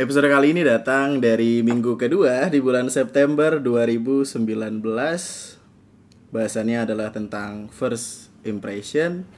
[0.00, 4.40] Episode kali ini datang dari minggu kedua di bulan September 2019.
[6.32, 9.28] Bahasannya adalah tentang first impression.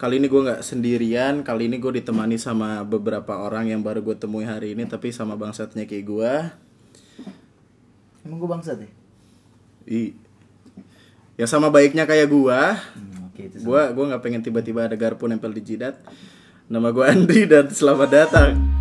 [0.00, 4.16] Kali ini gue nggak sendirian, kali ini gue ditemani sama beberapa orang yang baru gue
[4.16, 6.32] temui hari ini, tapi sama bangsatnya kayak gue.
[8.24, 8.88] Emang gue bangsat ya?
[9.84, 10.16] I,
[11.36, 12.60] yang sama baiknya kayak gue.
[12.72, 16.00] Hmm, Oke itu Gua gua nggak pengen tiba-tiba ada garpu nempel di jidat.
[16.72, 18.79] Nama gua Andri dan selamat datang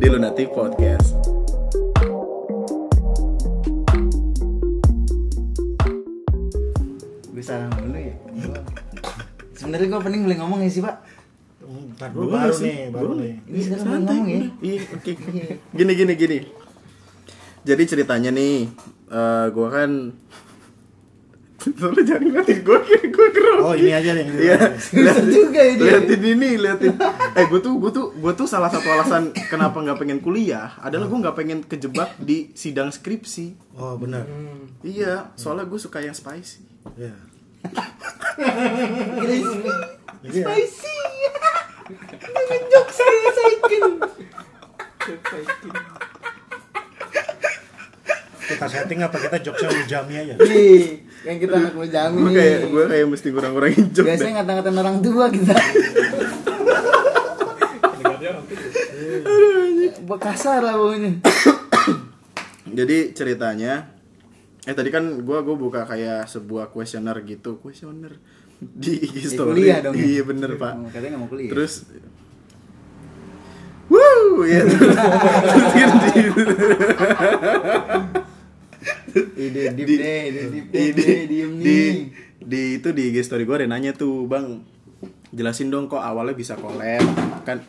[0.00, 1.12] di Lunatic Podcast.
[7.28, 8.16] Gue salah dulu ya
[9.52, 11.04] Sebenernya gue pening boleh ngomong ya sih pak
[12.00, 13.32] Ntar dulu baru sih, nih, baru nih.
[13.44, 14.40] Ini sekarang boleh Santai, ngomong ya.
[14.64, 15.12] Iya, oke.
[15.78, 16.38] Gini gini gini.
[17.60, 18.56] Jadi ceritanya nih,
[19.12, 20.16] eh gua kan
[21.68, 23.60] Lu jangan ngeliatin gue kayak gue grogi.
[23.60, 24.24] Oh ini aja nih.
[24.32, 24.58] Iya.
[24.80, 25.84] Bisa juga ya dia.
[26.00, 26.96] liatin ini, liatin.
[27.36, 31.04] Eh, gue tuh, gue tuh, gue tuh salah satu alasan kenapa nggak pengen kuliah adalah
[31.04, 33.76] gue nggak pengen kejebak di sidang skripsi.
[33.76, 34.24] Oh benar.
[34.80, 36.64] Iya, soalnya gue suka yang spicy.
[36.96, 37.16] Iya.
[40.24, 40.96] Spicy
[42.20, 44.00] Dengan jokes selesaikan
[48.50, 50.34] Kita setting apa kita jokesnya ujami aja.
[50.36, 54.02] Nih Yang kita anak mau jamin Gue kayak, gue kayak mesti kurang-kurangin deh.
[54.02, 55.54] Biasanya ngata-ngatain orang tua kita.
[60.00, 61.12] Bekasar lah pokoknya
[62.66, 63.90] Jadi ceritanya
[64.62, 67.56] Eh tadi kan gue gue buka kayak sebuah kuesioner gitu.
[67.56, 68.20] Kuesioner?
[68.60, 69.56] Di IG Ya, story.
[69.56, 69.96] kuliah dong.
[69.96, 70.04] Ya.
[70.04, 70.72] Iya bener pak.
[70.76, 71.48] Oh, Katanya gak mau kuliah.
[71.48, 71.72] Terus
[73.90, 76.30] Wuh ya terus, terus di-
[79.36, 81.94] Ide deep di, deh Ide deep di, deh di, deh, Diem di, nih
[82.40, 84.64] di itu di IG story gue ada nanya tuh bang
[85.30, 87.04] jelasin dong kok awalnya bisa collab
[87.44, 87.60] kan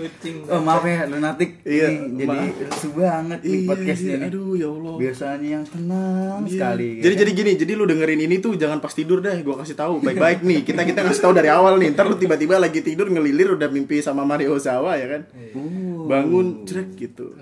[0.00, 4.28] kucing Oh maaf ya lunatik Iya, Ini Jadi rusuh banget nih Iya, podcastnya iya, nih
[4.32, 6.50] aduh ya Allah Biasanya yang tenang Iya.
[6.56, 7.20] sekali ya Jadi kan?
[7.20, 10.40] jadi gini, jadi lu dengerin ini tuh jangan pas tidur deh, gua kasih tahu baik-baik
[10.40, 10.64] nih.
[10.64, 11.92] Kita kita kasih tahu dari awal nih.
[11.92, 15.22] Ntar lu tiba-tiba lagi tidur ngelilir udah mimpi sama Mario Ozawa ya kan.
[15.52, 17.36] Uh, Bangun cerek gitu.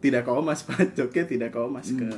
[0.00, 2.08] Tidak kau mas Pak Joke tidak kau mas ke.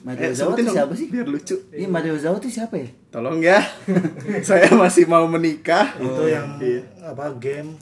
[0.00, 1.06] Mario Eh, Zawa sebutin tuh dong, siapa sih?
[1.08, 1.56] Biar lucu.
[1.70, 2.88] Ini Mario Zawa tuh siapa ya?
[3.08, 3.60] Tolong ya.
[4.48, 5.96] Saya masih mau menikah.
[5.96, 6.84] Itu yang Iya.
[7.02, 7.76] apa game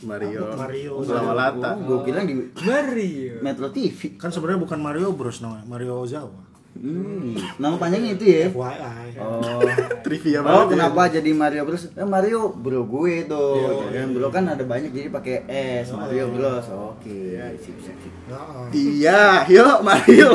[0.00, 0.56] Mario.
[0.56, 1.04] Mario.
[1.04, 1.76] Lata.
[1.76, 6.49] Oh, gue kira di Mario Metro TV kan sebenarnya bukan Mario Bros namanya, Mario Ozawa.
[6.72, 7.34] Hmm.
[7.56, 8.46] Nama panjangnya itu ya?
[8.48, 9.08] FYI.
[9.18, 9.60] Oh
[10.04, 10.60] Trivia Oh banget.
[10.60, 10.70] ya.
[10.70, 11.84] kenapa jadi Mario Bros?
[11.88, 15.36] Eh, Mario bro gue tuh Dan bro kan ada banyak jadi pakai
[15.82, 18.66] S Mario Bros Oke sip sip sip Heeh.
[18.72, 20.30] Iya, yuk Mario.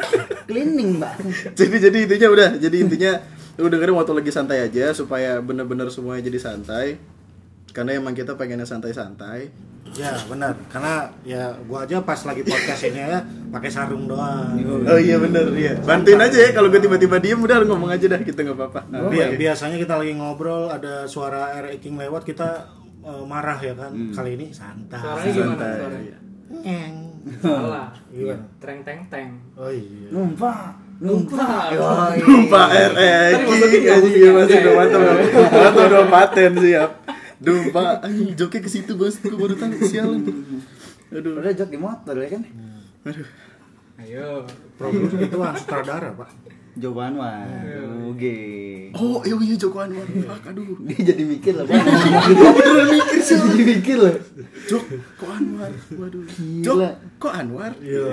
[0.48, 1.14] Cleaning mbak
[1.54, 3.12] jadi jadi intinya udah jadi intinya
[3.56, 7.00] lu dengerin waktu lagi santai aja supaya bener-bener semuanya jadi santai
[7.72, 9.48] karena emang kita pengennya santai-santai
[9.92, 14.52] Ya benar, karena ya gua aja pas lagi podcast ini ya pakai sarung doang.
[14.82, 18.04] oh iya bener iya bantuin aja ya kalau gue tiba-tiba diem udah lu ngomong aja
[18.06, 19.36] dah kita nggak apa-apa Nah, Bi- oke.
[19.36, 22.68] biasanya kita lagi ngobrol ada suara air eking lewat kita
[23.00, 23.92] eh, marah ya kan.
[24.10, 24.98] Kali ini santai.
[24.98, 26.00] Suaranya gimana santai suaranya?
[26.02, 26.18] iya.
[26.46, 26.94] Ngeng.
[27.36, 28.44] salah Gimana?
[28.56, 30.08] treng teng teng Oh iya.
[30.10, 31.68] Numpah Numpah.
[31.70, 32.18] Yoi.
[32.20, 33.96] Dumpa RX Tadi masukin nggak?
[33.96, 35.00] anjing iya masuk udah mantap
[35.52, 37.15] mantap udah paten siap Dumpa
[38.00, 40.24] anjing joknya ke situ bos gue baru tahu sialan
[41.12, 42.42] aduh Udah jok di motor ya kan?
[43.06, 43.28] aduh
[44.02, 44.44] ayo
[44.76, 46.28] Produser itu kan sutradara, Pak.
[46.76, 47.48] Joko Anwar
[48.12, 48.36] Oke
[48.92, 51.72] oh iya iya Joko Anwar Fuck, aduh Dia jadi mikir lah Pak
[52.60, 54.12] Beneran mikir sih Jadi mikir loh
[54.68, 54.84] Jok,
[55.16, 55.72] kok Anwar?
[55.96, 56.28] Waduh.
[56.28, 56.60] Gila.
[56.60, 56.78] Jok,
[57.16, 57.72] kok Anwar?
[57.80, 58.04] Iya.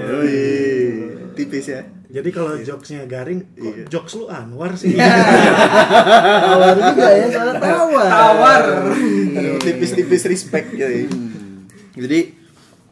[1.36, 1.82] Tipis ya.
[2.14, 3.86] Jadi kalau jokesnya garing, kok Iya.
[3.90, 4.94] jokes lu Anwar sih?
[4.94, 8.62] Tawar juga ya soalnya tawar tawar
[9.60, 11.10] tipis-tipis respect yoi.
[11.98, 12.20] Jadi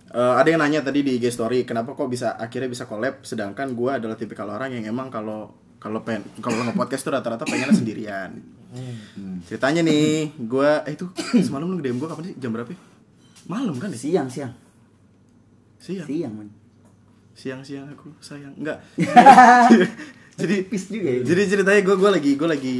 [0.09, 3.77] eh, ada yang nanya tadi di IG story, kenapa kok bisa akhirnya bisa collab sedangkan
[3.77, 8.31] gua adalah tipikal orang yang emang kalau kalau pen kalau nge-podcast tuh rata-rata pengennya sendirian.
[9.45, 11.05] Ceritanya nih, gua eh itu
[11.45, 12.35] semalam lu nge-DM gua kapan sih?
[12.41, 12.73] Jam berapa?
[12.73, 12.79] ya?
[13.45, 13.97] Malam kan ya?
[14.01, 14.53] Siang siang
[15.77, 16.09] Siang.
[16.09, 16.49] Siang man
[17.35, 18.53] Siang-siang aku sayang.
[18.57, 18.83] Enggak.
[20.41, 21.21] Jadi Tipis juga ya.
[21.21, 22.75] Jadi ceritanya gue gue lagi gue lagi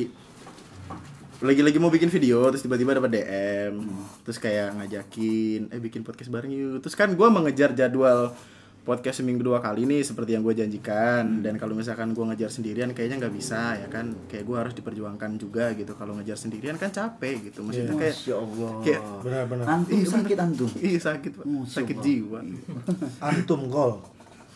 [1.42, 3.82] lagi lagi mau bikin video terus tiba-tiba dapat DM
[4.22, 6.86] terus kayak ngajakin eh bikin podcast bareng yuk.
[6.86, 8.34] Terus kan gue mengejar jadwal
[8.82, 11.46] podcast seminggu dua kali nih seperti yang gue janjikan.
[11.46, 14.14] Dan kalau misalkan gue ngejar sendirian kayaknya nggak bisa ya kan?
[14.26, 15.94] Kayak gue harus diperjuangkan juga gitu.
[15.94, 17.62] Kalau ngejar sendirian kan capek gitu.
[17.62, 18.74] Maksudnya kayak Masya Allah.
[18.82, 19.66] kayak Benar-benar.
[19.70, 20.70] Antum sakit antum.
[20.82, 21.46] Iya sakit pak.
[21.46, 22.06] Masya sakit Allah.
[22.06, 22.40] jiwa.
[23.34, 23.94] Antum gol.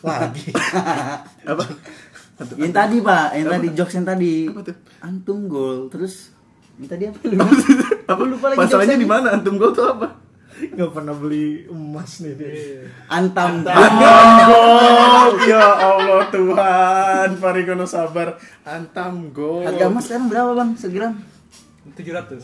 [0.06, 0.48] Lagi.
[1.50, 1.64] apa?
[2.54, 3.26] Yang tadi pak.
[3.34, 4.34] Yang tadi jokes yang tadi.
[4.46, 4.76] Apa tuh?
[5.02, 6.30] Antum gol Terus
[6.78, 7.18] Yang tadi apa?
[7.26, 7.36] Lu?
[8.06, 8.46] apa lupa.
[8.52, 9.02] lagi masalahnya jokesnya.
[9.02, 9.26] di mana?
[9.34, 10.08] Antum gol tuh apa?
[10.56, 12.88] Nggak pernah beli emas nih dia.
[13.12, 13.60] Antam.
[13.64, 15.28] Antam.
[15.44, 17.28] Ya Allah Tuhan.
[17.36, 18.40] Parigono sabar.
[18.64, 20.70] Antam go Harga emas sekarang berapa bang?
[20.76, 21.14] Segram?
[21.86, 22.34] 700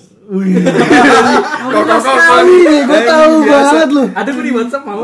[1.73, 2.43] Kok kok kok
[2.87, 4.05] gue tahu banget lu.
[4.15, 5.03] Ada gue di WhatsApp mau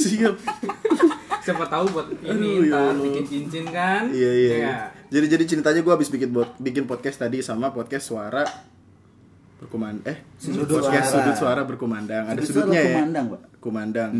[0.00, 0.36] Siap
[1.44, 3.02] Siapa tahu buat Aduh, ini ya ntar Allah.
[3.02, 4.50] bikin cincin kan Iya iya.
[4.50, 4.74] Ya iya.
[5.10, 8.44] Jadi jadi ceritanya gue habis bikin bot, bikin podcast tadi sama podcast suara
[9.56, 11.22] berkumandang eh Sudut podcast suara.
[11.22, 13.40] sudut suara berkumandang ada Sudut suara sudutnya ya kumandang, Pak.
[13.58, 14.10] kumandang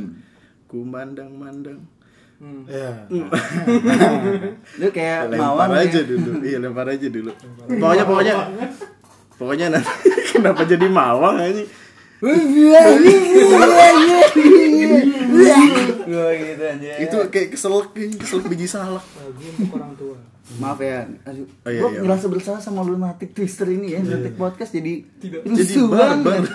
[0.66, 1.80] kumandang mandang
[2.40, 2.64] Hmm.
[2.64, 3.04] Ya.
[4.80, 6.08] Lu kayak lempar mawar aja ya.
[6.08, 7.28] dulu iya lempar aja dulu
[7.68, 8.34] pokoknya pokoknya
[9.36, 9.92] pokoknya nanti
[10.32, 11.68] kenapa jadi mawang Gue
[16.40, 16.92] gitu aja.
[17.00, 19.04] itu kayak keselak keselak biji salak
[19.72, 20.16] orang tua
[20.58, 22.00] Maaf ya, aduh, Oh, iya, gue iya.
[22.02, 25.46] ngerasa bersalah sama lunatic twister ini ya, lunatic podcast jadi Tidak.
[25.46, 26.50] jadi barbar banget.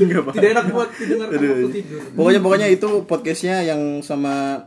[0.32, 4.64] Tidak enak buat waktu tidur Pokoknya pokoknya itu podcastnya yang sama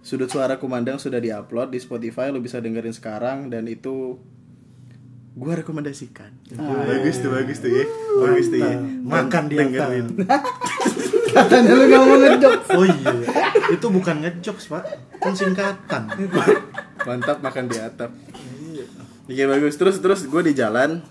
[0.00, 4.16] sudut suara kumandang sudah diupload di Spotify lo bisa dengerin sekarang dan itu
[5.34, 6.30] gua rekomendasikan.
[6.86, 7.84] bagus tuh bagus tuh ya.
[8.22, 8.78] Bagus tuh ya.
[9.02, 10.06] Makan di dengerin.
[11.34, 12.54] Katanya lu gak mau ngejok.
[12.78, 13.10] Oh iya,
[13.74, 14.86] itu bukan ngejokes pak,
[15.18, 16.06] kan singkatan.
[17.02, 18.14] Mantap makan di atap.
[19.26, 19.74] Iya bagus.
[19.74, 21.02] Terus terus gue di jalan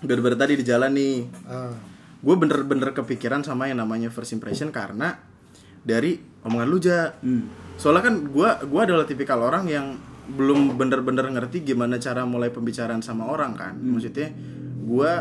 [0.00, 1.76] bener-bener tadi di jalan nih Ah,
[2.24, 5.20] gue bener-bener kepikiran sama yang namanya first impression karena
[5.84, 7.12] dari omongan lu ja
[7.76, 9.96] soalnya kan gue gua adalah tipikal orang yang
[10.36, 13.74] belum bener-bener ngerti gimana cara mulai pembicaraan sama orang kan?
[13.78, 14.30] Maksudnya
[14.86, 15.12] gue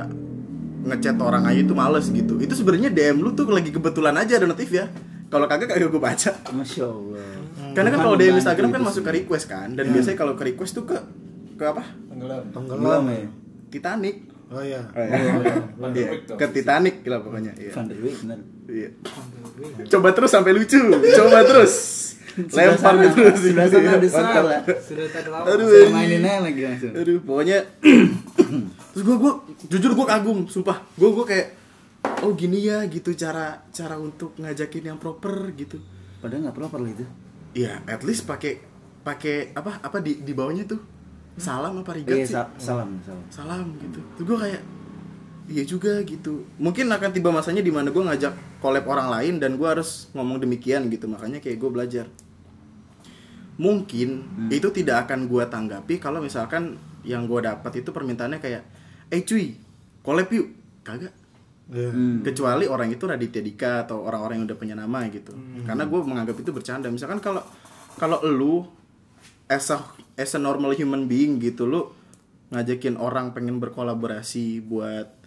[0.90, 2.40] ngechat orang aja itu males gitu.
[2.40, 4.88] Itu sebenarnya DM lu tuh lagi kebetulan aja ada notif ya.
[5.30, 6.32] Kalau kagak kagak gue baca.
[6.54, 7.28] Masya Allah.
[7.70, 9.70] karena kan kalau DM Instagram kan itu masuk ke request kan?
[9.78, 10.98] Dan biasanya kalau ke request tuh ke
[11.60, 11.84] ke apa?
[12.10, 12.44] Tenggelam.
[12.82, 13.28] Belum ya.
[13.70, 14.16] Titanic.
[14.50, 14.82] Oh iya.
[15.80, 17.72] Iya, ke Titanic lah pokoknya iya.
[17.72, 18.40] Van der Wijk bener.
[18.66, 18.90] Iya.
[19.86, 20.82] Coba terus sampai lucu.
[20.90, 21.74] Coba terus.
[22.38, 23.40] Lempar sana, terus.
[23.40, 24.62] sebelah sana ada salah.
[24.80, 25.68] Sudah lama Aduh.
[25.68, 26.92] Saya mainin aja lagi langsung.
[26.94, 27.58] Aduh, pokoknya
[28.92, 29.34] terus gue gue
[29.68, 30.78] jujur gue kagum, sumpah.
[30.94, 31.48] Gue gue kayak
[32.24, 35.78] oh gini ya gitu cara cara untuk ngajakin yang proper gitu.
[36.20, 37.06] Padahal nggak perlu perlu itu.
[37.56, 38.62] Iya, at least pakai
[39.00, 40.80] pakai apa apa di di bawahnya tuh
[41.40, 42.36] salam apa rigat Iya, sih?
[42.36, 43.24] sa- salam, salam.
[43.32, 44.62] salam gitu terus gue kayak
[45.50, 46.46] iya juga gitu.
[46.62, 50.38] Mungkin akan tiba masanya di mana gue ngajak collab orang lain dan gue harus ngomong
[50.38, 51.10] demikian gitu.
[51.10, 52.06] Makanya kayak gue belajar.
[53.60, 54.10] Mungkin
[54.54, 58.64] itu tidak akan gue tanggapi kalau misalkan yang gue dapat itu permintaannya kayak
[59.12, 59.58] eh cuy
[60.06, 60.48] collab yuk.
[60.86, 61.14] Kagak.
[61.70, 61.94] Iya.
[61.94, 62.26] Hmm.
[62.26, 65.38] kecuali orang itu Raditya Dika atau orang-orang yang udah punya nama gitu.
[65.70, 66.90] Karena gue menganggap itu bercanda.
[66.90, 67.46] Misalkan kalau
[68.02, 68.66] kalau lu
[69.46, 69.78] as a,
[70.18, 71.94] as a normal human being gitu lu
[72.50, 75.19] ngajakin orang pengen berkolaborasi buat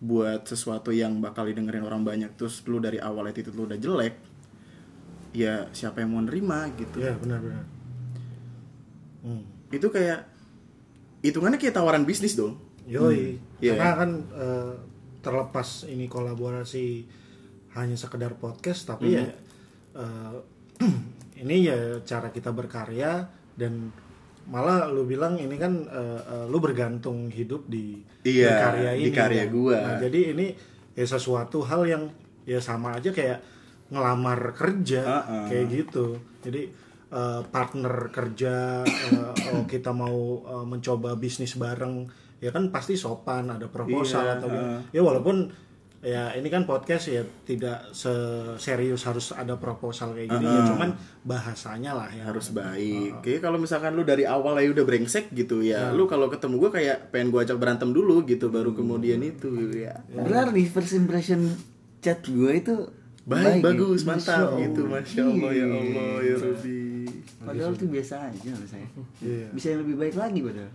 [0.00, 4.16] buat sesuatu yang bakal didengerin orang banyak terus lu dari awal itu lu udah jelek
[5.36, 7.64] ya siapa yang mau nerima gitu Iya benar-benar.
[9.20, 9.44] Hmm.
[9.68, 10.24] itu kayak
[11.20, 12.56] hitungannya kayak tawaran bisnis dong
[12.90, 13.38] Yoi.
[13.62, 13.78] Iya.
[13.78, 14.72] Karena kan eh,
[15.22, 17.06] terlepas ini kolaborasi
[17.78, 19.30] hanya sekedar podcast, tapi ya
[19.94, 20.34] eh,
[21.46, 23.94] ini ya cara kita berkarya dan
[24.50, 29.14] malah lu bilang ini kan eh, eh, lu bergantung hidup di Iya, di ini.
[29.14, 29.54] karya kan.
[29.54, 29.76] gua.
[29.78, 30.46] Nah, jadi ini
[30.92, 32.04] ya sesuatu hal yang
[32.44, 33.38] ya sama aja kayak
[33.88, 35.46] ngelamar kerja Uh-uh.
[35.46, 36.18] kayak gitu.
[36.42, 36.66] Jadi
[37.08, 43.52] eh, partner kerja eh, oh, kita mau eh, mencoba bisnis bareng ya kan pasti sopan
[43.52, 44.52] ada proposal Iya, atau uh.
[44.52, 44.78] gimana.
[44.90, 45.36] ya walaupun
[46.00, 47.92] ya ini kan podcast ya tidak
[48.56, 50.96] serius harus ada proposal kayak gini ya cuman
[51.28, 53.20] bahasanya lah ya harus baik.
[53.20, 56.70] Kayak kalau misalkan lu dari awal aja udah brengsek gitu ya, lu kalau ketemu gue
[56.72, 60.00] kayak pengen gue ajak berantem dulu gitu, baru kemudian itu ya.
[60.08, 61.52] Berarti first impression
[62.00, 62.76] chat gue itu
[63.28, 63.68] Baik, ya?
[63.68, 66.89] bagus, mantap Masya gitu, masya Allah ya Allah ya Rabbi.
[67.40, 68.88] Padahal itu biasa aja menurut saya.
[69.22, 69.46] Iya.
[69.54, 70.70] Bisa yang lebih baik lagi padahal.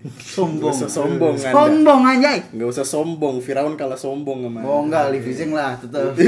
[0.00, 0.72] Gak Sombong.
[0.72, 1.52] usah sombong anda.
[1.52, 2.38] Sombong anjay.
[2.56, 4.64] Gak usah sombong, Firaun kalah sombong sama.
[4.64, 6.16] Oh enggak, Livizing lah tetap.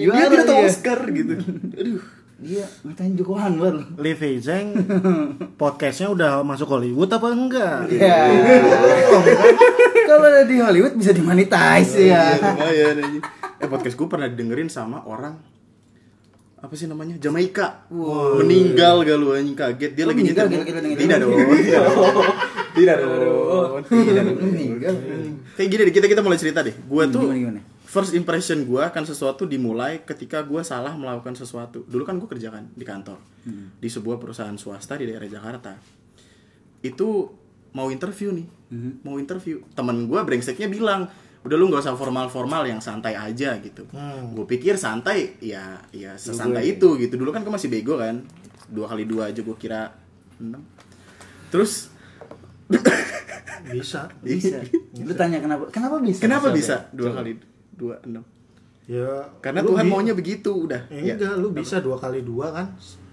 [0.00, 0.64] Dia Juara dia tuh dia.
[0.64, 1.34] Oscar gitu.
[1.76, 2.00] Aduh.
[2.40, 3.88] Dia ngatain Joko Anwar loh.
[4.00, 4.72] Livi Zeng
[5.60, 7.84] podcastnya udah masuk Hollywood apa enggak?
[7.92, 8.32] Ya.
[10.08, 12.32] Kalau ada di Hollywood bisa dimonetize ya.
[12.32, 13.20] Ya, lumayan aja.
[13.60, 15.36] Eh podcast gue pernah dengerin sama orang
[16.60, 17.16] apa sih namanya?
[17.16, 17.88] Jamaika.
[18.36, 19.54] Meninggal gak lu anjing?
[19.54, 19.90] Kaget.
[19.92, 20.44] Dia Oh, lagi nyetir.
[20.44, 20.64] tidak dong.
[20.94, 21.30] Tidak dong.
[22.70, 23.82] Tidak dong.
[23.90, 24.36] Tidak dong.
[24.38, 24.94] Meninggal.
[25.56, 26.72] kayak gini deh kita kita mulai cerita deh.
[26.78, 27.60] Gue tuh Gimana gimana?
[27.82, 31.82] first impression gue akan sesuatu dimulai ketika gue salah melakukan sesuatu.
[31.82, 33.18] Dulu kan gue kerjakan di kantor
[33.76, 35.74] di sebuah perusahaan swasta di daerah Jakarta.
[36.80, 37.32] Itu
[37.72, 38.46] mau interview nih.
[38.68, 39.02] Mhm.
[39.02, 39.64] mau interview.
[39.72, 41.10] Temen gue brengseknya bilang
[41.40, 43.88] udah lu nggak usah formal formal yang santai aja gitu.
[43.90, 44.32] Hmm.
[44.32, 47.16] gue pikir santai ya ya sesantai itu gitu.
[47.16, 48.20] Dulu kan gue masih bego kan.
[48.66, 49.88] Dua kali dua aja gue kira
[50.36, 50.60] enam.
[51.48, 51.88] Terus
[53.66, 54.08] bisa.
[54.24, 54.60] Bisa.
[54.96, 55.68] Lu tanya kenapa?
[55.68, 56.20] Kenapa bisa?
[56.20, 56.88] kenapa bisa?
[56.90, 57.36] Dua kali
[57.72, 58.24] dua enam.
[58.84, 59.06] Ya
[59.38, 60.88] karena Tuhan bi- maunya begitu udah.
[60.88, 61.14] Ya, Ya.
[61.14, 62.66] enggak lu bisa dua kali dua kan?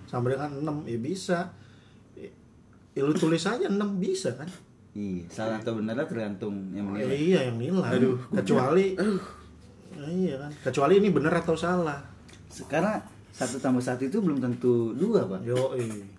[0.04, 1.52] Sama dengan enam ya bisa.
[2.92, 4.50] Ya, lu tulis aja enam bisa kan
[4.98, 7.14] Iya, salah atau benar tergantung yang Ya, menilai.
[7.14, 8.18] iya yang nilai Aduh.
[8.34, 8.98] kecuali
[9.94, 12.02] Ya, iya kan kecuali ini benar atau salah
[12.66, 12.98] Karena
[13.30, 15.46] satu tambah satu itu belum tentu dua, Pak.
[15.46, 15.78] yo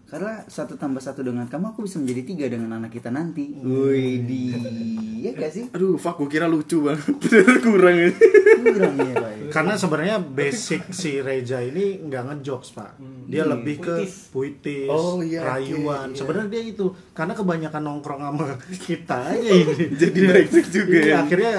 [0.08, 3.52] Karena satu tambah satu dengan kamu aku bisa menjadi tiga dengan anak kita nanti.
[3.54, 4.42] Wih, di
[5.18, 5.64] ya gak sih?
[5.68, 7.10] aduh fuck gue kira lucu banget
[7.60, 8.14] kurang ini
[8.60, 9.30] Kurang ya, Pak.
[9.34, 9.50] ya.
[9.50, 12.94] karena sebenarnya basic si Reja ini nggak ngejokes pak
[13.26, 13.50] dia Iya.
[13.50, 14.30] lebih ke Puitis.
[14.30, 16.16] puitis Oh, iya, rayuan iya.
[16.16, 18.46] sebenarnya dia itu karena kebanyakan nongkrong sama
[18.86, 21.16] kita aja ini Jadi brengsek juga Iya, ya.
[21.18, 21.52] akhirnya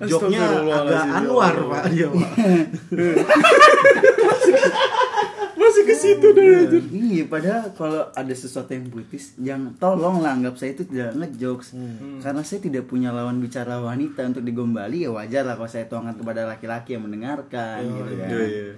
[0.00, 2.30] joknya agak ya anwar pak dia pak
[5.80, 6.82] masih ke situ dah anjir.
[6.86, 11.72] Iya, padahal kalau ada sesuatu yang puitis, jangan tolonglah anggap saya itu tidak ngejokes.
[12.20, 16.14] Karena saya tidak punya lawan bicara wanita untuk digombali, ya wajar lah kalau saya tuangkan
[16.14, 18.28] kepada laki-laki yang mendengarkan gitu kan.
[18.28, 18.72] Iya, iya.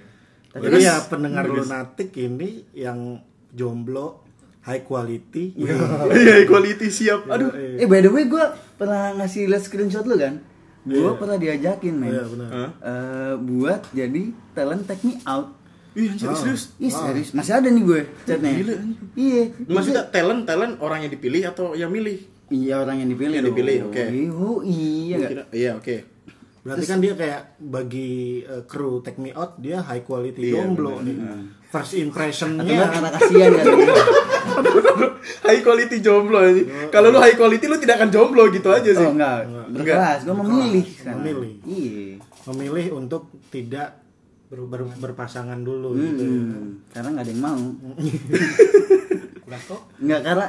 [0.48, 3.18] Tapi kan- ya pendengar lunatik ini yang
[3.50, 4.22] jomblo
[4.62, 5.74] high quality iya
[6.46, 8.44] equality siap aduh Eh by the way gue
[8.78, 10.38] pernah ngasih lihat screenshot lu kan?
[10.82, 12.10] Gue pernah diajakin men.
[12.10, 12.48] Iya, benar.
[12.50, 12.70] Hah?
[12.74, 15.54] Eh, buat jadi talent take me out.
[15.92, 18.50] Ih anjir serius Ih serius, masih ada nih gue chatnya.
[18.54, 18.74] Gila.
[19.12, 19.42] Iya.
[19.66, 22.16] Maksudnya talent talent orang yang dipilih atau yang milih?
[22.48, 23.34] Iya orang yang dipilih.
[23.34, 24.04] Yang dipilih, oke.
[24.30, 25.96] Oh iya kira- Iya oke.
[26.62, 28.12] berarti kan dia kayak bagi
[28.44, 31.18] uh, kru take me out dia high quality Iya, jomblo nih
[31.66, 33.64] first impressionnya karena kasihan kan?
[35.42, 36.68] high quality jomblo anjing.
[36.88, 39.02] Kalau lu high quality lu tidak akan jomblo gitu aja sih.
[39.02, 40.18] Oh enggak, berkelas.
[40.22, 41.14] Gue memilih kan.
[41.16, 41.52] Memilih.
[41.64, 42.06] Iya.
[42.44, 44.01] memilih untuk tidak
[44.52, 46.36] ber- ber- berpasangan dulu gitu ya.
[46.44, 47.64] Hmm, karena nggak ada yang mau.
[50.02, 50.46] Nggak karena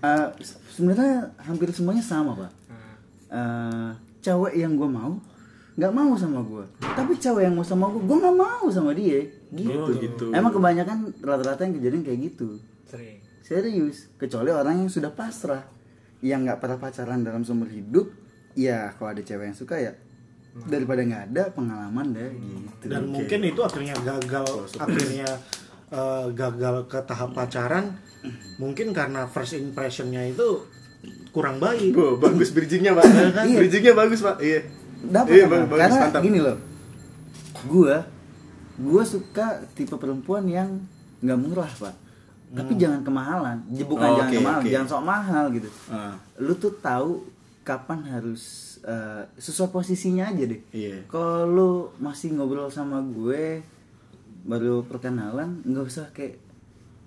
[0.00, 0.28] eh,
[0.72, 2.52] sebenarnya hampir semuanya sama pak.
[3.32, 3.90] Eh,
[4.24, 5.20] cewek yang gue mau
[5.72, 9.24] nggak mau sama gue, tapi cewek yang mau sama gue, gue nggak mau sama dia.
[9.48, 9.72] Gitu.
[9.72, 10.28] Oh, gitu.
[10.28, 12.60] Emang kebanyakan rata-rata yang kejadian kayak gitu.
[12.84, 13.24] Sering.
[13.40, 15.64] Serius, kecuali orang yang sudah pasrah,
[16.20, 18.12] yang nggak pernah pacaran dalam seumur hidup,
[18.52, 19.96] ya kalau ada cewek yang suka ya
[20.52, 22.84] daripada nggak ada pengalaman deh gitu.
[22.86, 25.28] dan mungkin itu akhirnya gagal akhirnya
[25.88, 27.96] uh, gagal ke tahap pacaran
[28.56, 30.62] mungkin karena first impressionnya itu
[31.30, 33.02] kurang baik Wah, bagus bridgingnya pak.
[33.42, 33.58] Iya.
[33.58, 34.36] bridgingnya bagus pak.
[34.38, 34.60] Iya.
[35.02, 35.56] dapat Iya, apa?
[35.64, 36.20] bagus, karena mantap.
[36.22, 36.56] gini loh
[37.64, 37.96] gua
[38.76, 40.68] gua suka tipe perempuan yang
[41.18, 41.94] nggak murah pak
[42.52, 44.12] tapi jangan kemahalan bukan Hmm.
[44.12, 44.70] Oh, jangan oke, kemahalan oke.
[44.70, 46.14] jangan sok mahal gitu Ah.
[46.36, 47.24] lu tuh tahu
[47.62, 51.06] kapan harus eh, sesuai posisinya aja deh Iya.
[51.06, 53.62] kalau lu masih ngobrol sama gue
[54.42, 56.38] baru perkenalan nggak usah kayak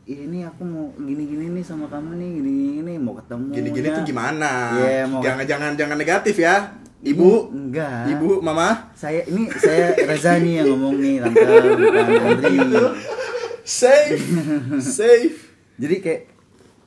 [0.05, 4.03] "Ih, ini aku mau gini-gini nih sama kamu nih gini gini mau ketemu Gini-gini tuh
[4.05, 4.51] gimana?
[4.77, 6.77] Iya, mau Jangan jangan jangan negatif ya.
[7.01, 11.41] Ibu, enggak ibu, mama, saya ini saya Reza nih yang ngomong nih tante
[11.75, 12.57] bukan Andri
[13.81, 14.25] safe,
[14.97, 15.37] safe.
[15.75, 16.21] jadi kayak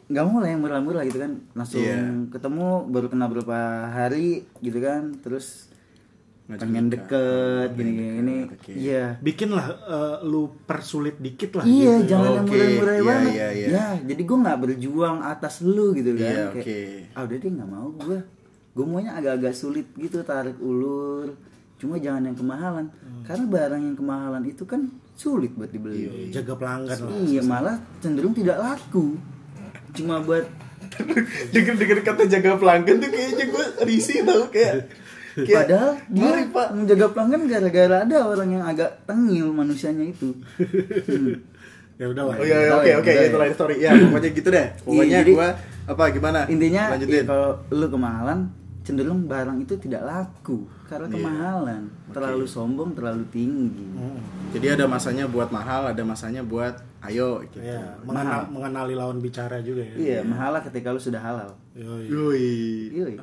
[0.09, 2.01] nggak mau lah yang murah-murah gitu kan langsung Iya.
[2.29, 5.69] ketemu baru kenal berapa hari gitu kan terus
[6.49, 7.05] Ngajak pengen nikah.
[7.05, 8.73] deket gini gini gini oke.
[8.73, 12.09] iya bikinlah uh, lu persulit dikit lah iya gitu.
[12.09, 13.67] jangan yang Oke, murah-murah iya, banget iya, iya.
[13.69, 16.81] ya jadi gue nggak berjuang atas lu gitu kan Iya, kayak oke.
[17.13, 18.19] ah udah deh nggak mau gue
[18.71, 21.37] gue maunya agak-agak sulit gitu tarik ulur
[21.77, 23.25] cuma jangan yang kemahalan Hmm.
[23.27, 24.81] karena barang yang kemahalan itu kan
[25.13, 29.21] sulit buat dibeli jaga pelanggan lah Iya malah cenderung tidak laku.
[29.99, 30.47] Cuma buat
[31.53, 34.89] Denger denger kata jaga pelanggan tuh kayaknya gue risih tau kayak.
[35.37, 36.69] kayak padahal dia mari, pak.
[36.75, 40.35] menjaga pelanggan gara-gara ada orang yang agak tengil manusianya itu.
[41.07, 41.39] Hmm.
[41.99, 43.43] ya udah lah Oh iya, iya, oke ya, oke tahu itu ya.
[43.43, 43.75] lain story.
[43.79, 44.67] Ya pokoknya gitu deh.
[44.83, 45.49] Pokoknya Iya, gua
[45.87, 46.41] apa gimana?
[46.47, 47.15] Intinya lanjutin.
[47.15, 48.39] ya, kalau lu kemahalan
[48.89, 51.15] cenderung barang itu tidak laku karena Iya.
[51.15, 53.85] kemahalan, terlalu sombong, terlalu tinggi.
[53.93, 54.17] Hmm.
[54.49, 57.61] Jadi ada masanya buat mahal, ada masanya buat ayo gitu.
[57.61, 61.53] ya mengenal- mengenali lawan bicara juga ya Iya, mahal lah ketika lu sudah halal.
[61.73, 62.09] Yoi.
[62.09, 62.49] Yoi.
[62.91, 63.23] Iya.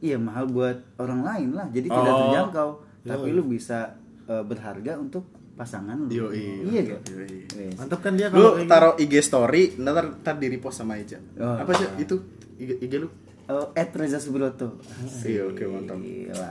[0.00, 1.68] Iya, mahal buat orang lain lah.
[1.68, 2.20] Jadi tidak Oh.
[2.24, 2.68] terjangkau,
[3.04, 6.08] tapi lu bisa eh, berharga untuk pasangan lu.
[6.08, 6.64] Yoi.
[6.64, 7.00] Iya gak?
[7.12, 7.38] Yoi.
[7.76, 11.18] Mantap kan dia kalau Lu taruh IG story, ntar ntar di repost sama Eja.
[11.36, 11.54] Oh.
[11.56, 12.16] Apa sih itu?
[12.56, 13.10] IG, IG lu?
[13.44, 14.78] Oh, Ed Reza Subroto.
[15.20, 15.98] Iya, oke, mantap.
[15.98, 16.48] Gila.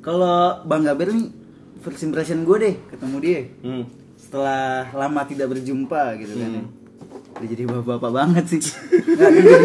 [0.00, 1.32] Kalau Bang Gaber nih
[1.80, 3.84] first impression gue deh ketemu dia Hmm.
[4.14, 6.48] setelah lama tidak berjumpa gitu kan.
[6.50, 6.56] Hmm.
[6.56, 6.64] ya.
[7.34, 8.60] udah jadi bapak-bapak banget sih
[9.10, 9.58] nggak jadi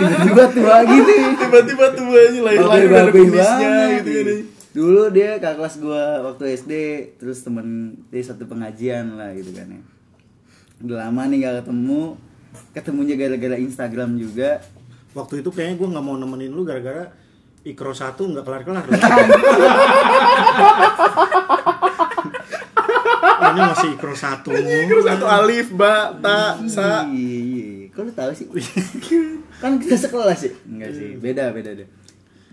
[0.00, 4.00] tiba-tiba tua gitu tiba-tiba tuh aja ada babe kumisnya banget.
[4.00, 4.38] gitu kan
[4.70, 6.72] Dulu dia kakak kelas gua waktu SD,
[7.18, 7.66] terus temen
[8.06, 9.82] dia satu pengajian lah gitu kan ya.
[10.80, 12.14] Udah lama nih gak ketemu,
[12.72, 14.62] ketemunya gara-gara Instagram juga.
[15.10, 17.10] Waktu itu kayaknya gue nggak mau nemenin lu gara-gara
[17.66, 18.84] ikro satu nggak kelar-kelar.
[23.40, 24.54] Ini masih ikro satu.
[24.54, 27.68] terus satu alif ba ta sa Iya, iya.
[27.90, 28.46] Kok lu tahu sih?
[29.58, 30.52] kan kita sekelas sih.
[30.70, 31.88] Enggak sih, beda beda deh.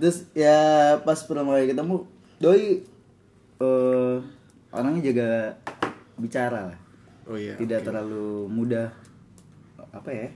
[0.01, 0.57] Terus ya
[1.05, 2.03] pas pertama kali ketemu,
[2.41, 2.81] doi
[3.57, 4.15] eh
[4.69, 5.29] orangnya jaga
[6.17, 6.79] bicara lah.
[7.27, 8.93] oh iya tidak terlalu mudah
[9.97, 10.27] apa ya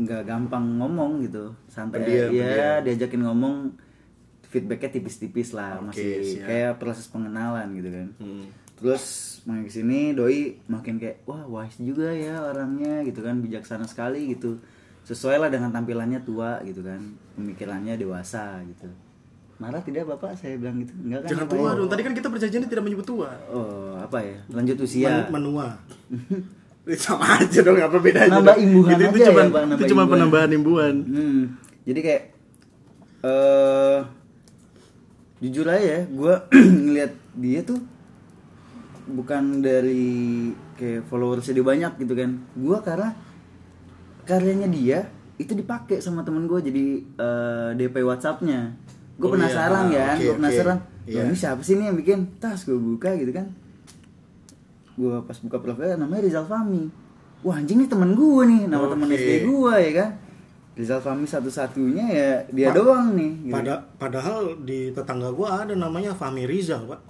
[0.00, 1.52] nggak gampang ngomong gitu.
[1.68, 3.76] Santai Pendiam, ya diajakin ngomong
[4.48, 6.46] feedbacknya tipis-tipis lah Oke, masih siap.
[6.48, 8.08] kayak proses pengenalan gitu kan.
[8.18, 8.46] Hmm.
[8.80, 9.04] terus
[9.44, 14.32] makin ke sini doi makin kayak wah wise juga ya orangnya gitu kan bijaksana sekali
[14.32, 14.56] gitu.
[15.04, 18.88] Sesuai lah dengan tampilannya tua gitu kan pemikirannya dewasa gitu.
[19.60, 20.32] Marah tidak bapak?
[20.40, 20.96] Saya bilang gitu.
[20.96, 21.76] Enggak kan jangan tua ya?
[21.76, 21.88] dong.
[21.92, 23.28] Tadi kan kita berjanjian tidak menyebut tua.
[23.52, 24.40] Oh apa ya?
[24.48, 25.28] Lanjut usia.
[25.28, 25.76] Men- menua.
[27.04, 30.02] sama aja dong apa bedanya Nambah imbuhan itu, itu aja cuma ya, Pak, itu cuma
[30.06, 31.40] penambahan imbuhan Hmm,
[31.84, 32.22] jadi kayak
[33.20, 33.98] eh
[35.40, 36.34] jujur aja ya, gue
[36.84, 37.80] ngeliat dia tuh
[39.06, 40.12] bukan dari
[40.76, 42.30] kayak followersnya dia banyak gitu kan.
[42.54, 43.16] Gue karena
[44.22, 44.98] karyanya dia
[45.34, 48.76] itu dipakai sama temen gue jadi eh, DP WhatsAppnya.
[49.16, 50.04] Gue Oh, penasaran iya.
[50.06, 50.78] kan, Oke, gue penasaran.
[51.04, 51.16] Iya.
[51.16, 52.18] "Loh, ini siapa sih nih yang bikin?
[52.36, 53.48] Tas gue buka gitu kan.
[54.92, 56.88] Gue pas buka profilnya namanya Rizal Fami.
[57.40, 59.16] Wah anjing nih temen gue nih, nama temen Oke.
[59.16, 60.10] SD gue ya kan.
[60.72, 63.32] Rizal Fami satu-satunya ya dia Pa- doang nih.
[63.42, 63.52] gitu.
[63.52, 67.00] Pada, padahal di tetangga gua ada namanya Fahmi Rizal, Pak.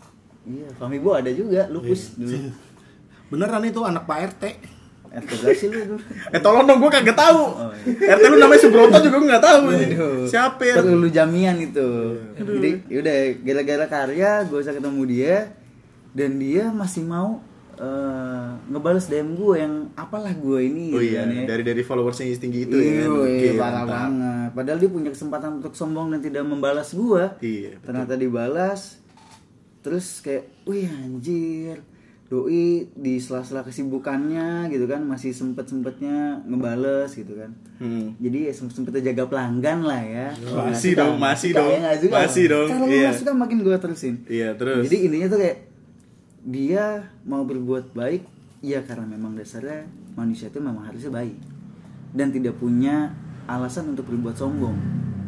[0.43, 2.51] Iya, Fami gue ada juga, lupus dulu.
[3.31, 4.45] Beneran itu anak Pak RT.
[5.11, 6.03] RT berapa sih lu dulu?
[6.35, 8.15] eh tolong dong gue kagak tahu Oh, iya.
[8.15, 11.89] RT lu namanya Subroto juga gue nggak tahu Aduh, siapa ya lu jamian itu.
[12.37, 15.37] Jadi yaudah gara-gara karya gue bisa ketemu dia
[16.11, 17.43] dan dia masih mau
[17.81, 21.45] eh, ngebales DM gue yang apalah gue ini oh gitu iya kan ya.
[21.49, 23.11] dari dari followers yang tinggi itu Iya, ya kan?
[23.11, 23.89] wih, Oke, parah mantap.
[23.89, 24.49] banget.
[24.53, 27.41] Padahal dia punya kesempatan untuk sombong dan tidak membalas gua.
[27.41, 27.85] Iya, betul.
[27.87, 28.81] Ternyata dibalas.
[29.81, 31.81] Terus kayak, wih anjir.
[32.31, 37.51] Doi di sela-sela kesibukannya gitu kan masih sempet-sempetnya ngebales gitu kan.
[37.83, 38.15] Hmm.
[38.23, 40.29] Jadi ya sempet-sempetnya jaga pelanggan lah ya.
[40.39, 43.11] Masih dong, masih dong, ya masih dong, Kalau lu iya.
[43.11, 44.23] suka makin gua terusin.
[44.31, 44.87] Iya, terus?
[44.87, 45.57] Jadi intinya tuh kayak
[46.41, 48.25] dia mau berbuat baik
[48.65, 49.85] ya karena memang dasarnya
[50.17, 51.37] manusia itu memang harusnya baik
[52.17, 53.13] dan tidak punya
[53.45, 54.77] alasan untuk berbuat sombong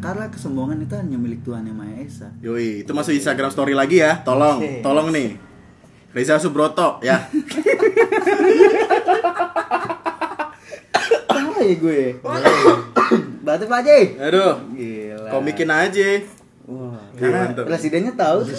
[0.03, 2.35] karena kesombongan itu hanya milik Tuhan yang Maha Esa.
[2.43, 4.19] Yoi, itu masuk Instagram story lagi ya.
[4.27, 4.83] Tolong, Oke.
[4.83, 5.39] tolong nih.
[6.11, 7.23] Reza Subroto ya.
[11.31, 12.19] Apa ya gue?
[13.47, 14.01] Batu Pak Haji.
[14.19, 14.55] Aduh.
[14.75, 15.31] Gila.
[15.31, 16.21] Komikin aja.
[16.63, 17.65] Wah, Iya, karena mantap.
[17.67, 18.39] presidennya tahu.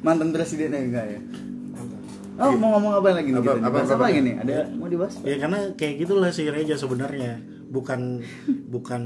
[0.00, 1.20] Mantan presidennya enggak ya?
[2.40, 3.38] Oh, mau ngomong apa lagi nih?
[3.38, 3.68] Apa- kita?
[3.92, 4.34] apa- lagi nih?
[4.40, 5.14] Ada mau dibahas?
[5.20, 7.36] Ya karena kayak gitulah si Reja sebenarnya.
[7.68, 8.24] Bukan
[8.66, 9.02] bukan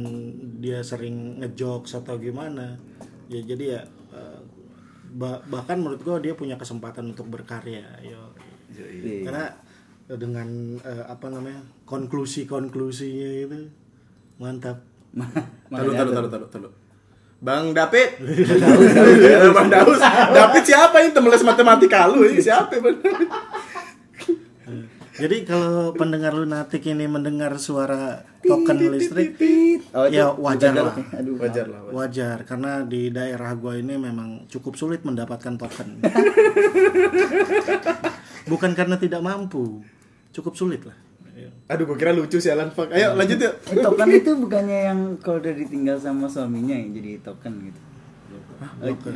[0.63, 2.79] dia sering ngejokes atau gimana.
[3.27, 3.81] Ya jadi ya
[4.15, 4.39] eh,
[5.13, 7.83] ba- bahkan menurut gua dia punya kesempatan untuk berkarya.
[8.01, 8.31] Yo.
[8.71, 9.27] Iya.
[9.27, 9.45] Karena
[10.07, 11.59] dengan eh, apa namanya?
[11.85, 13.61] Konklusi-konklusinya itu
[14.37, 14.83] mantap.
[15.71, 16.73] Taruh, taruh, taruh, taruh, taruh.
[17.45, 18.09] Bang David.
[19.25, 20.01] Ya, Bang Daus.
[20.33, 22.25] David siapa ini temen les matematika lu?
[22.25, 22.97] Ini siapa Bang?
[25.15, 29.39] Jadi kalau pendengar lunatik ini mendengar suara token listrik
[29.95, 30.91] Oh, ya wajar lah.
[31.15, 31.87] Aduh, Wajar lah.
[31.87, 31.95] wajar.
[31.95, 36.03] Wajar karena di daerah gua ini memang cukup sulit mendapatkan token.
[38.51, 39.87] Bukan karena tidak mampu,
[40.35, 40.99] cukup sulit lah.
[41.65, 42.93] Aduh, gua kira lucu sih Alan Fuck.
[42.93, 43.55] Ayo lanjut yuk.
[43.73, 47.81] Eh, token itu bukannya yang kalau udah ditinggal sama suaminya yang jadi token gitu.
[48.85, 49.11] Oke.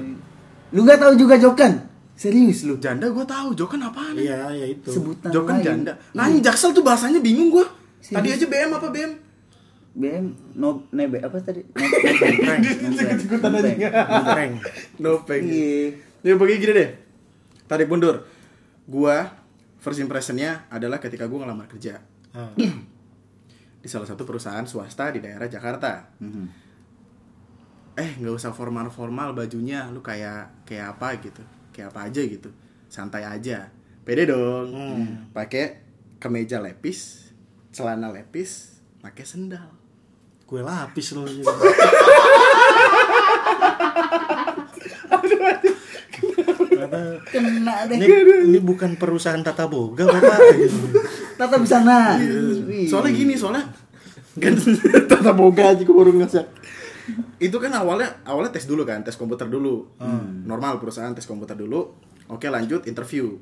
[0.73, 1.85] Lu nggak tahu juga joken?
[2.19, 2.81] Serius lu?
[2.83, 4.19] Janda gua tahu, Jokan apaan?
[4.19, 4.91] Iya, ya itu.
[4.91, 5.65] Sebutan Jokan lain.
[5.65, 5.93] janda.
[6.17, 7.69] Nah, ini Jaksel tuh bahasanya bingung gua.
[8.03, 9.13] Tadi aja BM apa BM?
[9.95, 10.25] BM
[10.59, 11.63] no nebe apa tadi?
[11.63, 13.89] Ikut-ikutan aja.
[14.99, 15.43] No peng.
[15.53, 15.95] Iya.
[16.27, 16.91] Ya begini gini deh.
[17.71, 18.27] Tarik mundur.
[18.89, 19.31] Gua
[19.79, 22.03] first impressionnya adalah ketika gua ngelamar kerja
[23.79, 26.07] Di salah satu perusahaan swasta di daerah Jakarta.
[26.18, 26.46] Mhm.
[27.98, 31.42] Eh nggak usah formal-formal bajunya, lu kayak kayak apa gitu,
[31.74, 32.51] kayak apa aja gitu,
[32.87, 33.70] santai aja,
[34.07, 34.70] pede dong.
[35.35, 35.83] Pakai
[36.18, 37.31] kemeja lepis,
[37.74, 39.74] celana lepis, pakai sendal.
[40.46, 41.27] Kue lapis loh.
[41.27, 41.44] gitu.
[47.29, 47.96] Kena deh.
[47.98, 48.07] Ini,
[48.48, 50.38] ini bukan perusahaan tata boga bapak.
[51.38, 52.18] Tata busana.
[52.18, 52.90] Iya.
[52.90, 53.64] Soalnya gini soalnya
[54.38, 54.55] kan
[55.11, 56.46] tata boga aja gue baru ngasih
[57.40, 59.88] itu kan awalnya awalnya tes dulu kan tes komputer dulu.
[60.44, 61.88] Normal perusahaan tes komputer dulu.
[62.29, 63.40] Oke lanjut interview.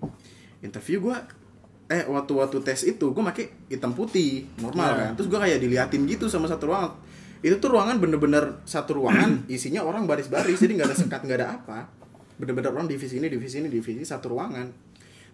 [0.62, 1.16] Interview gue
[1.86, 5.10] eh waktu waktu tes itu gue pakai hitam putih normal kan.
[5.18, 6.94] Terus gue kayak diliatin gitu sama satu ruangan.
[7.42, 11.48] Itu tuh ruangan bener-bener satu ruangan isinya orang baris-baris jadi nggak ada sekat nggak ada
[11.58, 11.78] apa.
[12.38, 14.85] Bener-bener orang divisi ini divisi ini divisi satu ruangan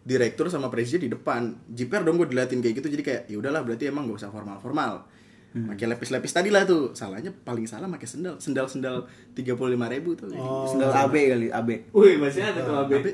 [0.03, 3.63] direktur sama presiden di depan jiper dong gue diliatin kayak gitu jadi kayak ya udahlah
[3.63, 5.07] berarti emang gak usah formal formal
[5.53, 9.85] pakai lepis-lepis tadi lah tuh salahnya paling salah pakai sendal sendal sendal tiga puluh lima
[9.87, 10.33] ribu tuh
[10.65, 11.69] Sendal AB kali, AB.
[11.93, 12.91] Wih, masih ada tuh AB.
[12.91, 13.07] AB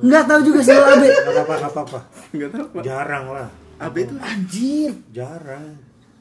[0.00, 1.04] Enggak tahu juga sendal AB.
[1.12, 1.98] Gak apa-apa, gak apa-apa.
[2.32, 3.48] nggak tahu pak Jarang lah.
[3.78, 4.92] AB tuh Anjir.
[5.12, 5.66] Jarang.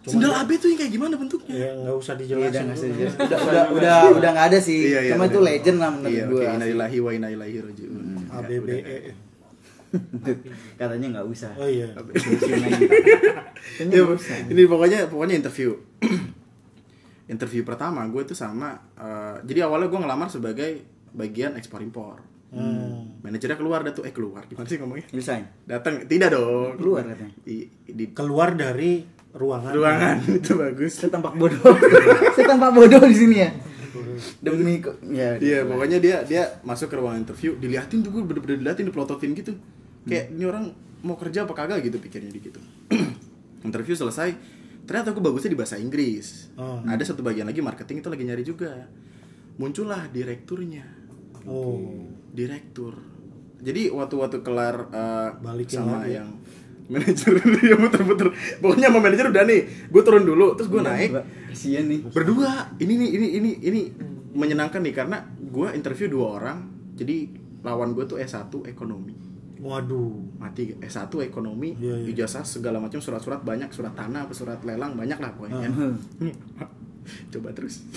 [0.02, 2.44] Cuma sendal AB tuh yang kayak gimana bentuknya ya nggak usah Iya, dijelasin.
[2.44, 2.92] udah nggak dulu.
[3.08, 3.24] usah.
[3.24, 4.80] Udah udah udah udah enggak ada sih.
[4.84, 5.48] Iya, iya, Cuma itu iya.
[5.48, 6.36] legend lah menurut iya gua.
[6.36, 8.88] oke innalillahi wa inna ilaihi rajiun Ya, ABBE.
[10.80, 11.52] Katanya enggak usah.
[11.56, 11.88] Oh iya.
[13.78, 14.36] Ya, nggak usah.
[14.50, 15.78] ini pokoknya pokoknya interview
[17.28, 20.72] interview pertama gue tuh sama eh, jadi awalnya gue ngelamar sebagai
[21.12, 22.18] bagian ekspor impor
[22.52, 23.16] Hmm.
[23.24, 25.48] manajernya keluar dah tuh eh keluar gimana sih ngomongnya Resign.
[25.64, 27.32] datang tidak dong Keluar katanya.
[27.40, 29.72] di, di Keluar dari ruangan.
[29.72, 31.64] ruangan itu bagus Saya tampak bodoh.
[32.36, 33.56] Saya tampak bodoh di sini ya.
[34.38, 35.40] Demi kok ya.
[35.40, 39.56] Iya, pokoknya dia dia masuk ke ruangan interview, diliatin tuh gue bener-bener diliatin, dipelototin gitu.
[40.06, 40.66] Kayak ini orang
[41.02, 42.62] mau kerja apa kagak gitu pikirnya di gitu.
[43.68, 44.34] interview selesai,
[44.86, 46.50] ternyata aku bagusnya di bahasa Inggris.
[46.58, 46.82] Oh.
[46.86, 48.90] Ada satu bagian lagi marketing itu lagi nyari juga.
[49.62, 50.86] Muncullah direkturnya.
[51.46, 52.10] Oh.
[52.34, 52.98] Direktur.
[53.62, 56.18] Jadi waktu-waktu kelar eh, Balikin sama lagi.
[56.18, 56.30] yang
[56.90, 58.34] manajer dia muter-muter.
[58.58, 61.12] Pokoknya sama manajer udah nih, gue turun dulu, terus gue naik
[61.52, 62.00] Kasihan nih.
[62.10, 63.82] berdua ini nih ini ini ini
[64.32, 65.20] menyenangkan nih karena
[65.52, 66.58] gue interview dua orang
[66.96, 67.28] jadi
[67.62, 69.31] lawan gue tuh S1 ekonomi
[69.62, 70.18] Waduh.
[70.36, 72.08] mati S1 ekonomi Iya, iya.
[72.18, 75.70] ijazah segala macam surat-surat banyak surat tanah apa surat lelang banyak lah pokoknya
[77.32, 77.86] coba terus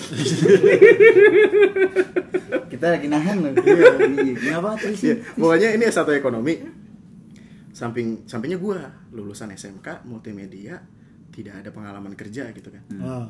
[2.65, 3.53] Kita lagi nahan loh.
[3.55, 4.35] Iya.
[4.35, 6.53] Kenapa terus Iya, pokoknya ini S1 ekonomi
[7.71, 8.77] samping sampingnya gue
[9.11, 10.79] lulusan SMK multimedia
[11.29, 13.27] tidak ada pengalaman kerja gitu kan Ah.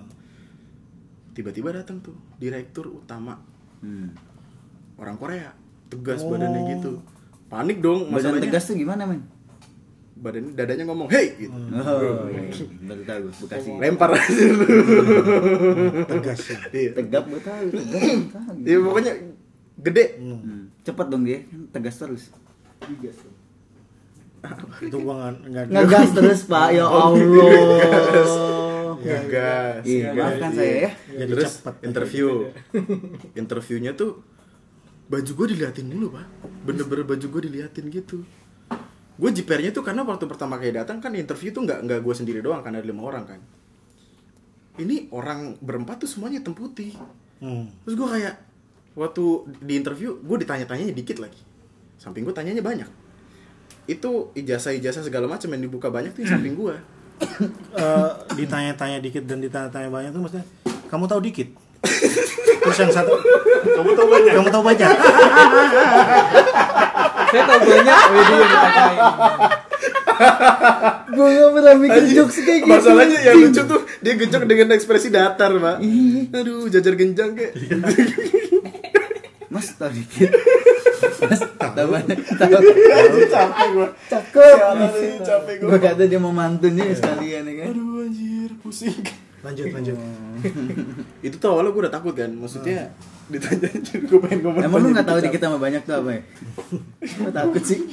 [1.31, 3.41] tiba-tiba datang tuh direktur utama
[3.75, 4.13] Hmm.
[4.95, 5.49] orang Korea
[5.87, 6.29] tegas Oh.
[6.29, 7.01] badannya gitu
[7.55, 9.21] panik dong Badan masalahnya tegas tuh gimana, men?
[10.15, 12.47] badan dadanya ngomong hey gitu Oh, iya.
[13.05, 13.67] tahu Bekasi.
[13.75, 14.65] lempar aja lu
[16.07, 16.57] Tegas ya.
[16.71, 17.65] iya Tegap gue tahu.
[18.59, 19.13] Iya, pokoknya
[19.77, 20.71] gede Hmm.
[20.81, 22.23] Cepet dong dia, tegas terus.
[24.79, 25.63] Itu gua nggak nggak.
[25.73, 26.67] Ngegas terus, Pak.
[26.71, 27.25] Ya Allah.
[28.97, 30.91] gagas Iya, maafkan saya ya.
[31.15, 31.73] Jadi terus cepet.
[31.83, 32.27] interview
[33.41, 34.21] interviewnya tuh
[35.05, 36.25] baju gue diliatin dulu pak
[36.65, 38.25] bener-bener baju gue diliatin gitu
[39.15, 42.39] gue jipernya tuh karena waktu pertama kali datang kan interview tuh nggak nggak gue sendiri
[42.41, 43.39] doang kan ada lima orang kan
[44.75, 46.91] ini orang berempat tuh semuanya hitam putih
[47.43, 47.67] Hmm.
[47.83, 48.35] Terus gue kayak
[48.95, 49.23] waktu
[49.59, 51.41] di interview gue ditanya-tanyanya dikit lagi.
[51.99, 52.87] Samping gue tanyanya banyak.
[53.85, 56.75] Itu ijazah-ijazah segala macam yang dibuka banyak tuh yang samping gue.
[57.75, 60.47] Eh, ditanya-tanya dikit dan ditanya-tanya banyak tuh maksudnya
[60.91, 61.47] kamu tahu dikit.
[61.85, 63.13] Terus yang satu
[63.65, 64.33] kamu tahu banyak.
[64.33, 64.89] Kamu tahu banyak.
[67.29, 68.99] Saya tahu banyak Widi yang ditanyain.
[71.15, 72.71] Gue gak pernah mikir jokes kayak gitu.
[72.71, 75.77] Masalahnya yang lucu tuh dia gejok dengan ekspresi datar, Pak.
[76.31, 77.53] Aduh, jajar genjang kayak.
[79.51, 80.31] Mas tahu dikit.
[81.27, 82.19] Mas tahu banyak.
[82.27, 83.87] Capek gue.
[84.11, 84.57] Cakep.
[85.23, 85.67] capek gue.
[85.67, 87.67] Gue kata dia mau mantunnya sekalian ya kan.
[87.75, 89.24] Aduh anjir, pusing.
[89.45, 89.97] Lanjut lanjut.
[91.29, 92.33] Itu tuh awalnya gue udah takut kan.
[92.33, 92.89] Maksudnya
[93.29, 93.69] ditanya
[94.09, 94.61] gue pengen ngomong.
[94.65, 96.21] Emang lu tanya gak tahu dikit, sama banyak tuh apa ya?
[96.99, 97.79] Gue takut sih.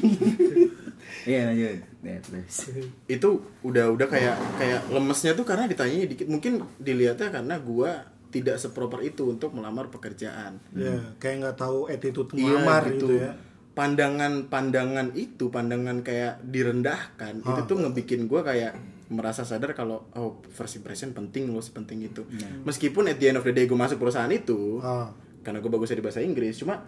[1.23, 1.79] Iya lanjut.
[2.03, 2.67] Ya, terus.
[3.07, 3.29] itu
[3.63, 9.07] udah udah kayak kayak lemesnya tuh karena ditanya dikit mungkin dilihatnya karena gua tidak seproper
[9.07, 13.39] itu untuk melamar pekerjaan Ya, kayak nggak tahu attitude Iya, melamar gitu ya.
[13.71, 18.75] pandangan-pandangan itu pandangan kayak direndahkan itu tuh ngebikin gua kayak
[19.13, 22.25] merasa sadar kalau oh first impression penting loh sepenting itu.
[22.63, 25.13] Meskipun at the end of the day gue masuk perusahaan itu Ah.
[25.41, 26.83] karena gue bagusnya di bahasa Inggris cuma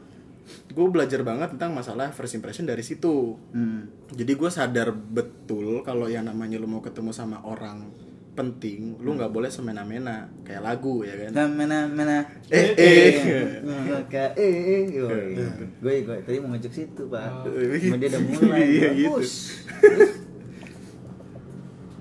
[0.67, 3.37] gue belajar banget tentang masalah first impression dari situ.
[3.51, 3.89] Hmm.
[4.11, 7.89] jadi gue sadar betul kalau yang namanya lu mau ketemu sama orang
[8.35, 11.31] penting lu nggak boleh semena-mena kayak lagu ya kan?
[11.33, 12.17] Nah, mana mana
[12.49, 13.15] Eh, eh.
[13.89, 15.43] Maka eh eh gue
[15.79, 17.47] gue tadi mau ngejek situ pak.
[17.47, 19.23] Cuma dia udah mulai Iya, gitu.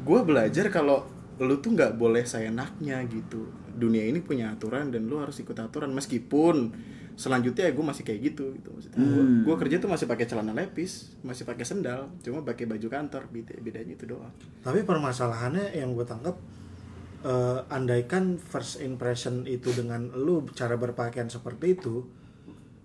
[0.04, 1.08] gue belajar kalau
[1.40, 3.48] lu tuh nggak boleh seenaknya gitu.
[3.74, 5.90] Dunia ini punya aturan dan lu harus ikut aturan.
[5.90, 6.70] Meskipun
[7.14, 8.70] selanjutnya ya gue masih kayak gitu gitu.
[8.70, 9.42] Maksudnya Hmm.
[9.42, 13.26] gue kerja tuh masih pakai celana lepis masih pakai sendal cuma pakai baju kantor.
[13.30, 14.34] Beda bedanya itu doang.
[14.62, 16.38] Tapi permasalahannya yang gue tangkap
[17.24, 22.04] eh, andaikan first impression itu dengan lu cara berpakaian seperti itu,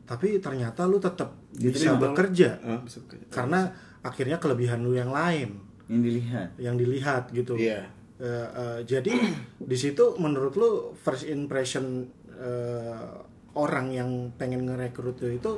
[0.07, 1.99] tapi ternyata lu tetap bisa Diterima.
[2.07, 2.49] bekerja.
[2.63, 3.27] Ah, bisa bekerja.
[3.29, 3.61] karena
[3.99, 7.57] akhirnya kelebihan lu yang lain yang dilihat yang dilihat gitu.
[7.57, 7.89] Iya.
[8.19, 9.13] Eh, eh, jadi
[9.71, 13.07] di situ menurut lu first impression eh,
[13.55, 15.53] orang yang pengen ngerekrut lu itu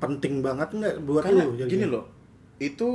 [0.00, 1.60] penting banget nggak buat karena lu?
[1.60, 2.08] gini loh
[2.56, 2.88] itu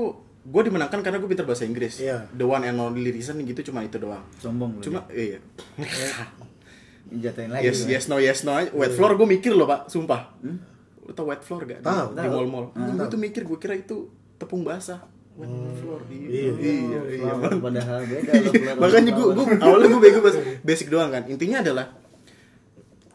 [0.45, 2.29] gue dimenangkan karena gue pintar bahasa Inggris Iya.
[2.33, 5.39] the one and only reason gitu cuma itu doang sombong lu cuma iya ya.
[7.29, 8.69] jatuhin lagi yes lu, yes no yes no aja.
[8.73, 10.33] wet floor gue mikir loh pak sumpah
[11.05, 12.17] lu tau wet floor gak Tahu.
[12.17, 14.09] di mall mall gue tuh mikir gue kira itu
[14.41, 15.01] tepung basah
[15.35, 16.51] wet floor iya Iya.
[16.55, 17.23] iya iya.
[17.27, 21.23] Flower, padahal beda flower makanya gue gue awalnya gue bego bahas basic doang kan.
[21.25, 21.85] Intinya adalah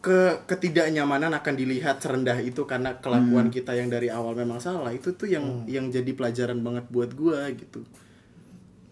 [0.01, 4.89] ke ketidaknyamanan akan dilihat serendah itu karena kelakuan kita yang dari awal memang salah.
[4.89, 7.85] Itu tuh yang yang jadi pelajaran banget buat gue gitu.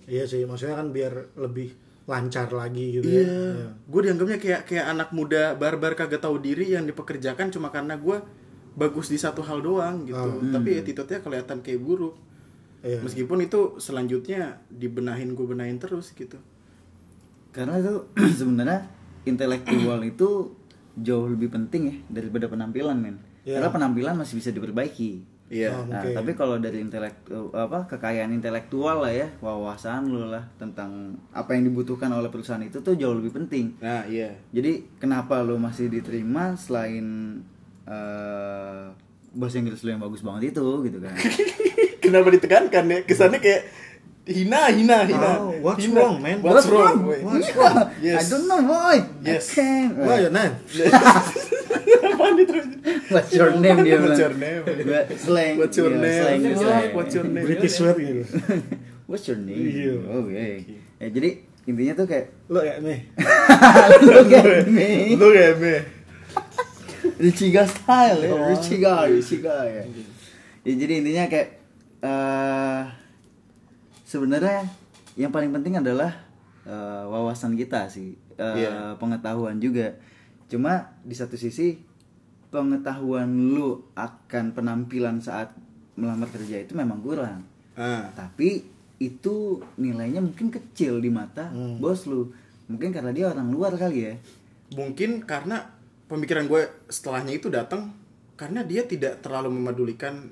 [0.05, 1.73] Iya sih, maksudnya kan biar lebih
[2.09, 3.69] lancar lagi gitu Iya, ya.
[3.85, 8.17] gue dianggapnya kayak kayak anak muda barbar kagak tahu diri yang dipekerjakan cuma karena gue
[8.73, 10.17] bagus di satu hal doang gitu.
[10.49, 12.17] Tapi attitude-nya kelihatan kayak buruk.
[12.79, 13.03] Iya.
[13.03, 16.39] Meskipun itu selanjutnya dibenahin gue benahin terus gitu.
[17.49, 18.05] karena itu
[18.39, 18.85] sebenarnya
[19.25, 20.53] intelektual itu
[20.95, 23.57] jauh lebih penting ya daripada penampilan men Iya.
[23.57, 25.73] karena penampilan masih bisa diperbaiki Iya.
[25.73, 26.13] Oh, nah Oke.
[26.13, 31.65] tapi kalau dari intelektu apa kekayaan intelektual lah ya wawasan lu lah tentang apa yang
[31.65, 34.29] dibutuhkan oleh perusahaan itu tuh jauh lebih penting Nah, iya.
[34.53, 37.41] jadi kenapa lu masih diterima selain
[37.89, 38.83] eh,
[39.33, 41.17] bahasa Inggris lu yang bagus banget itu gitu kan
[41.99, 42.97] Kenapa ditekankan ya?
[43.03, 43.61] Kesannya kayak
[44.29, 45.31] hina hina hina.
[45.41, 45.99] Oh, what's Hina.
[45.99, 46.37] wrong, man?
[46.41, 47.01] What's, wrong?
[47.03, 47.17] boy?
[47.21, 47.39] boy?
[47.41, 48.19] Yeah, Yes.
[48.19, 49.43] I don't know boy Yes.
[49.49, 50.31] I can't.
[50.31, 50.51] Nan,
[52.09, 52.53] Apaan itu?
[53.09, 54.61] What's your name dia What's your name?
[55.17, 55.55] Slang.
[55.57, 56.21] What's your name?
[56.21, 56.89] slang, slang.
[56.93, 57.45] what's your name?
[57.45, 58.23] British word gitu.
[59.09, 59.57] What's your name?
[59.57, 59.93] Iya.
[60.05, 60.77] Oh, okay.
[61.01, 61.29] Ya, jadi
[61.65, 63.09] intinya tuh kayak Lo ya nih.
[64.05, 64.89] look at me.
[65.19, 65.75] Lu kayak me.
[67.17, 68.47] Richiga style ya, Oh.
[68.53, 69.83] Richiga, Richiga ya.
[70.61, 71.58] Ya jadi intinya kayak
[71.99, 72.83] eh
[74.03, 74.65] sebenarnya
[75.15, 76.11] yang paling penting adalah
[76.63, 78.95] eh, wawasan kita sih, Eh, Iya.
[78.95, 79.99] pengetahuan juga.
[80.47, 81.75] Cuma di satu sisi
[82.49, 85.51] pengetahuan lu akan penampilan saat
[85.93, 87.43] melamar kerja itu memang kurang.
[87.75, 88.07] Ah.
[88.11, 88.63] Tapi
[88.97, 89.35] itu
[89.75, 91.77] nilainya mungkin kecil di mata Hmm.
[91.77, 92.31] bos lu.
[92.67, 94.13] Mungkin karena dia orang luar kali ya.
[94.71, 95.65] Mungkin karena
[96.05, 97.91] pemikiran gue setelahnya itu datang
[98.33, 100.31] karena dia tidak terlalu memedulikan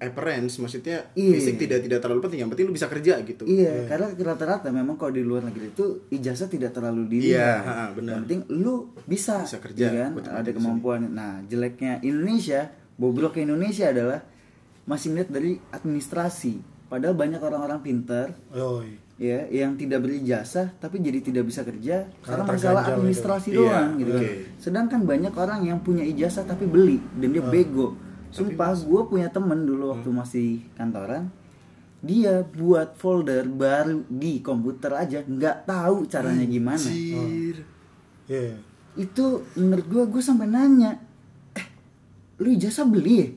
[0.00, 1.32] appearance, maksudnya Iya.
[1.36, 3.44] fisik tidak tidak terlalu penting, yang penting lu bisa kerja gitu.
[3.44, 7.36] Iya, karena rata-rata memang kalau di luar negeri itu ijazah tidak terlalu dilihat.
[7.36, 8.12] Iya, ha, benar.
[8.16, 10.12] Yang penting lu bisa, Bisa kerja, ya kan?
[10.34, 11.00] Ada kemampuan.
[11.06, 14.24] Nah, jeleknya Indonesia, bobrok Indonesia adalah
[14.82, 16.54] masih melihat dari administrasi.
[16.88, 18.98] Padahal banyak orang-orang pintar Yoi.
[19.14, 23.58] ya yang tidak berijazah tapi jadi tidak bisa kerja karena, Karena masalah terganjal administrasi itu.
[23.60, 24.18] doang Iya, gitu kan.
[24.18, 24.30] oke.
[24.58, 27.94] Sedangkan banyak orang yang punya ijazah tapi beli dan dia bego.
[28.30, 31.30] Sumpah gue punya temen dulu waktu masih kantoran
[32.00, 36.80] dia buat folder baru di komputer aja nggak tahu caranya gimana.
[36.80, 37.60] Anjir.
[38.24, 38.56] Iya.
[38.96, 40.96] Itu menurut gue gue sampai nanya,
[41.52, 41.66] eh
[42.40, 43.28] lu ijazah beli ya?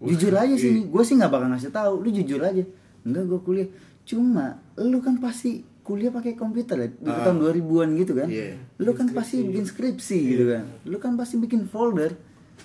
[0.00, 2.00] Jujur aja sih nih, gue sih nggak bakal ngasih tahu.
[2.00, 2.64] Lu jujur aja.
[3.04, 3.68] Enggak gue kuliah.
[4.08, 7.20] Cuma lu kan pasti kuliah pakai komputer ya di Ah.
[7.28, 8.28] tahun 2000-an gitu kan.
[8.32, 8.56] Iya.
[8.80, 10.64] Lu kan pasti bikin skripsi gitu kan.
[10.88, 12.16] Lu kan pasti bikin folder.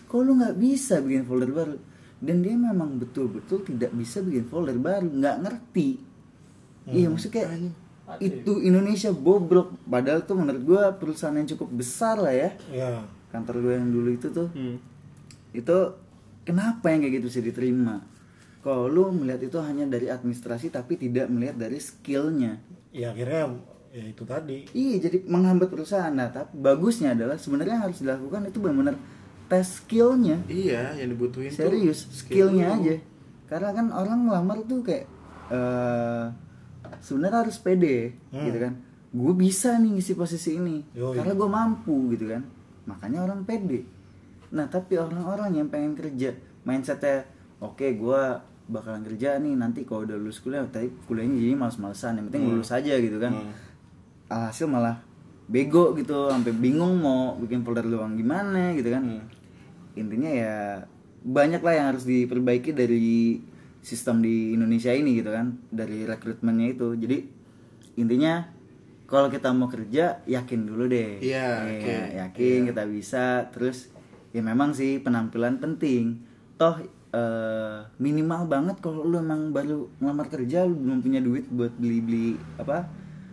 [0.05, 1.75] Kok lu nggak bisa bikin folder baru?
[2.19, 5.89] Dan dia memang betul-betul tidak bisa bikin folder baru, nggak ngerti.
[6.85, 7.73] Iya maksudnya kayak
[8.21, 9.73] itu Indonesia bobrok.
[9.89, 12.49] Padahal tuh menurut gua perusahaan yang cukup besar lah ya.
[12.69, 13.01] Iya.
[13.33, 14.47] Kantor gue yang dulu itu tuh
[15.51, 15.77] itu
[16.47, 17.99] kenapa yang kayak gitu bisa diterima?
[18.63, 22.63] Kalau lu melihat itu hanya dari administrasi tapi tidak melihat dari skillnya.
[22.95, 23.59] Ya akhirnya
[23.91, 24.71] ya itu tadi.
[24.71, 26.13] Iya jadi menghambat perusahaan.
[26.15, 28.95] Nah tapi bagusnya adalah sebenarnya harus dilakukan itu benar-benar
[29.45, 30.37] tes skillnya.
[30.45, 32.75] Iya, yang dibutuhin tuh Serius skill skillnya lu.
[32.81, 32.95] aja.
[33.45, 35.05] Karena kan orang melamar tuh kayak
[35.47, 36.25] eh
[36.99, 38.45] sebenarnya harus pede Hmm.
[38.45, 38.73] gitu kan.
[39.11, 41.15] Gue bisa nih ngisi posisi ini Yoi.
[41.15, 42.41] karena gue mampu gitu kan.
[42.85, 43.85] Makanya orang pede.
[44.49, 47.25] Nah tapi orang-orang yang pengen kerja mindsetnya
[47.59, 48.21] oke gue
[48.65, 52.71] bakalan kerja nih nanti kalau udah lulus kuliah tapi kuliahnya jadi males-malesan yang penting lulus
[52.71, 53.53] aja gitu kan Hmm.
[54.27, 55.05] alhasil malah
[55.45, 59.21] bego gitu sampai bingung mau bikin folder luang gimana gitu kan Hmm.
[59.95, 60.55] Intinya ya
[61.21, 63.39] banyak lah yang harus diperbaiki dari
[63.81, 66.93] sistem di Indonesia ini gitu kan dari rekrutmennya itu.
[66.93, 67.17] Jadi
[67.95, 68.45] intinya
[69.05, 71.21] kalau kita mau kerja yakin dulu deh.
[71.21, 71.95] Iya, Iya, oke.
[72.17, 73.25] yakin kita bisa.
[73.49, 73.89] Terus
[74.29, 76.19] ya memang sih penampilan penting.
[76.55, 81.71] Toh eh, minimal banget kalau lu emang baru ngelamar kerja lu belum punya duit buat
[81.75, 82.89] beli beli apa?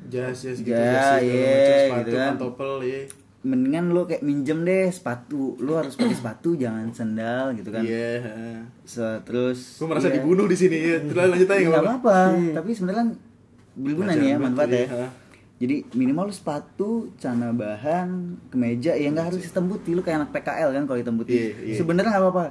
[0.07, 2.29] Jas jas gitu Ya, jas, macam, sepatu gitu kan.
[2.37, 3.01] pantopel ya
[3.42, 8.22] mendingan lu kayak minjem deh sepatu lu harus pakai sepatu jangan sendal gitu kan iya
[8.22, 8.59] heeh.
[8.83, 10.16] Se- terus gue merasa iya.
[10.16, 12.18] dibunuh di sini ya terus lanjut aja nggak nggak apa apa-apa
[12.55, 13.09] tapi sebenarnya kan
[13.74, 15.07] berguna nih ya manfaat ya ha.
[15.59, 18.09] jadi minimal lu sepatu celana bahan
[18.48, 21.50] kemeja ya nggak harus hitam putih lu kayak anak PKL kan kalau hitam putih Iya,
[21.64, 21.76] iya.
[21.76, 22.44] sebenarnya nggak apa-apa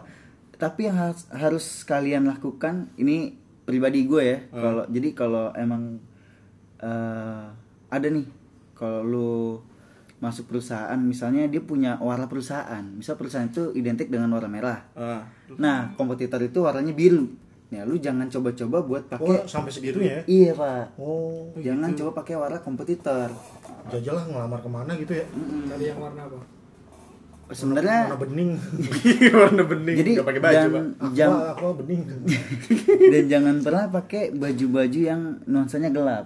[0.58, 4.60] tapi yang harus, harus kalian lakukan ini pribadi gue ya Hmm.
[4.60, 6.04] kalau jadi kalau emang
[6.80, 7.44] eh,
[7.88, 8.28] ada nih
[8.74, 9.32] kalau lu
[10.22, 15.26] masuk perusahaan misalnya dia punya warna perusahaan misal perusahaan itu identik dengan warna merah Ah.
[15.58, 17.28] Nah, kompetitor itu warnanya biru.
[17.68, 20.22] Ya, lu jangan coba-coba buat Oh, pakai sampai segitunya ya?
[20.28, 21.00] Iya, Pak.
[21.00, 23.32] Oh, Jangan coba pakai warna kompetitor.
[23.88, 25.24] jajalah ngelamar ke mana gitu ya?
[25.68, 26.40] Tadi yang warna apa?
[27.50, 28.52] Sebenarnya Warna bening.
[29.44, 31.32] warna bening jadi nggak pakai baju dan, pak jam,
[31.76, 32.02] bening.
[33.16, 36.26] dan jangan pernah pakai baju-baju yang nuansanya gelap.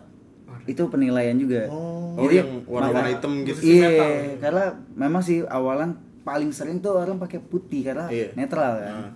[0.65, 1.69] Itu penilaian juga.
[1.69, 2.15] Oh.
[2.15, 3.59] Oh, yang warna-warna hitam gitu.
[3.59, 3.91] Iya,
[4.39, 8.31] karena memang sih awalan paling sering tuh orang pakai putih karena Iya.
[8.33, 8.93] netral kan.
[9.03, 9.11] Ah.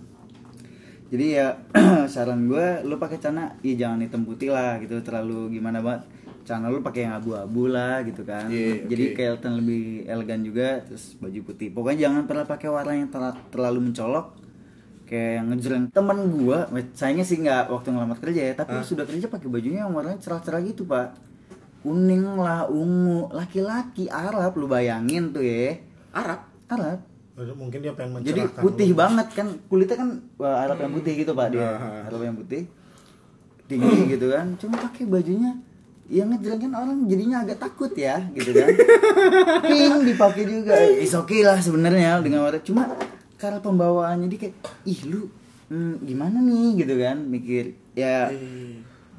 [1.09, 1.57] Jadi ya
[2.13, 6.05] saran gue lu pakai celana ya jangan hitam putih lah gitu terlalu gimana banget.
[6.43, 8.45] Celana lu pakai yang abu-abu lah gitu kan.
[8.45, 9.15] Iya, Jadi oke.
[9.15, 11.71] kelihatan lebih elegan juga terus baju putih.
[11.71, 14.37] Pokoknya jangan pernah pakai warna yang terla- terlalu mencolok
[15.07, 19.25] kayak yang ngejreng temen gua sayangnya sih nggak waktu ngelamar kerja ya tapi sudah kerja
[19.25, 21.17] pakai bajunya yang warnanya cerah-cerah gitu pak
[21.83, 23.31] kuning lah ungu.
[23.31, 25.79] Laki-laki Arab lu bayangin tuh ya.
[26.13, 26.45] Arab?
[26.69, 26.99] Arab.
[27.39, 28.99] Mungkin dia pengen jadi putih lu.
[28.99, 29.47] banget kan.
[29.71, 31.63] Kulitnya kan wah, Arab yang putih gitu pak dia.
[31.65, 32.07] Ah.
[32.11, 32.67] Arab yang putih.
[33.71, 34.59] Tinggi gitu kan.
[34.59, 35.55] Cuma pakai bajunya.
[36.09, 38.67] Yang ngejreng kan orang jadinya agak takut ya gitu kan.
[39.69, 40.73] Pink dipakai juga.
[40.99, 42.59] Is okay lah sebenarnya dengan warna.
[42.59, 42.97] Cuma
[43.39, 45.31] karena pembawaannya dia kayak ih lu
[45.71, 46.83] hmm, gimana nih?
[46.83, 47.77] gitu kan mikir.
[47.95, 48.33] Ya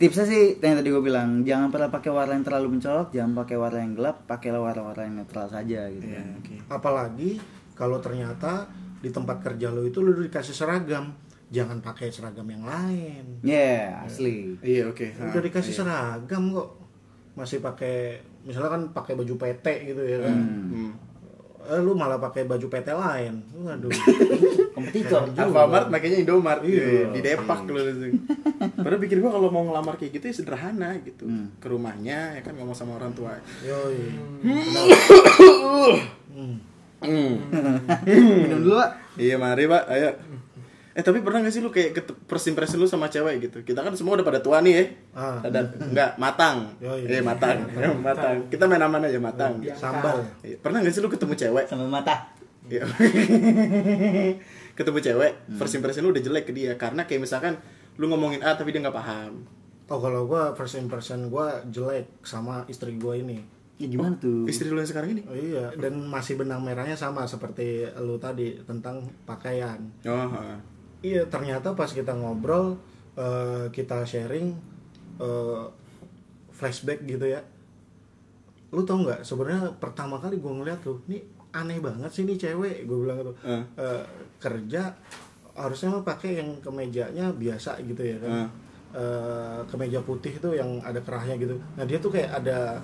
[0.00, 3.54] tipsnya sih yang tadi gue bilang jangan pernah pakai warna yang terlalu mencolok jangan pakai
[3.54, 6.54] warna yang gelap pakailah warna-warna yang netral saja gitu Iya, kan oke.
[6.66, 7.30] Apalagi
[7.74, 8.64] kalau ternyata
[8.96, 11.12] di tempat kerja lo itu lo udah dikasih seragam,
[11.48, 13.40] jangan pakai seragam yang lain.
[13.42, 15.78] ya asli iya oke Ah, udah dikasih iya.
[15.78, 16.68] seragam kok,
[17.32, 20.36] masih pakai misalnya kan pakai baju PT gitu ya kan.
[20.36, 20.92] Hmm.
[21.60, 23.34] Eh, lu malah pakai baju PT lain.
[23.52, 23.92] Waduh.
[24.80, 27.12] kompetitor Alfamart makanya Indomart Iya.
[27.12, 28.16] di Depak lu langsung.
[28.80, 31.28] Padahal pikir gua kalau mau ngelamar kayak gitu ya sederhana gitu.
[31.60, 33.36] Ke rumahnya ya kan ngomong sama orang tua.
[33.60, 34.00] Yoi.
[38.40, 38.90] minum dulu Pak.
[39.20, 40.10] Iya mari pak, ayo.
[40.90, 43.62] Eh tapi pernah gak sih lu kayak first impression lu sama cewek gitu?
[43.62, 44.84] Kita kan semua udah pada tua nih ya.
[45.14, 45.38] Ah.
[45.46, 46.66] Ada enggak matang.
[46.82, 47.62] Iya matang.
[47.78, 48.36] Ya, matang.
[48.50, 49.62] Kita main aman aja matang.
[49.78, 50.18] Sambal.
[50.42, 50.58] Iya.
[50.58, 51.64] Pernah gak sih lu ketemu cewek?
[51.70, 52.34] sama mata
[52.70, 52.84] Iya.
[54.78, 57.58] ketemu cewek, first impression lu udah jelek ke dia karena kayak misalkan
[57.98, 59.44] lu ngomongin A tapi dia nggak paham.
[59.90, 63.42] Oh kalau gua first impression gua jelek sama istri gua ini.
[63.80, 65.24] ya gimana tuh Istri lu yang sekarang ini?
[65.24, 69.80] Oh iya, dan masih benang merahnya sama seperti lu tadi tentang pakaian.
[70.04, 70.56] Oh, heeh.
[71.00, 72.76] Iya, ternyata pas kita ngobrol,
[73.16, 74.52] eh, kita sharing
[75.20, 75.64] eh,
[76.52, 77.40] flashback gitu ya.
[78.72, 79.20] Lu tau nggak?
[79.20, 81.20] Sebenarnya pertama kali gue ngeliat tuh, nih
[81.52, 82.88] aneh banget sih nih cewek.
[82.88, 83.60] Gue bilang gitu, Eh.
[83.76, 84.02] Eh,
[84.40, 84.92] kerja
[85.52, 88.30] harusnya mah pakai yang kemejanya biasa gitu ya kan.
[88.32, 88.48] Eh.
[88.90, 91.56] Eh, kemeja putih tuh yang ada kerahnya gitu.
[91.76, 92.80] Nah dia tuh kayak ada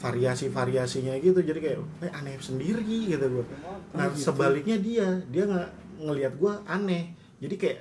[0.00, 3.44] variasi-variasinya gitu jadi kayak eh, aneh sendiri gitu gue
[3.92, 7.78] nah sebaliknya dia dia nggak ngelihat gue aneh jadi kayak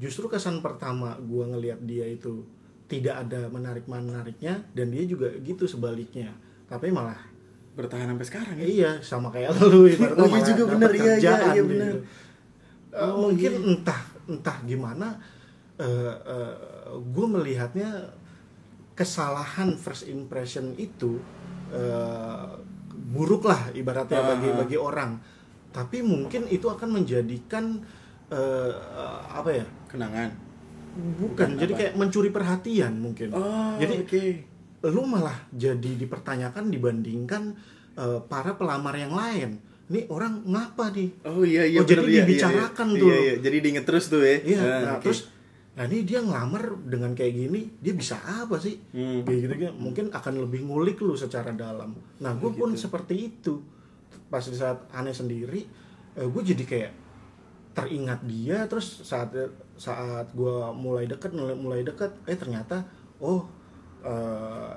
[0.00, 2.42] justru kesan pertama gue ngelihat dia itu
[2.86, 6.32] tidak ada menarik menariknya dan dia juga gitu sebaliknya
[6.66, 7.18] tapi malah
[7.76, 8.64] Bertahan sampai sekarang ya.
[8.66, 11.68] iya sama kayak lu ibaratnya Oh, iya juga bener, iya, iya, kerjaan iya, gitu.
[11.68, 11.94] bener.
[12.96, 13.60] Eh, Oh, mungkin iya.
[13.68, 15.08] entah entah gimana
[16.96, 18.16] gue melihatnya
[18.96, 21.20] kesalahan first impression itu
[21.68, 22.46] eh,
[23.12, 24.56] buruk lah ibaratnya Ah, bagi ah.
[24.64, 25.20] bagi orang
[25.68, 27.84] tapi mungkin itu akan menjadikan
[28.28, 28.72] eh,
[29.30, 30.30] apa ya Kenangan.
[30.96, 31.78] bukan jadi apa?
[31.78, 34.24] kayak mencuri perhatian mungkin Oh, jadi oke.
[34.86, 37.52] lu malah jadi dipertanyakan dibandingkan
[37.94, 41.78] eh, para pelamar yang lain ini orang ngapa nih Oh iya iya.
[41.78, 42.98] Oh, jadi bener, iya, iya, dibicarakan iya.
[42.98, 43.06] tuh.
[43.06, 43.34] Iya, iya.
[43.38, 44.36] Jadi diinget terus tuh ya.
[44.42, 45.02] Iya, Ah, nah oke.
[45.04, 45.20] terus
[45.76, 48.80] nah ini dia ngelamar dengan kayak gini, dia bisa apa sih?
[48.90, 49.22] Hmm.
[49.22, 51.92] Kayak gitu gitu, mungkin akan lebih ngulik lu secara dalam.
[52.16, 53.60] Nah, gue pun seperti itu.
[54.26, 55.62] Pas di saat aneh sendiri,
[56.14, 56.90] eh, gue jadi kayak
[57.76, 59.36] teringat dia terus saat
[59.76, 62.80] saat gue mulai deket mulai mulai deket eh ternyata
[63.20, 63.44] oh
[64.00, 64.74] eh,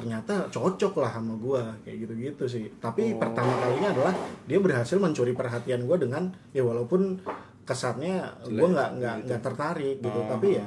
[0.00, 2.64] ternyata cocok lah sama gue kayak gitu-gitu sih.
[2.80, 4.14] Tapi pertama kalinya adalah
[4.48, 7.20] dia berhasil mencuri perhatian gue dengan ya walaupun
[7.68, 10.20] kesannya gue nggak nggak nggak tertarik gitu.
[10.24, 10.66] Tapi ya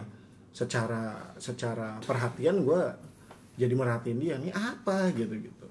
[0.53, 2.81] secara secara perhatian gue
[3.57, 5.09] jadi merhatiin dia nih apa?
[5.17, 5.67] Gitu gitu.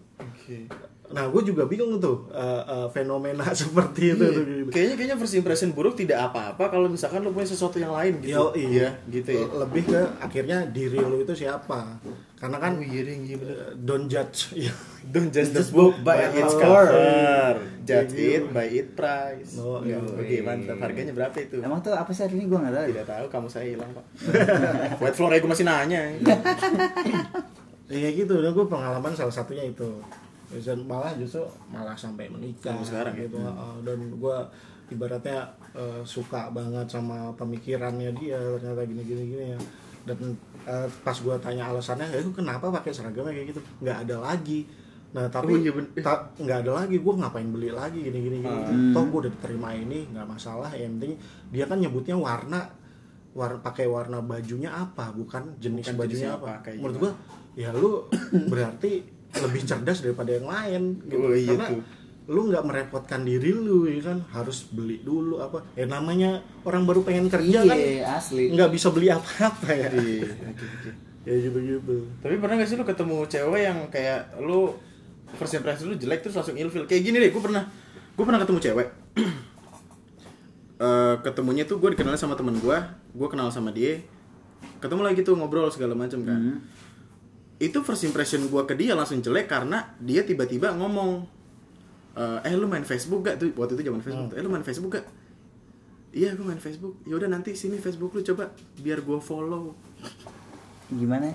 [1.12, 4.68] Nah gue juga bingung tuh eh, eh, fenomena seperti itu tuh gitu.
[4.72, 8.32] Kayaknya kayaknya first impression buruk tidak apa-apa kalau misalkan lo punya sesuatu yang lain gitu.
[8.32, 9.44] Yo, iya, gitu ya.
[9.52, 12.00] Lebih ke akhirnya diri lu itu siapa?
[12.36, 14.50] Karena kan Oh, iya, iya eh, don't judge.
[14.56, 14.72] Iya.
[15.06, 16.86] Don't judge the Just book by by its cover.
[16.90, 17.54] cover.
[17.86, 18.30] Judge Iya.
[18.32, 19.52] it by its price.
[19.60, 20.00] Oh, iya.
[20.02, 20.80] Oke, mantap.
[20.80, 21.62] Harganya berapa itu?
[21.62, 22.84] Emang tuh apa sih artinya gue nggak tahu.
[22.90, 24.04] Tidak tahu, kamu saya hilang, Pak.
[25.04, 26.02] White floor gue masih nanya.
[27.92, 29.84] Iya gitu, dan gue pengalaman salah satunya itu.
[30.54, 33.22] Dan malah justru malah sampai menikah Sampai sekarang ya?
[33.24, 33.36] gitu.
[33.38, 34.36] Heeh, Dan gue
[34.88, 35.38] ibaratnya
[35.72, 39.58] eh, suka banget sama pemikirannya dia ternyata gini gini gini ya.
[40.04, 40.18] Dan
[40.64, 43.60] eh, pas gue tanya alasannya, ya kenapa pakai seragamnya kayak gitu?
[43.80, 44.66] Nggak ada lagi.
[45.12, 48.60] Nah tapi Oh, iya, ta- nggak ada lagi, gue ngapain beli lagi gini gini gini.
[48.64, 48.92] Hmm.
[48.92, 50.72] Toh gue udah terima ini, nggak masalah.
[50.72, 51.12] Yang penting
[51.48, 52.60] dia kan nyebutnya warna
[53.32, 57.04] war pakai warna bajunya apa bukan jenis Bukan bajunya jenisnya apa, apa, kayak menurut gimana?
[57.08, 57.12] gua
[57.54, 57.90] ya lu
[58.52, 58.92] berarti
[59.34, 61.82] lebih cerdas daripada yang lain gitu Oh, iya karena tuh.
[62.24, 67.00] lu nggak merepotkan diri lu ya kan harus beli dulu apa ya namanya orang baru
[67.00, 68.50] pengen kerja kan Iya asli.
[68.50, 70.90] nggak bisa beli apa-apa ya Iya, oke, oke.
[71.26, 74.74] ya gitu gitu Tapi pernah gak sih lu ketemu cewek yang kayak lu
[75.32, 76.84] first impression lu jelek terus langsung ilfil?
[76.84, 77.64] Kayak gini deh, gue pernah
[78.12, 78.88] gue pernah ketemu cewek.
[80.78, 82.74] Eh, ketemunya tuh gue dikenal sama temen gue,
[83.14, 84.02] gue kenal sama dia,
[84.82, 86.58] ketemu lagi tuh ngobrol segala macam kan.
[87.58, 91.24] Itu first impression gue ke dia langsung jelek karena dia tiba-tiba ngomong,
[92.14, 94.64] eh eh, lu main Facebook gak tuh waktu itu zaman Facebook, tuh, eh lu main
[94.64, 95.06] Facebook gak?
[96.12, 97.00] Iya gue main Facebook.
[97.08, 99.72] Ya udah nanti sini Facebook lu coba biar gue follow.
[100.92, 101.32] Gimana?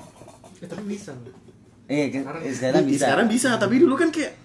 [0.61, 1.17] Ya, tapi bisa.
[1.87, 3.03] Eh, eh, sekarang Ih, bisa.
[3.09, 4.37] Sekarang bisa, tapi dulu kan kayak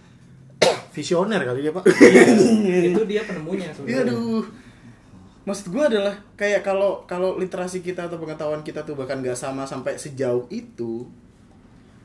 [0.96, 1.84] visioner kali dia pak
[2.94, 4.02] itu dia penemunya Iya sebenarnya.
[4.08, 4.44] aduh.
[5.42, 9.66] Maksud gue adalah kayak kalau kalau literasi kita atau pengetahuan kita tuh bahkan nggak sama
[9.66, 11.10] sampai sejauh itu,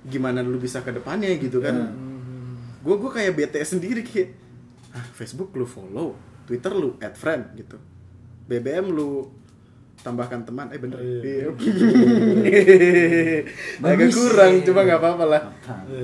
[0.08, 1.92] gimana lu bisa ke depannya gitu kan?
[2.82, 4.32] Gue gue kayak bete sendiri kayak,
[4.96, 6.16] ah Facebook lu follow,
[6.48, 7.76] Twitter lu add friend gitu,
[8.48, 9.28] BBM lu
[10.00, 11.52] tambahkan teman, eh bener, Iya.
[11.52, 11.52] Iya.
[13.92, 15.42] agak kurang, cuma nggak apa-apa lah,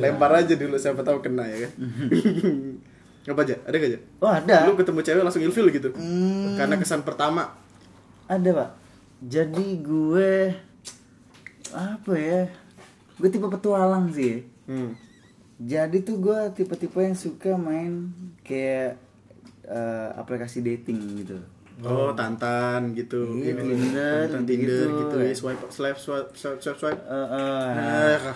[0.01, 1.71] lempar aja dulu siapa tahu kena ya kan?
[3.23, 3.55] Apa aja?
[3.63, 3.99] Ada gak aja?
[4.19, 4.67] Oh ada.
[4.67, 5.95] Lu ketemu cewek langsung ilfil gitu?
[5.95, 6.59] Hmm.
[6.59, 7.55] Karena kesan pertama
[8.27, 8.69] Ada pak.
[9.23, 10.51] Jadi gue
[11.71, 12.51] apa ya?
[13.15, 14.43] Gue tipe petualang sih.
[14.65, 14.91] hmm.
[15.63, 18.09] Jadi tuh gue tipe-tipe yang suka main
[18.41, 18.97] kayak
[19.63, 21.37] eh, aplikasi dating gitu.
[21.81, 23.37] Oh, tantan gitu.
[23.37, 23.63] Iya, Gitu.
[23.63, 24.99] Tinder, Tantan Tinder gitu.
[24.99, 25.17] gitu.
[25.19, 26.79] ya, swipe swipe swipe swipe swipe.
[26.79, 27.01] swipe.
[27.01, 28.35] Eh, eh, Ah,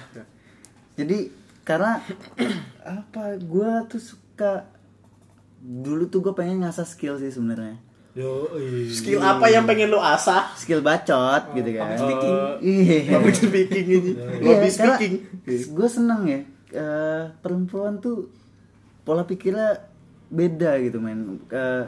[0.96, 1.18] Jadi
[1.62, 2.00] karena
[2.82, 3.24] apa?
[3.38, 4.70] Gue tuh suka
[5.60, 7.82] dulu tuh gue pengen ngasah skill sih sebenarnya.
[8.18, 8.90] Yo iya.
[8.90, 10.50] Skill apa yang pengen lu asah?
[10.54, 11.94] Skill bacot gitu kan.
[11.94, 12.36] speaking.
[12.60, 12.98] Iya.
[13.14, 14.12] Public speaking ini.
[14.12, 15.14] Iya, Lobby karena speaking.
[15.46, 16.40] gue seneng ya
[16.74, 18.34] eh, perempuan tuh
[19.02, 19.86] pola pikirnya
[20.28, 21.86] beda gitu men Eh,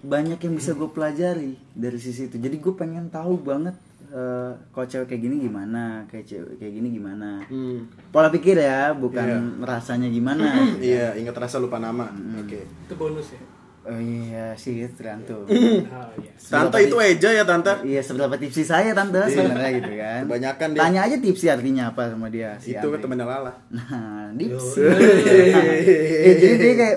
[0.00, 3.72] banyak yang bisa gue pelajari dari sisi itu jadi gue pengen tahu banget
[4.06, 7.88] eh, kalau cewek kayak gini gimana kayak cewek kayak gini gimana Hmm.
[8.08, 10.44] pola pikir ya bukan rasanya gimana
[10.78, 12.08] Iya, ingat rasa lupa nama.
[12.36, 12.62] Oke.
[12.62, 13.40] Itu bonus ya.
[13.84, 16.32] Oh iya sih tergantung Oh iya.
[16.40, 17.84] Tante itu Eja ya, Tante?
[17.84, 20.80] iya seberapa tipsi saya tante sebenarnya gitu kan Kebanyakan dia.
[20.80, 23.52] tanya aja tipsi artinya apa sama dia si Itu kan temennya Lala.
[23.68, 24.80] Nah, dipsi.
[24.80, 26.96] Eh, jadi dia kayak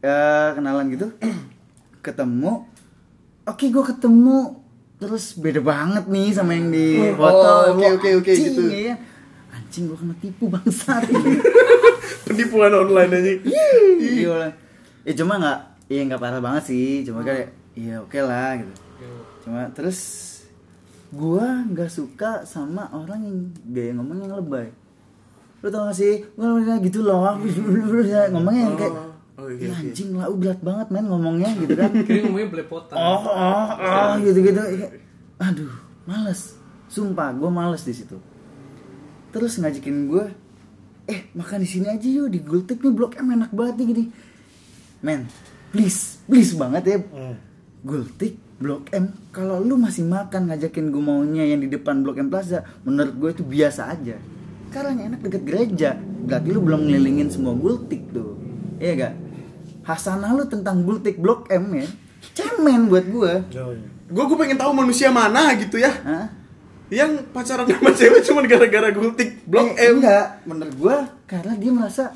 [0.00, 1.06] eh, kenalan gitu,
[2.04, 2.68] ketemu.
[3.44, 4.64] Oke, gue ketemu.
[4.94, 7.74] Terus beda banget nih sama yang di Oh, foto.
[7.74, 8.62] oke, oke, oke, gitu.
[8.68, 8.96] ya.
[9.50, 11.04] Anjing gue kena tipu bangsat.
[12.24, 13.32] Penipuan online aja.
[13.98, 14.38] Iya.
[15.04, 15.58] Ya cuma nggak,
[15.94, 17.06] iya nggak parah banget sih.
[17.06, 18.72] Cuma kayak, iya oke lah gitu.
[19.46, 19.98] Cuma terus
[21.14, 23.38] gua nggak suka sama orang yang
[23.70, 24.68] gaya ngomong yang lebay.
[25.62, 26.26] Lu tau gak sih?
[26.34, 27.38] Gua ngomongnya gitu loh.
[28.34, 29.82] ngomongnya yang kayak Oh, oke, "Ih, oke.
[29.82, 31.90] anjing lah, berat banget men ngomongnya gitu kan.
[32.06, 32.94] Kira ngomongnya belepotan.
[32.94, 34.62] oh, oh, oh gitu-gitu.
[34.62, 35.02] Kayak,
[35.42, 35.74] Aduh,
[36.06, 36.54] males.
[36.86, 38.14] Sumpah, gua males di situ.
[39.34, 40.30] Terus ngajakin gua,
[41.10, 44.04] eh makan di sini aja yuk di Gultik nih Blok M enak banget nih gini.
[45.02, 45.26] Men,
[45.74, 46.98] please, please banget ya.
[47.02, 47.36] Hmm.
[47.82, 52.30] Gultik Blok M kalau lu masih makan ngajakin gue maunya yang di depan Blok M
[52.30, 54.16] Plaza menurut gue itu biasa aja
[54.70, 58.38] karena yang enak deket gereja berarti lu belum ngelilingin semua gultik tuh
[58.78, 59.14] iya gak
[59.84, 61.86] hasanah lu tentang gultik Blok M ya
[62.32, 63.64] cemen buat gue iya.
[64.04, 65.88] Gue gue pengen tahu manusia mana gitu ya.
[66.04, 66.28] Hah?
[66.92, 69.98] Yang pacaran sama cewek cuma gara-gara gultik blok Eh, M.
[69.98, 72.12] enggak menurut gua karena dia merasa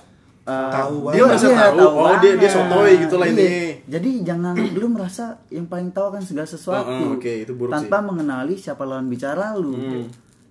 [0.49, 1.76] uh, Tahu Dia merasa iya, tahu.
[1.78, 2.51] Oh, dia- dia banget.
[2.51, 3.46] sotoy gitu lah ini.
[3.84, 7.70] Jadi jangan lu merasa yang paling tahu kan segala sesuatu Oh, oh, oke, itu buruk
[7.70, 8.07] tanpa sih.
[8.07, 10.09] mengenali siapa lawan bicara lu Hmm.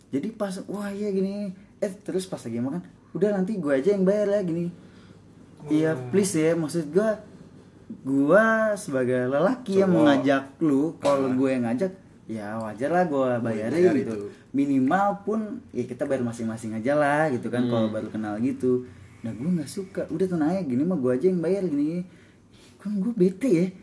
[0.08, 2.80] jadi pas wah iya gini eh terus pas lagi makan
[3.12, 4.66] udah nanti gua aja yang bayar ya gini
[5.68, 7.20] iya please ya maksud gua
[8.02, 10.00] gua sebagai lelaki yang Cowok.
[10.02, 11.92] mengajak lu kalau gue yang ngajak
[12.26, 14.28] ya wajar lah gue bayarin bayar gitu itu.
[14.52, 15.40] minimal pun
[15.70, 17.70] ya kita bayar masing-masing aja lah gitu kan Hmm.
[17.70, 18.84] kalau baru kenal gitu
[19.20, 22.06] nah gue nggak suka udah tuh naik gini mah gue aja yang bayar gini
[22.78, 23.66] kan gue bete ya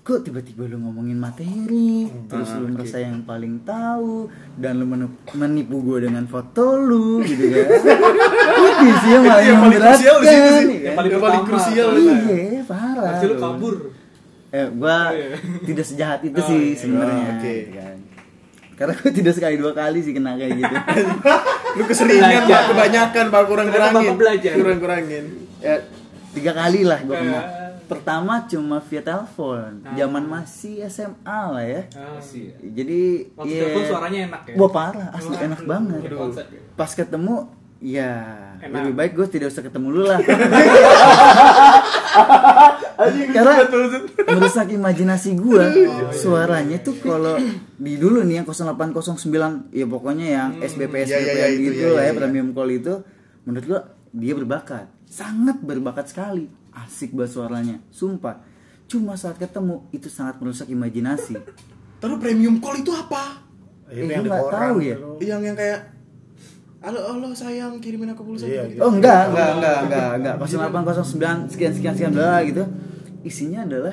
[0.00, 4.26] kok tiba-tiba lu ngomongin materi terus Ah, lu merasa yang paling tahu
[4.56, 4.88] dan lu
[5.30, 7.68] menipu gue dengan foto lu gitu kan
[8.80, 10.66] itu sih yang paling Yang paling krusial di situ memberatkan, sih.
[10.66, 10.96] ya Yang kan?
[10.96, 11.88] paling Yang paling krusial.
[11.94, 13.74] iya parah lu kabur.
[14.50, 15.28] eh gua Iya.
[15.62, 16.74] tidak sejahat itu Oh, sih iya.
[16.74, 17.54] sebenarnya Oh, oke.
[17.54, 17.96] gitu kan.
[18.80, 20.74] Karena gue tidak sekali dua kali sih kena kayak gitu
[21.76, 23.92] Lu keseringan, Pak, kebanyakan, Pak, kurang-kurangin.
[23.92, 24.52] Ternyata Bapak belajar.
[24.52, 25.24] Kurang-kurangin.
[25.60, 25.74] ya,
[26.30, 27.70] tiga kali lah gue kena Eh.
[27.86, 31.20] pertama cuma via telepon zaman masih SMA
[31.50, 32.54] lah ya Ah, sih.
[32.64, 33.60] jadi Waktu iya.
[33.64, 34.54] telepon suaranya enak ya?
[34.54, 36.46] wah parah asli enak banget ya?
[36.72, 37.34] pas ketemu
[37.80, 38.12] ya
[38.60, 38.92] Enak.
[38.92, 40.20] lebih baik gue tidak usah ketemu lu lah.
[43.32, 43.64] Karena
[44.28, 45.64] merusak imajinasi gue
[46.12, 47.40] suaranya tuh kalau
[47.80, 51.84] di dulu nih yang 0809 ya pokoknya yang SBP Ya, SBP ya, ya, itu, gitu
[51.88, 53.00] ya, lah ya, premium call itu
[53.48, 53.80] menurut gue
[54.12, 54.86] dia berbakat.
[55.08, 56.46] Sangat berbakat sekali.
[56.70, 57.76] Asik banget suaranya.
[57.90, 58.44] Sumpah.
[58.86, 61.40] Cuma saat ketemu itu sangat merusak imajinasi.
[61.98, 63.40] Terus premium call itu apa?
[63.90, 64.96] Eh, yang nggak koran tahu ya?
[64.98, 65.08] gitu.
[65.24, 65.80] Yang yang kayak
[66.80, 68.72] Halo, halo sayang, kirimin aku pulsa Iya, gitu.
[68.72, 68.80] gitu.
[68.80, 70.34] Oh enggak, enggak, enggak, enggak, enggak.
[70.40, 71.04] 0809
[71.46, 72.64] sekian sekian sekian bla gitu.
[73.20, 73.92] Isinya adalah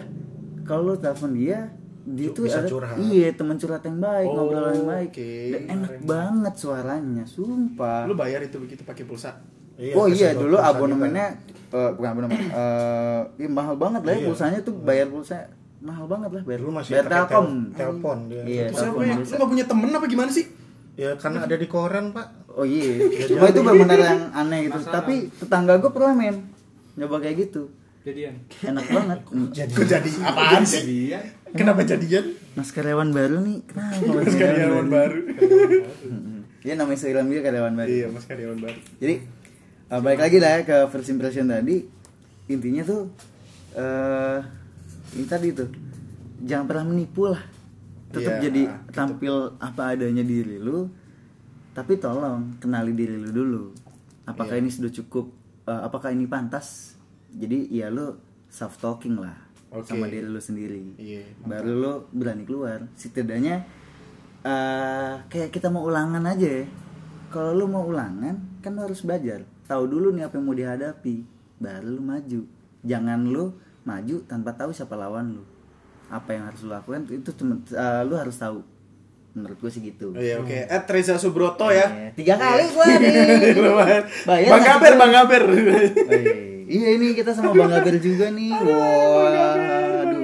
[0.64, 1.68] kalau lu telepon dia
[2.08, 2.96] dia tuh ada curhat.
[2.98, 5.10] iya teman curhat yang baik, Oh, ngobrol yang baik.
[5.12, 5.32] oke.
[5.52, 8.08] Dan enak banget suaranya, sumpah.
[8.08, 9.36] Lu bayar itu begitu pakai pulsa.
[9.76, 11.28] Iya, oh iya kesedot dulu abonemennya
[11.70, 14.26] eh, bukan abonemen eh iya, mahal banget lah ya Iya.
[14.26, 15.38] pulsanya tuh bayar pulsa
[15.78, 18.42] mahal banget lah bayar Dulu masih bayar telkom tel- telepon dia.
[18.42, 19.16] iya Terus apa ya?
[19.20, 20.46] Lu gak punya temen apa gimana sih?
[20.98, 22.47] Ya karena ada di koran, Pak.
[22.58, 22.98] Oh iya
[23.30, 24.96] cuma itu benar yang aneh gitu Penasaran.
[24.98, 26.36] tapi tetangga gue pernah men
[26.94, 27.70] nyoba kayak gitu
[28.02, 28.34] Jadian.
[28.64, 29.20] enak banget
[29.52, 31.12] Jadi Kok jadi apaan sih?
[31.52, 32.26] Kenapa jadian?
[32.56, 35.20] Mas karyawan baru nih, kenapa mas, karyawan baru.
[36.60, 37.88] Dia namanya Soilam juga karyawan baru.
[37.92, 38.80] Iya, Mas karyawan baru.
[38.98, 39.16] Jadi
[39.88, 41.84] uh, balik lagi lah ya ke first impression tadi.
[42.48, 43.12] Intinya tuh
[43.76, 44.40] eh
[45.14, 45.68] ini tadi tuh
[46.42, 47.44] jangan pernah menipu lah.
[48.08, 48.92] Tetap Iya, jadi tetep.
[48.96, 50.88] tampil apa adanya diri lu.
[51.78, 53.64] Tapi tolong kenali diri lu dulu.
[54.26, 54.66] Apakah Iya.
[54.66, 55.30] ini sudah cukup?
[55.64, 56.96] eh, apakah ini pantas?
[57.30, 58.16] Jadi ya lu
[58.48, 59.36] self talking lah
[59.70, 59.84] Oke.
[59.86, 63.68] sama diri lu sendiri Iya, baru lo berani keluar setidaknya
[64.42, 66.66] eh kayak kita mau ulangan aja ya
[67.28, 71.16] kalau lu mau ulangan kan lu harus belajar tahu dulu nih apa yang mau dihadapi
[71.60, 72.42] baru lu maju
[72.82, 73.52] jangan lu
[73.84, 75.44] maju tanpa tahu siapa lawan lu
[76.08, 78.64] apa yang harus lu lakukan itu cuma eh, lu harus tahu
[79.38, 80.50] menurut gue sih gitu Oh iya, oke.
[80.66, 81.86] Ed Reza Subroto ya.
[82.10, 83.14] Eh, tiga kali gua nih
[83.62, 84.04] Lumayan.
[84.26, 84.94] Bayar Bang Gaber?
[84.98, 85.44] Bang Gaber.
[86.10, 86.24] Eh,
[86.66, 88.52] iya ini kita sama Bang Gaber juga nih.
[88.52, 90.24] Waduh.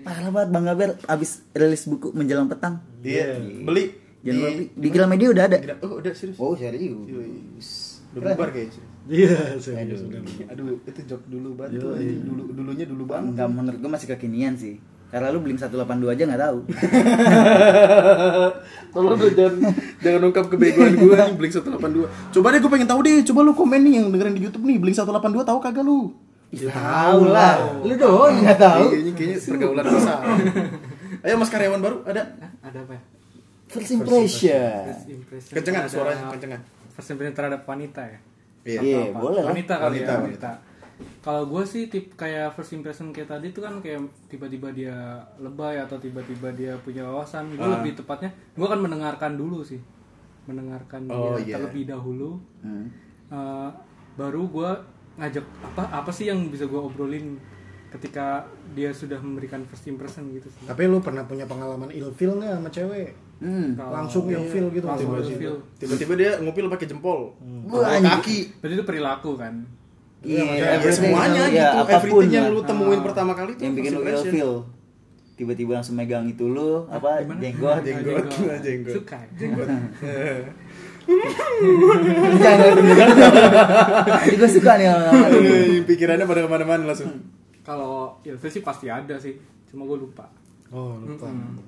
[0.00, 2.78] Parah banget Bang Gaber abis rilis buku menjelang petang.
[3.02, 3.90] Iya, beli.
[4.22, 4.64] Jangan lupa beli.
[4.74, 5.58] di Gramedia udah ada.
[5.82, 6.38] Oh, udah serius.
[6.38, 8.00] Oh, serius.
[8.10, 8.82] Udah bubar kayaknya.
[9.06, 10.18] Iya, serius udah.
[10.50, 11.78] Aduh, itu jok dulu banget.
[11.78, 13.34] Dulu dulunya dulu banget.
[13.34, 14.78] Enggak menurut gue masih kekinian sih.
[15.06, 16.58] Karena lu Blink 182 aja nggak tahu.
[18.92, 19.54] Tolong lu jangan
[20.02, 22.34] jangan ungkap kebegoan gue nih Blink 182.
[22.34, 23.18] Coba deh gue pengen tahu deh.
[23.22, 26.10] Coba lu komen nih yang dengerin di YouTube nih Blink 182 tahu kagak lu?
[26.50, 27.54] Ya, tahu lah.
[27.82, 28.84] Lu doang nggak tahu.
[28.90, 30.14] Kayaknya kayaknya pergaulan bisa.
[31.22, 32.22] Ayo Mas karyawan baru ada.
[32.62, 33.02] Ada apa ya?
[33.66, 34.82] First impression.
[34.86, 36.60] First impression Kencengan suaranya, kencengan.
[36.94, 38.18] First impression terhadap wanita ya?
[38.66, 38.80] Iya.
[38.82, 39.50] Iya, boleh lah.
[39.54, 40.50] Wanita kali Wanita, ya, wanita.
[40.50, 40.65] wanita.
[41.20, 44.96] Kalau gue sih tip kayak first impression kayak tadi tuh kan kayak tiba-tiba dia
[45.36, 47.50] lebay atau tiba-tiba dia punya wawasan.
[47.50, 47.76] Gue Ah.
[47.76, 49.82] lebih tepatnya gue akan mendengarkan dulu sih,
[50.44, 51.54] mendengarkan Oh, dia iya.
[51.58, 52.38] terlebih dahulu.
[52.60, 52.88] Hmm.
[53.26, 53.70] Eh,
[54.14, 54.70] baru gue
[55.16, 57.36] ngajak apa apa sih yang bisa gue obrolin
[57.88, 60.64] ketika dia sudah memberikan first impression gitu sih.
[60.64, 63.10] Tapi lu pernah punya pengalaman ilfil nggak sama cewek?
[63.36, 63.76] Hmm.
[63.76, 65.58] Langsung ilfil gitu langsung tiba-tiba.
[65.76, 67.36] Tiba-tiba dia ngupil pakai jempol.
[67.68, 68.08] Anjing.
[68.14, 68.38] kaki.
[68.58, 69.54] Berarti itu perilaku kan.
[70.18, 71.76] Iya, maksudnya Ya everything, semuanya ya, gitu.
[71.76, 73.04] apa pun Everything yang lu temuin Ah.
[73.04, 74.52] pertama kali tuh yang bikin lu ilfeel
[75.36, 77.38] tiba-tiba langsung megang itu lu apa Gimana?
[77.38, 78.24] jenggot Jenggot.
[78.58, 78.94] Jenggot.
[78.94, 79.68] Suka jenggot.
[82.36, 82.74] jangan
[84.18, 85.42] jadi gue suka nih sama- Aduh,
[85.84, 87.10] Pikirannya pada ke mana-mana langsung.
[87.62, 89.34] Kalau ilfil sih pasti ada sih,
[89.66, 90.26] cuma gue lupa.
[90.68, 91.26] Oh, lupa.
[91.26, 91.62] Mm-mm.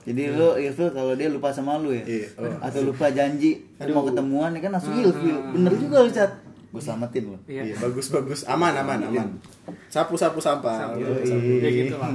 [0.00, 2.00] Jadi lu ilfil kalau dia lupa sama lu ya?
[2.02, 2.28] Iya.
[2.36, 2.56] Oh.
[2.58, 5.36] Atau lupa janji mau ketemuan ya kan langsung ilfil.
[5.50, 6.32] Bener juga lu cat.
[6.70, 7.36] Gue selamatin lu.
[7.50, 7.62] Iya.
[7.66, 8.40] Iya, bagus bagus.
[8.46, 9.28] Aman aman aman.
[9.90, 10.94] Sapu sapu sampah.
[10.94, 11.02] Sapu.
[11.02, 11.50] Sapu, sapu.
[11.58, 12.14] Ya gitu lah.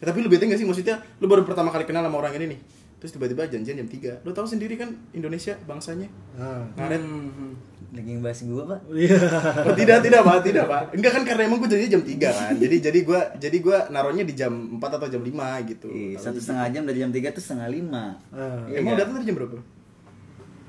[0.00, 2.56] Eh, tapi lu bete gak sih maksudnya lu baru pertama kali kenal sama orang ini
[2.56, 2.60] nih.
[3.00, 4.24] Terus tiba-tiba janjian jam 3.
[4.28, 6.08] Lu tahu sendiri kan Indonesia bangsanya.
[6.36, 6.68] Ah.
[6.76, 7.00] Ngaret.
[7.00, 7.56] Hmm.
[7.90, 8.80] Lagi ngebahas gua pak.
[8.92, 9.18] Iya.
[9.66, 10.82] Oh, tidak tidak Pak, tidak Pak.
[10.94, 12.52] Enggak kan karena emang gue janjinya jam 3 kan.
[12.60, 15.32] Jadi jadi gua jadi gua naruhnya di jam 4 atau jam 5
[15.66, 15.88] gitu.
[15.90, 16.44] Kalau satu gitu.
[16.44, 18.04] setengah jam dari jam 3 tuh setengah lima.
[18.30, 18.62] Ah.
[18.68, 19.00] Iya Emang kan?
[19.02, 19.58] datang tadi jam berapa?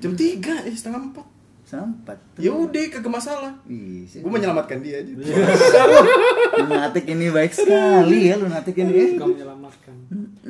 [0.01, 1.30] Jam 3, eh setengah 4.
[1.71, 2.19] Sempat.
[2.35, 3.55] Ya udah kagak masalah.
[3.63, 5.15] Gue menyelamatkan dia aja.
[6.67, 9.15] lunatik ini baik sekali ya lunatik ini.
[9.15, 9.95] Gak menyelamatkan.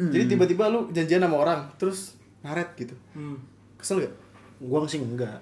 [0.09, 2.97] Jadi tiba-tiba lu janjian sama orang, terus ngaret gitu.
[3.13, 3.37] Hmm.
[3.77, 4.13] Kesel gak?
[4.65, 5.37] Gua sih enggak.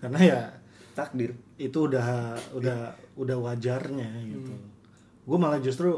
[0.00, 0.40] Karena ya
[0.96, 1.36] Takdir.
[1.60, 4.52] itu udah udah udah wajarnya gitu.
[5.28, 5.92] Gue malah justru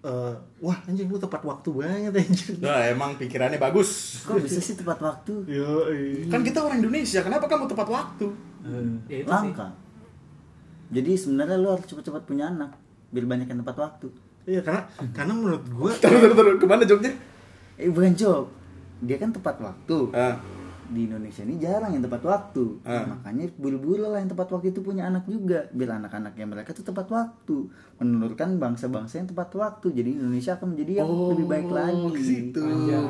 [0.00, 2.58] eh, wah anjing lu tepat waktu banget anjing.
[2.60, 4.22] Nah, emang pikirannya bagus.
[4.24, 5.32] Kok bisa sih tepat waktu?
[5.44, 5.84] Yo,
[6.32, 8.26] Kan kita orang Indonesia, kenapa kamu tepat waktu?
[9.08, 9.52] Ya itu sih.
[9.52, 9.68] Langka.
[10.90, 12.74] Jadi sebenarnya lu harus cepat-cepat punya anak
[13.10, 14.08] biar banyak yang tepat waktu.
[14.48, 14.82] Iya karena
[15.12, 16.54] karena menurut gue Taruh, taruh, taruh.
[16.58, 17.12] Ke mana joknya?
[17.78, 18.50] Eh bukan job.
[19.04, 19.96] Dia kan tepat waktu.
[20.12, 20.34] Ah,
[20.90, 22.82] Di Indonesia ini jarang yang tepat waktu.
[22.82, 23.06] Ah.
[23.06, 25.70] Makanya bulu-bulu lah yang tepat waktu itu punya anak juga.
[25.70, 27.70] Biar anak-anaknya mereka tuh tepat waktu.
[28.02, 29.94] Menurunkan bangsa-bangsa yang tepat waktu.
[29.94, 32.10] Jadi Indonesia akan menjadi yang lebih baik lagi.
[32.10, 32.64] ke situ.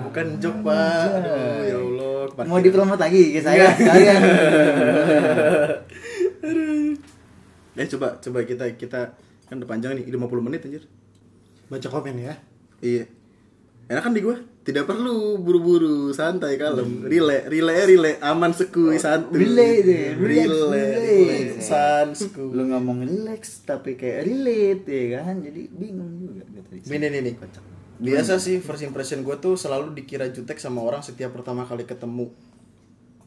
[0.04, 1.24] Bukan jok, Pak.
[1.24, 2.20] Aduh, ya Allah.
[2.44, 4.20] Mau dipromot lagi ke saya sekalian.
[7.80, 9.16] Eh, coba coba kita kita
[9.48, 10.84] kan udah panjang nih, 50 menit anjir.
[11.70, 12.34] baca komen ya.
[12.82, 13.08] Iya.
[13.90, 14.38] Enak kan di gua?
[14.62, 19.42] Tidak perlu buru-buru, santai kalem, rile, rile, rile, aman sekui, santuy.
[19.42, 21.50] relate deh, relax, rile, relax.
[21.58, 22.54] san, sekui.
[22.54, 25.42] Lu ngomong relax tapi kayak relate ya kan.
[25.42, 26.86] Jadi bingung juga gitu.
[26.86, 27.34] Ini nih nih.
[27.98, 32.30] Biasa sih first impression gue tuh selalu dikira jutek sama orang setiap pertama kali ketemu.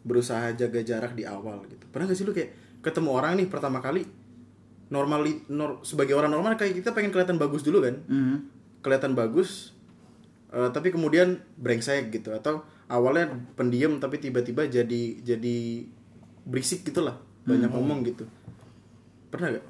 [0.07, 1.83] Berusaha jaga jarak di awal gitu.
[1.91, 4.07] Pernah gak sih lu kayak ketemu orang nih pertama kali
[4.87, 7.99] normal nor, sebagai orang normal kayak kita pengen kelihatan bagus dulu kan?
[8.07, 8.35] Mhm.
[8.79, 9.75] Kelihatan bagus
[10.53, 15.57] eh, tapi kemudian brengsek gitu atau awalnya pendiam tapi tiba-tiba jadi jadi
[16.45, 17.17] berisik gitu lah.
[17.43, 18.23] Banyak ngomong gitu.
[19.27, 19.65] Pernah gak?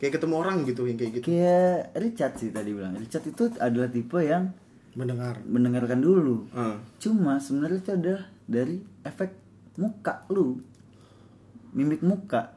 [0.00, 1.24] Kayak ketemu orang gitu yang kayak gitu.
[1.28, 2.96] Kayak Richard sih tadi bilang.
[2.96, 4.48] Richard itu adalah tipe yang
[4.96, 5.44] Mendengar.
[5.44, 6.48] mendengarkan dulu.
[6.56, 6.80] Ah.
[6.96, 9.30] Cuma sebenarnya itu adalah dari efek
[9.76, 10.56] muka lu.
[11.76, 12.56] Mimik muka.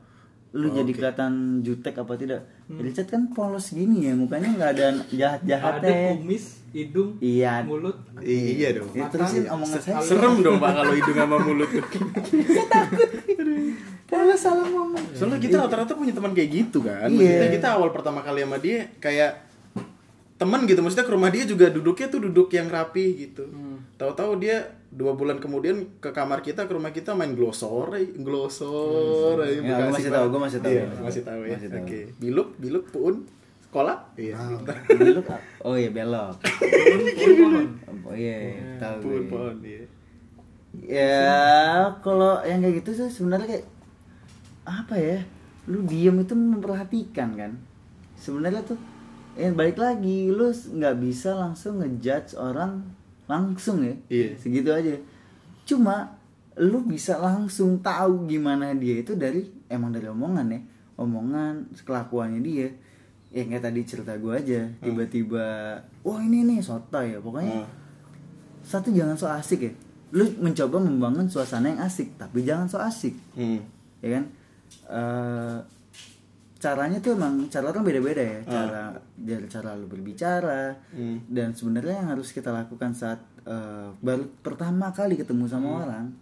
[0.56, 2.48] Lu jadi kelihatan jutek apa tidak.
[2.66, 6.16] Richard kan polos gini ya, mukanya nggak ada Ada jahat-jahatnya.
[6.16, 7.62] kumis, hidung, Iya.
[7.62, 8.00] mulut.
[8.20, 8.90] Iya dong.
[8.92, 10.00] Ya, terusin omongan saya.
[10.00, 11.84] Serem dong pak kalau hidung sama mulut tuh.
[14.06, 15.04] Polos salah ngomong.
[15.12, 17.10] Soalnya kita rata-rata punya teman kayak gitu kan.
[17.10, 17.18] Iya.
[17.18, 19.32] Maksudnya kita awal pertama kali sama dia kayak
[20.36, 20.80] teman gitu.
[20.80, 23.44] Maksudnya ke rumah dia juga duduknya tuh duduk yang rapi gitu.
[23.96, 29.42] Tahu-tahu dia dua bulan kemudian ke kamar kita ke rumah kita main glosor, eh, glosor.
[29.42, 30.72] eh, Ya, gua Bekasi, masih tahu, gua masih tahu.
[30.72, 31.34] Iya, Masih masih tahu.
[31.34, 31.56] tahu ya.
[31.56, 31.82] Masih tahu.
[31.82, 32.00] Oke.
[32.18, 33.16] Biluk, biluk, puun,
[33.64, 33.98] sekolah.
[34.14, 34.38] Iya.
[35.02, 35.26] Belok,
[35.60, 36.38] oh iya belok.
[36.38, 37.66] pohon.
[38.06, 38.38] Oh iya,
[38.78, 38.98] tahu.
[39.02, 39.30] Puun, gue.
[39.30, 39.56] pohon.
[39.60, 39.82] Iya.
[40.74, 41.14] Ya,
[42.02, 43.66] kalau yang kayak gitu tuh sebenarnya kayak
[44.64, 45.18] apa ya?
[45.66, 47.52] Lu diem itu memperhatikan kan.
[48.14, 48.78] Sebenarnya tuh
[49.34, 52.86] ya balik lagi lu nggak bisa langsung ngejudge orang
[53.26, 53.96] langsung ya.
[54.08, 54.30] Iya.
[54.36, 54.96] Segitu aja.
[55.64, 56.16] Cuma
[56.54, 60.62] lu bisa langsung tahu gimana dia itu dari emang dari omongan ya.
[60.96, 62.70] Omongan kelakuannya dia.
[63.34, 65.46] Yang kayak tadi cerita gua aja, tiba-tiba
[66.06, 67.20] wah ini nih sotoy ya.
[67.20, 67.70] Pokoknya Hmm.
[68.62, 69.74] satu jangan so asik ya
[70.14, 73.60] lu mencoba membangun suasana yang asik tapi jangan so asik Hmm.
[74.00, 74.26] ya kan
[74.84, 75.58] Eh,
[76.64, 78.40] caranya tuh emang cara orang beda-beda ya.
[78.48, 80.80] Cara dari cara lu berbicara.
[80.96, 81.28] Hmm.
[81.28, 86.16] dan sebenarnya yang harus kita lakukan saat eh, baru pertama kali ketemu sama orang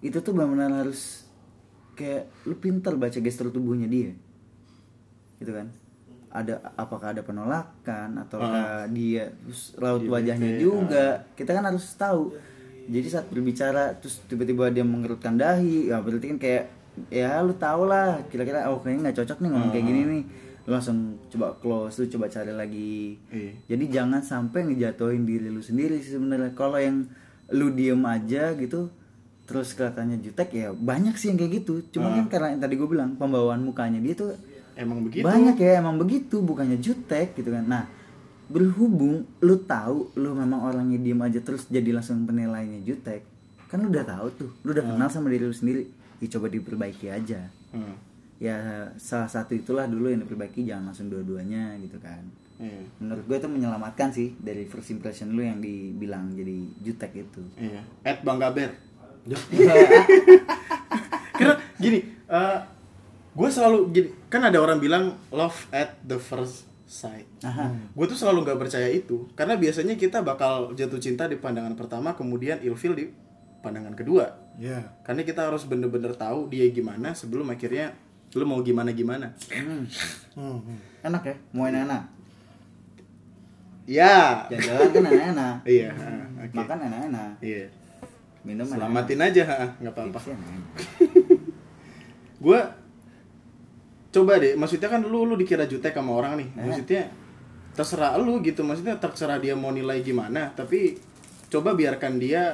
[0.00, 1.28] itu tuh benar-benar harus
[1.92, 4.16] kayak lu pintar baca gestur tubuhnya dia.
[5.36, 5.68] Gitu kan?
[6.32, 8.40] Ada apakah ada penolakan atau
[8.88, 11.28] dia terus raut wajahnya juga.
[11.36, 12.32] kita kan harus tahu.
[12.88, 16.64] Jadi saat berbicara terus tiba-tiba dia mengerutkan dahi ya berarti kan kayak
[17.08, 20.22] ya lu tau lah kira-kira oh kayaknya nggak cocok nih ngomong kayak gini nih.
[20.68, 20.98] Lu langsung
[21.32, 23.16] coba close lu coba cari lagi.
[23.32, 23.52] Iya.
[23.72, 26.52] jadi jangan sampai ngejatuhin diri lu sendiri sih sebenarnya.
[26.52, 27.08] Kalau yang
[27.50, 28.92] lu diem aja gitu
[29.48, 31.82] terus kelihatannya jutek ya banyak sih yang kayak gitu.
[31.90, 34.36] Cuma kan karena yang tadi gue bilang pembawaan mukanya dia tuh
[34.78, 35.26] Emang begitu.
[35.26, 37.66] banyak ya emang begitu bukannya jutek gitu kan.
[37.66, 37.84] Nah
[38.50, 43.22] berhubung lu tahu lu memang orangnya diem aja terus jadi langsung penilainya jutek
[43.70, 45.86] kan lu udah tahu tuh lu udah kenal sama diri lu sendiri
[46.20, 47.94] ya coba diperbaiki aja Hmm.
[48.36, 48.56] ya
[48.96, 52.20] salah satu itulah dulu yang diperbaiki jangan langsung dua-duanya gitu kan
[52.56, 52.82] Iya.
[52.98, 57.80] menurut gue itu menyelamatkan sih dari first impression lu yang dibilang jadi jutek itu Iya.
[58.04, 58.68] At Bang Gaber.
[61.32, 62.00] Karena gini,
[63.30, 67.24] gue selalu gini, kan ada orang bilang love at the first sight.
[67.40, 67.72] Aha.
[67.94, 72.12] Gue tuh selalu nggak percaya itu, karena biasanya kita bakal jatuh cinta di pandangan pertama,
[72.12, 73.04] kemudian ilfil di
[73.60, 74.24] pandangan kedua.
[74.56, 74.80] Ya.
[75.00, 77.92] Karena kita harus bener-bener tahu dia gimana sebelum akhirnya
[78.32, 79.30] lu mau gimana gimana.
[79.50, 79.84] Hmm,
[80.36, 80.76] hmm.
[81.02, 82.02] enak ya mau enak-enak
[83.90, 84.46] Ya.
[84.46, 85.88] jalan kan enak-enak Iya.
[86.38, 86.54] Oke.
[86.54, 87.64] makan enak-enak Iya.
[88.40, 88.86] minum enak-enak.
[88.86, 89.42] Selamatin aja,
[89.76, 90.18] nggak apa-apa.
[92.44, 92.60] Gue
[94.10, 96.62] coba deh maksudnya kan lu lu dikira jutek sama orang nih Eh.
[96.66, 97.02] maksudnya
[97.70, 100.98] terserah lu gitu maksudnya terserah dia mau nilai gimana tapi
[101.46, 102.50] coba biarkan dia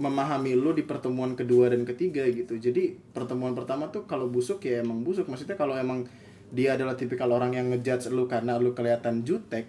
[0.00, 2.56] memahami lu di pertemuan kedua dan ketiga gitu.
[2.56, 5.28] Jadi pertemuan pertama tuh kalau busuk ya emang busuk.
[5.28, 6.08] Maksudnya kalau emang
[6.52, 9.68] dia adalah tipikal orang yang ngejudge lu karena lu kelihatan jutek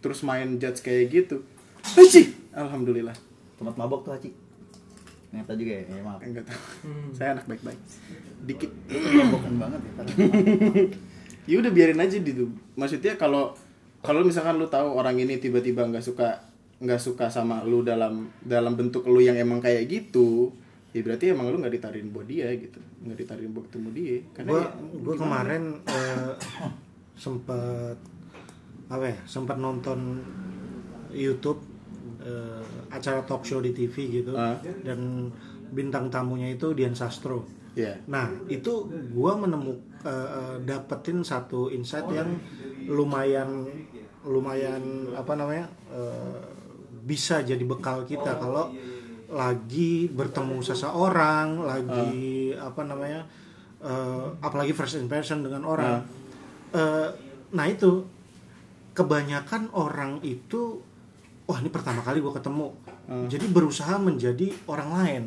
[0.00, 1.44] terus main judge kayak gitu.
[1.84, 2.52] Haji!
[2.56, 3.16] Alhamdulillah.
[3.60, 4.30] Tempat mabok tuh Haji.
[5.30, 6.20] Ternyata juga ya, ya maaf.
[6.24, 6.60] Enggak tahu.
[7.12, 7.80] Saya anak baik-baik.
[8.48, 8.72] Dikit.
[8.88, 9.92] Mabokan banget ya
[11.50, 13.50] ya udah biarin aja gitu maksudnya kalau
[14.06, 16.49] kalau misalkan lu tahu orang ini tiba-tiba nggak suka
[16.80, 20.48] nggak suka sama lu dalam dalam bentuk lu yang emang kayak gitu
[20.90, 24.50] ya berarti emang lu nggak ditarin buat dia gitu nggak ditarin buat ketemu dia karena
[24.50, 24.68] Gue ya,
[24.98, 26.32] gue kemarin eh,
[27.14, 27.96] sempet
[28.88, 30.18] apa ya sempat nonton
[31.12, 31.60] YouTube
[32.18, 34.56] eh, acara talk show di TV gitu Ah.
[34.82, 35.30] dan
[35.70, 37.46] bintang tamunya itu Dian Sastro.
[37.70, 39.86] ya Nah itu gua menemukan
[40.66, 42.26] dapetin satu insight yang
[42.90, 43.62] lumayan
[44.26, 44.82] lumayan
[45.14, 46.40] apa namanya eh,
[47.10, 48.70] bisa jadi bekal kita kalau
[49.26, 53.26] lagi bertemu seseorang, lagi apa namanya,
[53.82, 56.06] eh, apalagi first impression dengan orang.
[56.70, 57.08] Eh,
[57.50, 58.06] nah itu
[58.94, 60.78] kebanyakan orang itu,
[61.46, 62.74] wah ini pertama kali gua ketemu,
[63.26, 65.22] jadi berusaha menjadi orang lain.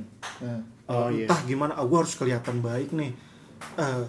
[0.83, 1.31] Oh, Eh, iya.
[1.31, 3.15] entah gimana ah, gue harus kelihatan baik nih.
[3.79, 4.05] Eh,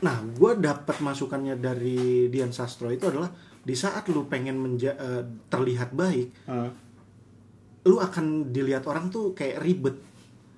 [0.00, 3.26] nah gue dapat masukannya dari Dian Sastro itu adalah
[3.60, 6.70] di saat lu pengen menja- eh, terlihat baik Ah.
[7.82, 9.96] lu akan dilihat orang tuh kayak ribet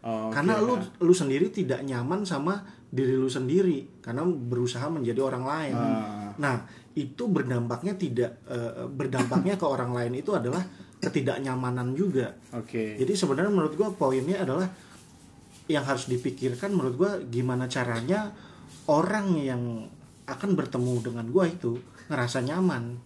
[0.02, 0.34] Oh, oke.
[0.34, 5.74] karena lu lu sendiri tidak nyaman sama diri lu sendiri karena berusaha menjadi orang lain
[5.74, 6.34] Ah.
[6.36, 6.56] nah
[6.92, 10.60] itu berdampaknya tidak eh, berdampaknya ke orang lain itu adalah
[10.98, 14.66] ketidaknyamanan juga oke jadi sebenarnya menurut gua poinnya adalah
[15.66, 18.34] yang harus dipikirkan menurut gua gimana caranya
[18.84, 19.62] orang yang
[20.24, 22.98] akan bertemu dengan gua itu ngerasa nyaman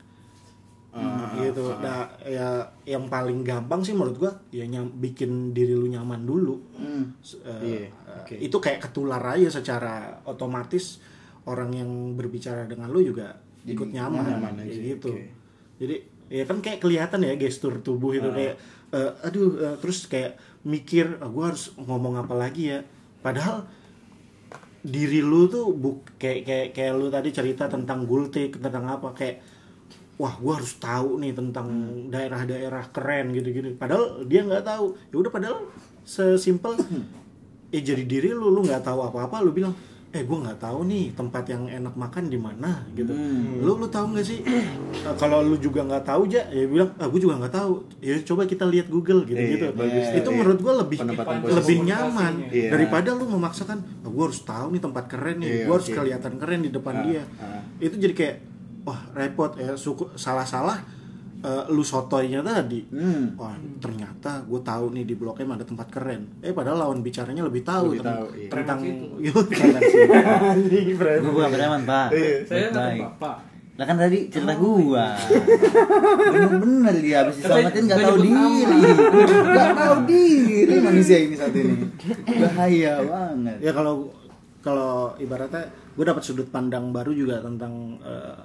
[0.96, 1.76] Ah, gitu.
[1.76, 6.56] Nah, ya yang paling gampang sih menurut gua ya nyam, bikin diri lu nyaman dulu.
[6.72, 7.12] Hmm.
[7.20, 7.92] S- eh, Iya, eh,
[8.24, 8.34] oke.
[8.40, 11.04] Itu kayak ketular aja secara otomatis
[11.44, 13.36] orang yang berbicara dengan lu juga
[13.68, 15.12] ikut nyaman, nyaman aja, gitu.
[15.12, 15.24] oke.
[15.76, 15.96] Jadi
[16.32, 18.56] ya kan kayak kelihatan ya gestur tubuh itu kayak
[18.96, 22.80] eh, aduh eh, terus kayak mikir ah, gua harus ngomong apa lagi ya.
[23.20, 23.68] Padahal
[24.86, 29.42] diri lu tuh buk kayak kayak kayak lu tadi cerita tentang gultik tentang apa kayak
[30.16, 31.68] wah gua harus tahu nih tentang
[32.08, 33.74] daerah-daerah keren gitu-gitu.
[33.74, 34.94] Padahal dia nggak tahu.
[35.10, 35.58] Ya udah padahal
[36.06, 36.78] sesimpel
[37.74, 39.74] eh jadi diri lu lu nggak tahu apa-apa lu bilang
[40.08, 43.12] eh gua nggak tahu nih tempat yang enak makan di mana gitu
[43.58, 47.06] lu lu tahu nggak sih Eh, kalau lu juga nggak tahu aja ya bilang ah
[47.06, 50.28] gue juga nggak tahu ya coba kita lihat Google gitu gitu Iya, bagus tuh, itu
[50.28, 50.36] iya.
[50.36, 52.70] menurut gua lebih Penempatan lebih nyaman Iya.
[52.70, 55.96] daripada lu memaksakan ah, gue harus tahu nih tempat keren nih Iya, gue harus oke.
[55.96, 57.60] kelihatan keren di depan Ah, dia ah.
[57.78, 58.36] itu jadi kayak
[58.82, 60.80] wah repot ya suku salah-salah
[61.46, 62.82] eh, lu sotoynya tadi.
[62.90, 63.38] Hmm.
[63.38, 66.42] wah ternyata gue tahu nih di blok M ada tempat keren.
[66.42, 68.48] Eh padahal lawan bicaranya lebih tahu Lebih ten- tahu, iya.
[68.50, 68.78] tentang
[71.22, 72.08] Gua bukan preman pak.
[72.10, 72.34] Iya.
[72.44, 73.00] saya kan Baik.
[73.06, 73.36] bapak.
[73.76, 75.06] Lah kan tadi cerita gua.
[76.26, 78.78] Bener-bener dia habis diselamatin gak tahu diri.
[79.52, 81.84] Gak tahu diri manusia ini saat ini.
[82.24, 83.56] Bahaya banget.
[83.60, 84.08] Ya kalau
[84.60, 88.36] kalau ibaratnya gue dapat sudut pandang baru juga tentang eh,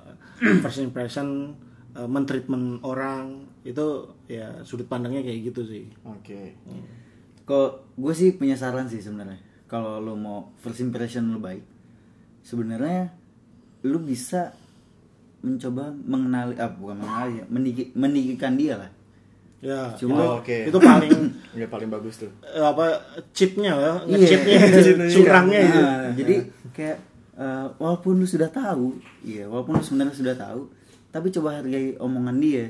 [0.59, 1.55] first impression
[1.93, 3.85] eh, mentreatment orang itu
[4.25, 5.85] ya sudut pandangnya kayak gitu sih.
[6.03, 6.55] Oke.
[7.41, 9.39] Kok gue sih punya saran sih sebenarnya.
[9.65, 11.63] Kalau lu mau first impression lu baik
[12.41, 13.07] Sebenarnya
[13.81, 14.51] Lu bisa
[15.39, 17.45] Mencoba mengenali ah, bukan mengenali ya
[17.95, 18.91] Meninggikan dia lah.
[19.63, 19.95] Ya.
[19.95, 20.57] Cuma- itu, Oh, oke.
[20.67, 21.11] itu paling
[21.61, 22.31] ya paling bagus tuh.
[22.43, 22.99] Eh, apa
[23.31, 24.17] cheatnya ya Iya.
[24.17, 26.35] nge-cheatnya curangnya itu Nah, jadi
[26.73, 26.97] kayak
[27.37, 30.65] eh, walaupun lu sudah tahu, iya, walaupun lu sebenarnya sudah tahu,
[31.11, 32.65] tapi coba hargai omongan dia.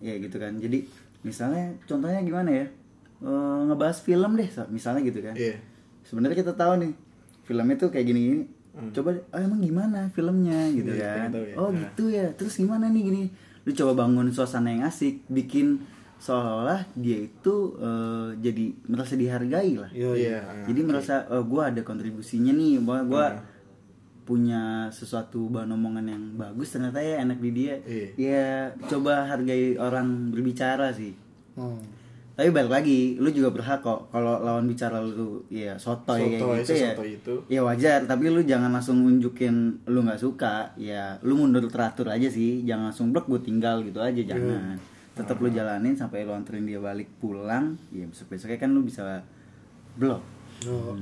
[0.00, 0.54] Ya gitu kan.
[0.54, 0.86] Jadi
[1.20, 2.66] misalnya contohnya gimana ya?
[3.20, 5.32] Eh, ngebahas film deh, misalnya gitu kan.
[5.32, 5.56] Iya.
[6.04, 6.92] Sebenarnya kita tahu nih,
[7.42, 8.44] film itu kayak gini-gini,
[8.92, 11.54] coba oh, emang gimana filmnya gitu Iya, kan pengen tahu ya.
[11.56, 11.78] oh Nah.
[11.78, 13.22] gitu ya terus gimana nih gini
[13.62, 15.78] lu coba bangun suasana yang asik bikin
[16.18, 20.42] seolah-olah dia itu eh, jadi merasa dihargai lah Iya.
[20.66, 23.26] jadi merasa oh, gue ada kontribusinya nih bahwa gue
[24.24, 27.74] punya sesuatu bahan omongan yang bagus ternyata ya enak di dia.
[27.84, 28.08] Iya.
[28.16, 28.46] ya
[28.88, 31.12] coba hargai orang berbicara sih.
[31.54, 31.78] Hmm.
[32.34, 34.10] tapi balik lagi lu juga berhak kok.
[34.10, 36.92] Kalau lawan bicara lu ya sotoy, Sotoy, kayak gitu ya.
[37.06, 37.34] itu.
[37.46, 38.10] ya wajar.
[38.10, 40.74] Tapi lu jangan langsung nunjukin lu nggak suka.
[40.74, 42.66] Ya lu mundur teratur aja sih.
[42.66, 44.74] Jangan langsung blok gue tinggal gitu aja jangan.
[45.14, 49.22] Tetap lu jalanin sampai lu anterin dia balik pulang ya besok besoknya kan lu bisa
[49.94, 50.33] blok
[50.66, 50.96] Oh.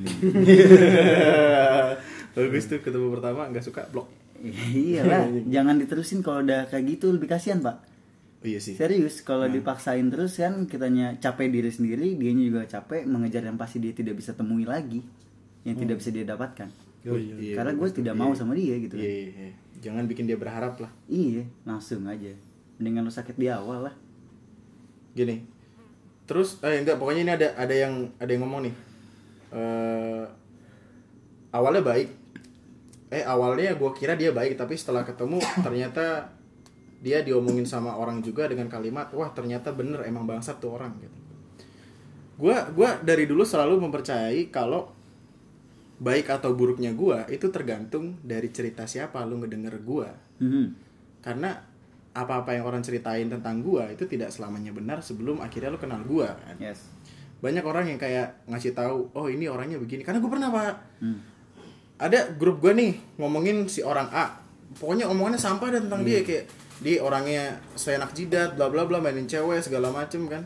[2.32, 4.08] Bagus tuh ketemu pertama nggak suka blok.
[4.42, 7.78] iyalah jangan diterusin kalau udah kayak gitu lebih kasihan pak
[8.36, 8.74] Oh, iya sih.
[8.74, 9.54] serius kalau Nah.
[9.54, 14.18] dipaksain terus kan kitanya capek diri sendiri dianya juga capek mengejar yang pasti dia tidak
[14.18, 14.98] bisa temui lagi
[15.62, 16.66] yang tidak bisa dia dapatkan
[17.00, 17.34] Yo, iya.
[17.36, 19.14] Iya, karena gue tidak mau sama dia gitu Iya, kan.
[19.14, 19.52] iya, iya.
[19.80, 20.90] Jangan bikin dia berharap lah.
[21.06, 22.34] iya langsung aja
[22.76, 23.94] mendingan lu sakit di awal lah
[25.12, 25.38] Gini.
[26.24, 28.74] Terus eh enggak pokoknya ini ada ada yang ada yang ngomong nih.
[29.52, 30.24] Eh
[31.52, 32.08] awalnya baik.
[33.12, 36.32] Eh awalnya gue kira dia baik tapi setelah ketemu ternyata
[37.02, 41.18] dia diomongin sama orang juga dengan kalimat wah ternyata bener emang bangsat tuh orang gitu.
[42.40, 44.88] Gua gua dari dulu selalu mempercayai kalau
[46.02, 50.10] baik atau buruknya gua itu tergantung dari cerita siapa lu ngedenger gua.
[50.42, 50.66] Mhm.
[51.22, 51.54] karena
[52.12, 56.34] apa-apa yang orang ceritain tentang gua itu tidak selamanya benar sebelum akhirnya lu kenal gua
[56.34, 56.90] kan yes
[57.42, 60.06] banyak orang yang kayak ngasih tahu oh ini orangnya begini.
[60.06, 60.74] Karena gue pernah pak.
[61.02, 61.18] Hmm.
[62.02, 64.34] ada grup gua nih ngomongin si orang A.
[64.74, 66.50] Pokoknya omongannya sampah dan tentang dia kayak
[66.82, 70.42] dia orangnya seenak jidat bla bla bla mainin cewek segala macem kan.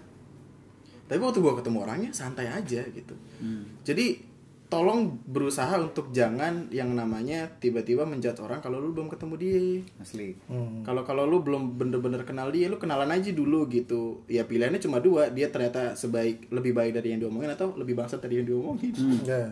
[1.09, 3.15] Tapi waktu gua ketemu orangnya santai aja gitu.
[3.41, 3.65] Hmm.
[3.85, 4.21] jadi
[4.67, 9.61] tolong berusaha untuk jangan yang namanya tiba-tiba menjudge orang kalau lu belum ketemu dia
[9.97, 10.83] asli Hmm.
[10.83, 14.27] kalau kalau lu belum bener-bener kenal dia, lu kenalan aja dulu gitu.
[14.27, 18.19] Ya pilihannya cuma dua, dia ternyata sebaik lebih baik dari yang diomongin atau lebih bangsat
[18.19, 18.91] dari yang diomongin.
[19.27, 19.51] Ya.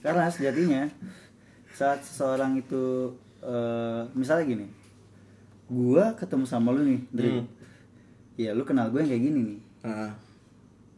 [0.00, 0.86] karena sejatinya
[1.70, 4.66] saat seseorang itu eh, misalnya gini
[5.66, 7.30] gua ketemu sama lu nih Dri.
[7.32, 7.46] Hmm.
[8.36, 10.10] ya lu kenal gue yang kayak gini nih Nah,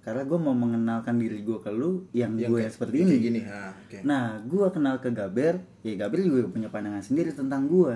[0.09, 3.41] karena gue mau mengenalkan diri gue ke lu yang, yang gue yang seperti ini gini.
[3.45, 3.99] Nah, oke.
[4.09, 7.93] Nah, gue kenal ke Gaber, ya Gaber juga punya pandangan sendiri tentang gue.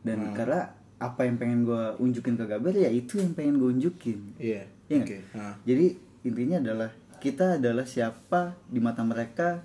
[0.00, 0.32] Dan Hmm.
[0.32, 4.32] karena apa yang pengen gue unjukin ke Gaber, ya itu yang pengen gue unjukin.
[4.40, 4.64] Iya.
[4.88, 4.96] Oke.
[4.96, 5.20] nggak?
[5.36, 5.86] Nah, Jadi
[6.24, 9.60] intinya adalah kita adalah siapa di mata mereka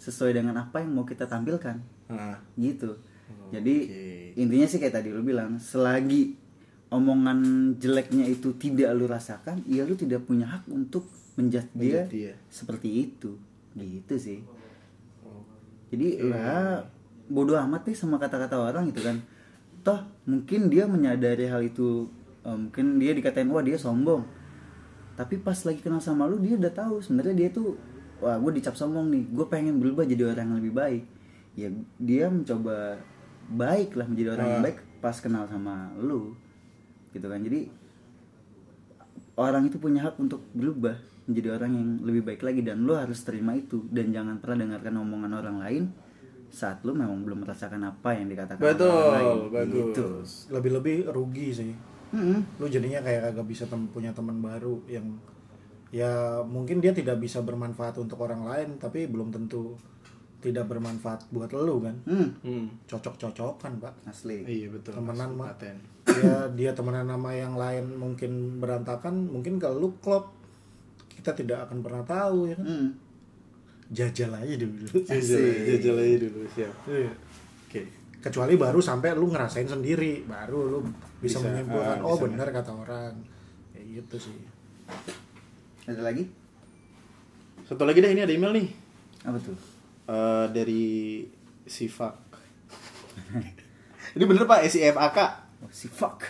[0.00, 1.76] sesuai dengan apa yang mau kita tampilkan,
[2.08, 2.40] nah.
[2.56, 2.96] gitu.
[3.52, 4.40] Jadi Oke.
[4.40, 6.40] intinya sih kayak tadi lu bilang, selagi
[6.96, 7.38] omongan
[7.76, 11.04] jeleknya itu tidak lu rasakan, ya lu tidak punya hak untuk
[11.36, 12.32] menjudge dia, dia.
[12.48, 13.36] seperti itu,
[13.76, 14.40] gitu sih.
[15.92, 16.82] Jadi lah
[17.28, 19.20] bodoh amat deh sama kata-kata orang gitu kan.
[19.84, 22.08] Toh mungkin dia menyadari hal itu,
[22.42, 24.24] eh, mungkin dia dikatain wah dia sombong.
[25.16, 27.76] Tapi pas lagi kenal sama lu dia udah tahu sebenarnya dia tuh
[28.18, 31.04] wah gue dicap sombong nih, gue pengen berubah jadi orang yang lebih baik.
[31.56, 31.68] Ya
[32.00, 33.00] dia mencoba
[33.46, 34.66] baik lah menjadi orang yang Ah.
[34.66, 36.34] baik pas kenal sama lu,
[37.16, 37.40] gitu kan.
[37.40, 37.66] Jadi
[39.36, 40.96] orang itu punya hak untuk berubah
[41.26, 44.94] menjadi orang yang lebih baik lagi dan lo harus terima itu dan jangan pernah dengarkan
[45.02, 45.84] omongan orang lain
[46.46, 49.36] saat lo memang belum merasakan apa yang dikatakan Betul, orang lain.
[49.50, 49.74] bagus.
[49.90, 50.08] Gitu.
[50.54, 51.72] Lebih-lebih rugi sih.
[52.14, 52.62] Mm-mm.
[52.62, 55.18] Lu jadinya kayak kagak bisa tem- punya teman baru yang
[55.90, 59.74] ya mungkin dia tidak bisa bermanfaat untuk orang lain tapi belum tentu
[60.46, 61.96] tidak bermanfaat buat lu kan.
[62.06, 62.66] Hmm, Hmm.
[62.86, 63.94] Cocok-cocokan, Pak.
[64.06, 64.46] asli.
[64.46, 64.94] Iya betul.
[64.94, 65.50] Temenan mah.
[66.06, 70.30] Ya dia temenan sama yang lain mungkin berantakan mungkin kalau lu klop
[71.10, 72.88] kita tidak akan pernah tahu ya kan Hmm.
[73.88, 76.74] jajal aja dulu Jajal, jajal aja dulu siap.
[76.86, 77.10] Iya.
[77.66, 77.82] Oke.
[78.16, 80.78] kecuali baru sampai lu ngerasain sendiri baru lu
[81.18, 83.14] bisa, Bisa, menyimpulkan ah, oh bisa benar kata orang
[83.70, 84.38] kayak gitu sih
[85.86, 86.22] Ada lagi?
[87.62, 88.68] Satu lagi deh ini ada email nih.
[89.22, 89.54] Apa tuh?
[90.06, 91.26] Eh, dari
[91.66, 92.14] Sifak.
[94.14, 95.18] ini bener pak S I F A K.
[95.66, 96.22] Oh, si fuck.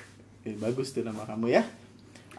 [0.49, 1.63] Eh, bagus tuh nama kamu ya.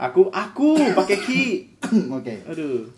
[0.01, 1.43] Aku aku pakai ki.
[2.17, 2.41] Oke.
[2.49, 2.89] Aduh.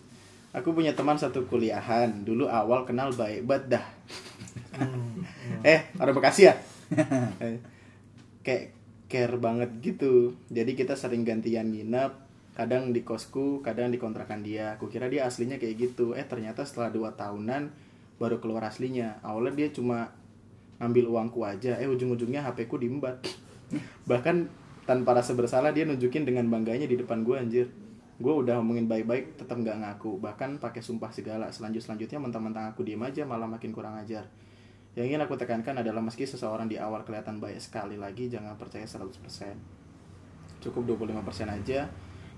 [0.56, 2.24] Aku punya teman satu kuliahan.
[2.24, 3.86] Dulu awal kenal baik banget dah.
[5.60, 6.54] eh, orang Bekasi ya?
[7.44, 7.60] Eh,
[8.40, 8.72] kayak
[9.06, 10.32] care banget gitu.
[10.48, 12.12] Jadi kita sering gantian nginep,
[12.56, 14.74] kadang di kosku, kadang di kontrakan dia.
[14.80, 16.16] Aku kira dia aslinya kayak gitu.
[16.16, 17.89] Eh, ternyata setelah dua tahunan
[18.20, 19.16] baru keluar aslinya.
[19.24, 20.12] Awalnya dia cuma
[20.78, 21.80] ngambil uangku aja.
[21.80, 23.24] Eh, ujung-ujungnya HP ku diembat.
[24.10, 27.66] Bahkan tanpa rasa bersalah dia nunjukin dengan bangganya di depan gue anjir
[28.20, 32.84] gue udah ngomongin baik-baik tetap nggak ngaku bahkan pakai sumpah segala selanjut selanjutnya mentang-mentang aku
[32.84, 34.28] diem aja malah makin kurang ajar
[34.98, 38.82] Yang ingin aku tekankan adalah meski seseorang di awal kelihatan baik sekali lagi, jangan percaya
[38.82, 39.22] 100%.
[40.58, 41.86] Cukup 25% aja.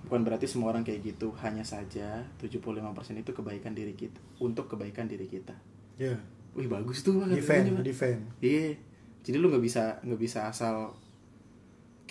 [0.05, 2.77] Bukan berarti semua orang kayak gitu, hanya saja 75%
[3.25, 5.57] itu kebaikan diri kita, untuk kebaikan diri kita.
[6.03, 6.15] Ya.
[6.59, 8.21] Wih, bagus tuh Pak, Defend, defend.
[8.43, 8.75] Iya.
[9.23, 10.91] Jadi lu nggak bisa nggak bisa asal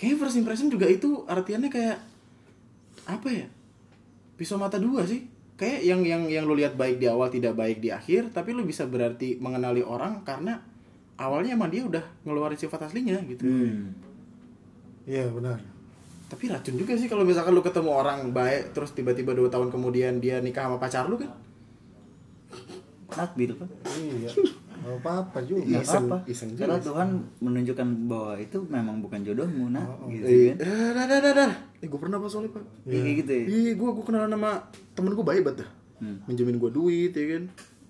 [0.00, 2.00] kayak first impression juga itu artiannya kayak
[3.06, 3.46] apa ya?
[4.34, 5.28] Pisau mata dua sih.
[5.60, 8.64] Kayak yang yang yang lu lihat baik di awal tidak baik di akhir, tapi lu
[8.66, 10.58] bisa berarti mengenali orang karena
[11.20, 13.46] awalnya emang dia udah ngeluarin sifat aslinya gitu.
[13.46, 13.94] Hmm.
[15.06, 15.60] Iya benar.
[16.32, 20.18] Tapi racun juga sih kalau misalkan lu ketemu orang baik terus tiba-tiba dua tahun kemudian
[20.18, 21.30] dia nikah sama pacar lu kan?
[23.14, 24.30] Takdir kan Iya.
[24.82, 25.62] Gak apa-apa juga.
[25.62, 26.82] nggak Iseng- apa-apa iseng juga karena.
[26.82, 27.08] Tuhan
[27.38, 31.52] menunjukkan bahwa itu memang bukan jodohmu nah gitu Eh, kan dah, dah, dah, dah, dah.
[31.78, 32.64] Eh, gue pernah pas soalnya pak.
[32.84, 34.50] Iya, kayak gitu ya Iya, gue gue kenalan sama
[34.92, 35.70] temen gue baik banget dah.
[35.98, 36.16] Hmm.
[36.24, 37.44] Minjemin gue duit ya kan.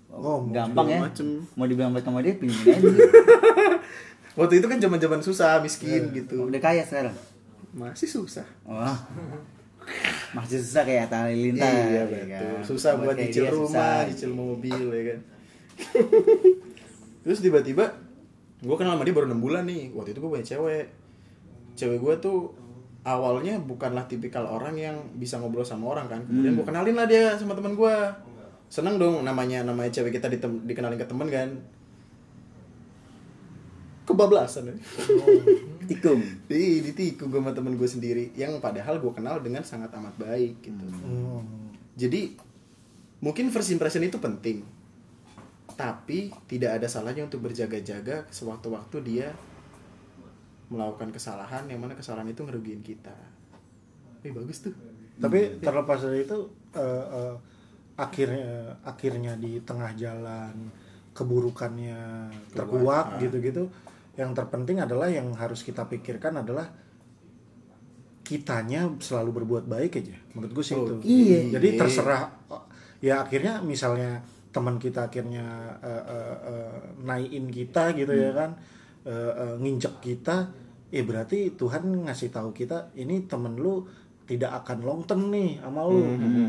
[0.07, 1.41] Oh, gampang ya macem.
[1.51, 2.85] mau dibilang baik sama dia pinjemin aja
[4.35, 6.45] Waktu itu kan zaman zaman susah, miskin gitu.
[6.45, 7.13] udah kaya sekarang
[7.71, 8.45] Masih susah.
[8.63, 8.93] wah
[10.33, 12.65] masih susah kayak Atta Halilintar iya ya kan?
[12.65, 14.07] Susah buat nyicil dia rumah, susah.
[14.09, 15.19] nyicil mobil ya kan.
[17.23, 17.85] Terus tiba-tiba
[18.63, 19.93] gue kenal sama dia baru 6 bulan nih.
[19.93, 20.85] Waktu itu gue punya cewek.
[21.77, 22.53] Cewek gue tuh
[23.03, 26.21] awalnya bukanlah tipikal orang yang bisa ngobrol sama orang kan.
[26.25, 27.95] Kemudian gue kenalin lah dia sama teman gue.
[28.71, 30.31] Seneng dong namanya namanya cewek kita
[30.65, 31.49] dikenalin ke temen kan.
[34.03, 34.75] Kebablasan ya.
[35.89, 40.15] tikung Ih, ditikung gue sama temen gue sendiri yang padahal gue kenal dengan sangat amat
[40.19, 40.85] baik gitu.
[41.03, 41.43] Hmm.
[41.95, 42.35] Jadi
[43.23, 44.63] mungkin first impression itu penting.
[45.73, 49.27] Tapi tidak ada salahnya untuk berjaga-jaga sewaktu-waktu dia
[50.71, 53.15] melakukan kesalahan yang mana kesalahan itu ngerugiin kita.
[54.23, 54.75] Eh bagus tuh.
[55.19, 56.37] Tapi terlepas dari itu
[56.73, 57.35] eh, eh,
[57.97, 60.53] akhirnya akhirnya di tengah jalan
[61.13, 63.69] keburukannya terkuak gitu-gitu.
[64.13, 66.69] Yang terpenting adalah yang harus kita pikirkan adalah
[68.23, 70.15] kitanya selalu berbuat baik aja.
[70.31, 70.95] Menurut gue sih Oh, itu.
[71.03, 71.59] iya.
[71.59, 72.31] Jadi terserah
[73.03, 75.43] ya akhirnya misalnya teman kita akhirnya
[75.83, 78.55] eh, eh, eh, naikin kita gitu ya kan
[79.03, 80.47] eh, eh, nginjek kita
[80.87, 83.83] ya berarti Tuhan ngasih tahu kita ini temen lu
[84.23, 85.99] tidak akan long term nih sama lu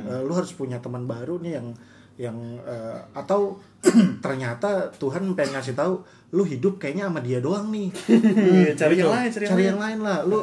[0.06, 1.74] Eh, lu harus punya teman baru nih yang
[2.14, 3.58] yang eh, atau
[4.24, 5.98] ternyata Tuhan pengen ngasih tahu
[6.34, 7.90] lu hidup kayaknya sama dia doang nih.
[8.54, 9.14] Iya, cari yang Gitu.
[9.14, 9.70] lain, cari yang cari lain.
[9.70, 10.18] yang lain lah.
[10.26, 10.38] Lu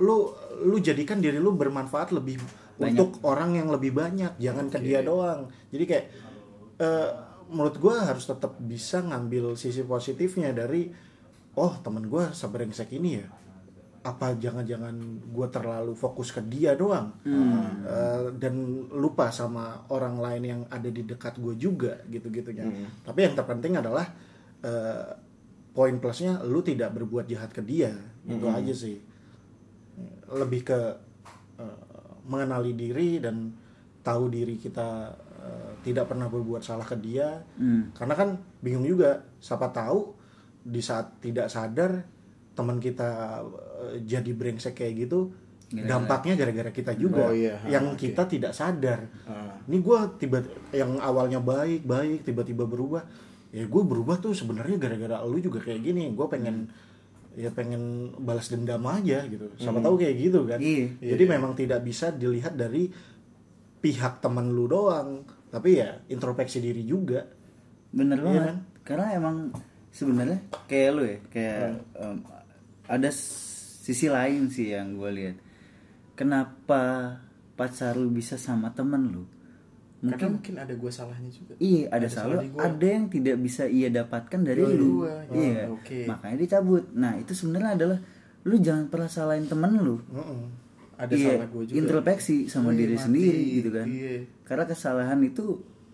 [0.00, 0.16] lu
[0.62, 2.40] lu jadikan diri lu bermanfaat lebih
[2.80, 5.46] untuk orang yang lebih banyak jangan ke dia doang.
[5.68, 6.06] Jadi kayak
[6.80, 7.08] eh,
[7.52, 10.88] menurut gua harus tetap bisa ngambil sisi positifnya dari
[11.60, 13.28] oh temen gua sebrengsek ini ya
[14.02, 14.94] apa jangan-jangan
[15.30, 17.14] gua terlalu fokus ke dia doang.
[17.86, 18.54] Eh, dan
[18.90, 22.66] lupa sama orang lain yang ada di dekat gue juga gitu-gitunya.
[23.06, 24.06] Tapi yang terpenting adalah
[24.62, 25.06] eh,
[25.72, 27.94] poin plusnya lu tidak berbuat jahat ke dia.
[28.26, 28.98] Itu aja sih.
[30.30, 30.78] Lebih ke
[31.62, 31.78] eh,
[32.26, 33.54] mengenali diri dan
[34.02, 37.38] tahu diri kita eh, tidak pernah berbuat salah ke dia.
[37.58, 37.94] Hmm.
[37.94, 38.28] karena kan
[38.62, 40.14] bingung juga siapa tahu
[40.62, 42.06] di saat tidak sadar
[42.54, 43.42] teman kita
[43.98, 45.32] jadi brengsek kayak gitu
[45.72, 47.56] dampaknya gara-gara kita juga Oh, iya.
[47.66, 48.04] yang Ah, oke.
[48.04, 49.08] kita tidak sadar.
[49.24, 49.56] Ah.
[49.64, 53.00] ini gue tiba yang awalnya baik baik tiba-tiba berubah.
[53.48, 56.12] Ya gue berubah tuh sebenarnya gara-gara lu juga kayak gini.
[56.12, 56.68] Gue pengen
[57.32, 57.80] ya pengen
[58.18, 59.48] balas dendam aja gitu.
[59.56, 60.60] Siapa tahu kayak gitu kan.
[60.60, 61.16] Iya.
[61.16, 62.92] jadi memang tidak bisa dilihat dari
[63.78, 65.24] pihak teman lu doang.
[65.48, 67.24] Tapi ya introspeksi diri juga.
[67.88, 68.44] Bener Iya banget.
[68.44, 68.56] kan?
[68.82, 69.36] karena emang
[69.88, 71.56] sebenarnya kayak lu ya kayak
[71.94, 72.16] em,
[72.84, 73.51] ada s-
[73.82, 75.36] sisi lain sih yang gue lihat
[76.14, 77.18] kenapa
[77.52, 79.24] pacar lu bisa sama temen lu
[80.02, 81.54] Karena mungkin mungkin ada gue salahnya juga.
[81.58, 85.14] iya ada, Ada salah ada yang tidak bisa ia dapatkan dari Dari lu gua.
[85.30, 85.98] iya Oh, oke.
[86.06, 87.98] makanya dicabut nah itu sebenarnya adalah
[88.42, 90.42] lu jangan pernah salahin temen lu Mm-mm.
[90.92, 91.76] Ada Iya, salah gue juga.
[91.76, 93.04] introspeksi sama Oh, iya, diri mati.
[93.04, 94.14] sendiri gitu kan Iya.
[94.42, 95.44] karena kesalahan itu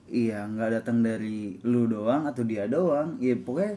[0.07, 3.77] iya nggak datang dari lu doang atau dia doang ya pokoknya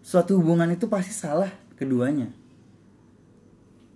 [0.00, 2.32] suatu hubungan itu pasti salah keduanya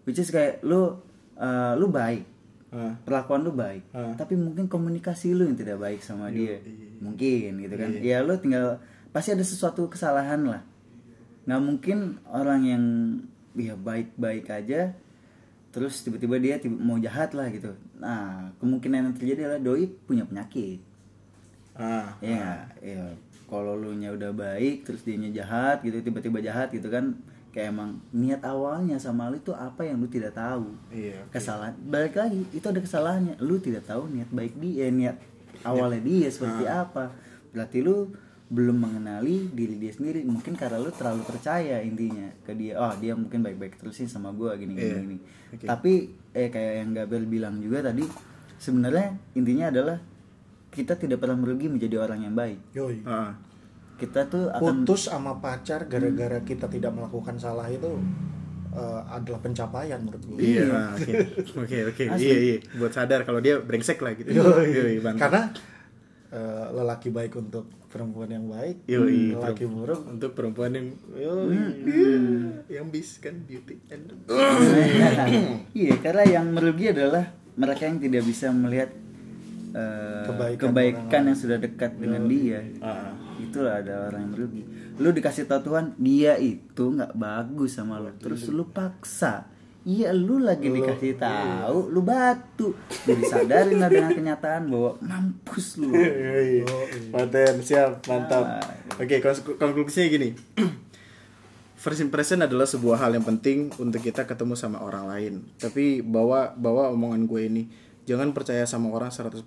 [0.07, 0.98] which is kayak lu
[1.38, 2.28] uh, lu baik.
[2.72, 2.96] Ah.
[3.05, 3.84] perlakuan lu baik.
[3.92, 4.16] Ah.
[4.16, 6.57] tapi mungkin komunikasi lu yang tidak baik sama dia.
[6.57, 7.05] Iya.
[7.05, 7.90] mungkin gitu kan.
[8.00, 8.80] Ya lu tinggal
[9.12, 10.64] pasti ada sesuatu kesalahan lah.
[11.44, 11.98] Nggak mungkin
[12.32, 12.84] orang yang
[13.53, 14.96] ya baik-baik aja
[15.72, 17.76] terus tiba-tiba dia tiba- mau jahat lah gitu.
[18.00, 20.80] Nah kemungkinan yang terjadi adalah doi punya penyakit.
[21.76, 22.16] Ah.
[22.24, 23.05] ya ya.
[23.53, 27.20] Kalau lu nya udah baik terus dia jahat gitu tiba-tiba jahat gitu kan
[27.53, 31.20] kayak emang niat awalnya sama lu itu apa yang lu tidak tahu Iya.
[31.22, 31.32] oke.
[31.32, 35.16] kesalahan balik lagi itu ada kesalahannya lu tidak tahu niat baik dia eh, niat
[35.62, 36.82] awalnya dia seperti Ah.
[36.82, 37.12] apa
[37.50, 38.09] berarti lu
[38.48, 43.12] belum mengenali diri dia sendiri mungkin karena lu terlalu percaya intinya ke dia oh dia
[43.12, 44.98] mungkin baik-baik terus sih sama gua gini gini, Iya.
[44.98, 45.16] gini.
[45.53, 45.64] Oke.
[45.66, 45.92] tapi
[46.32, 48.05] eh kayak yang Gabel bilang juga tadi
[48.57, 49.96] sebenarnya intinya adalah
[50.68, 53.05] kita tidak pernah merugi menjadi orang yang baik Yoi.
[53.05, 53.36] Ah.
[54.03, 58.03] Kita tuh akan Putus sama pacar gara-gara kita tidak melakukan salah itu
[58.74, 60.38] eh, adalah pencapaian menurut gue.
[60.42, 61.78] Iya, ah, oke.
[61.94, 62.05] Oke.
[62.18, 62.57] Iya, iya.
[62.74, 64.34] Buat sadar kalau dia brengsek lah gitu.
[64.34, 64.98] Yoi.
[64.98, 65.14] Yoi.
[65.14, 65.55] Karena
[66.34, 71.61] eh, lelaki baik untuk perempuan yang baik, Yoi, lelaki buruk untuk perempuan yang yoi.
[72.72, 74.16] yang bis kan beauty and
[75.76, 78.88] iya karena yang merugi adalah mereka yang tidak bisa melihat
[79.73, 82.61] eh, Kebaikan kebaikan, orang yang sudah dekat dengan dia.
[82.79, 83.12] Ah.
[83.35, 84.62] itulah ada orang yang merugi.
[84.97, 88.12] Lu dikasih tahu Tuhan dia itu nggak bagus sama lu.
[88.16, 89.51] Terus lu paksa.
[89.83, 92.70] Iya lu lagi dikasih tahu lu batu.
[93.03, 95.91] Jadi sadarin lah dengan kenyataan bahwa mampus lu.
[97.11, 98.62] Paten, siap, mantap.
[98.95, 100.39] Oke, kons- konklusinya gini.
[101.83, 105.33] First impression adalah sebuah hal yang penting untuk kita ketemu sama orang lain.
[105.59, 107.62] Tapi bawa bawa omongan gue ini,
[108.09, 109.42] jangan percaya sama orang 100%.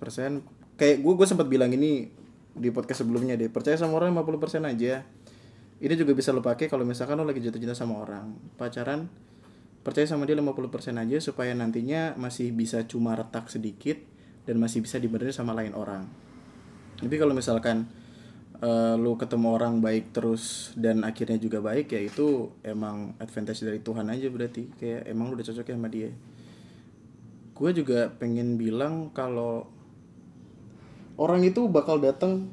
[0.76, 2.08] Kayak gue gue sempat bilang ini
[2.56, 5.04] di podcast sebelumnya deh, percaya sama orang 50% aja.
[5.76, 8.32] Ini juga bisa lo pakai kalau misalkan lo lagi jatuh cinta sama orang.
[8.56, 9.12] Pacaran
[9.84, 10.66] percaya sama dia 50%
[10.98, 14.00] aja supaya nantinya masih bisa cuma retak sedikit
[14.48, 16.08] dan masih bisa dibenerin sama lain orang.
[16.96, 17.86] Tapi kalau misalkan
[18.64, 23.78] eh, lu ketemu orang baik terus dan akhirnya juga baik ya itu emang advantage dari
[23.84, 26.10] Tuhan aja berarti kayak emang lu udah cocok sama dia.
[27.56, 29.64] Gue juga pengen bilang kalau
[31.16, 32.52] orang itu bakal datang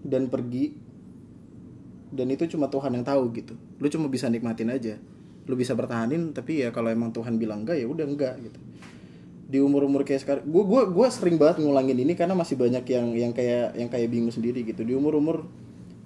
[0.00, 0.72] dan pergi
[2.10, 3.54] dan itu cuma Tuhan yang tahu gitu.
[3.78, 4.96] Lu cuma bisa nikmatin aja.
[5.44, 8.60] Lu bisa bertahanin tapi ya kalau emang Tuhan bilang enggak ya udah enggak gitu
[9.50, 12.86] di umur umur kayak sekarang gue gua gua sering banget ngulangin ini karena masih banyak
[12.86, 15.42] yang yang kayak yang kayak bingung sendiri gitu di umur umur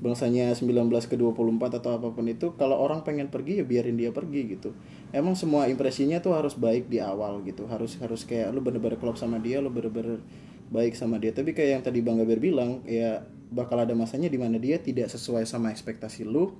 [0.05, 4.13] bangsanya 19 ke 24 atau apa pun itu kalau orang pengen pergi ya biarin dia
[4.13, 4.77] pergi gitu.
[5.17, 7.65] Emang semua impresinya tuh harus baik di awal gitu.
[7.65, 10.21] Harus harus kayak lu bener-bener klop sama dia lu bener-bener
[10.69, 11.33] baik sama dia.
[11.33, 15.09] Tapi kayak yang tadi bang Gaber bilang ya bakal ada masanya di mana dia tidak
[15.09, 16.53] sesuai sama ekspektasi lu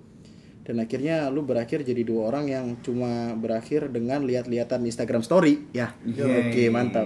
[0.65, 5.69] dan akhirnya lu berakhir jadi dua orang yang cuma berakhir dengan lihat-lihatan Instagram story.
[5.77, 7.05] Ya oke mantap.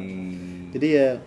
[0.70, 1.18] Jadi ya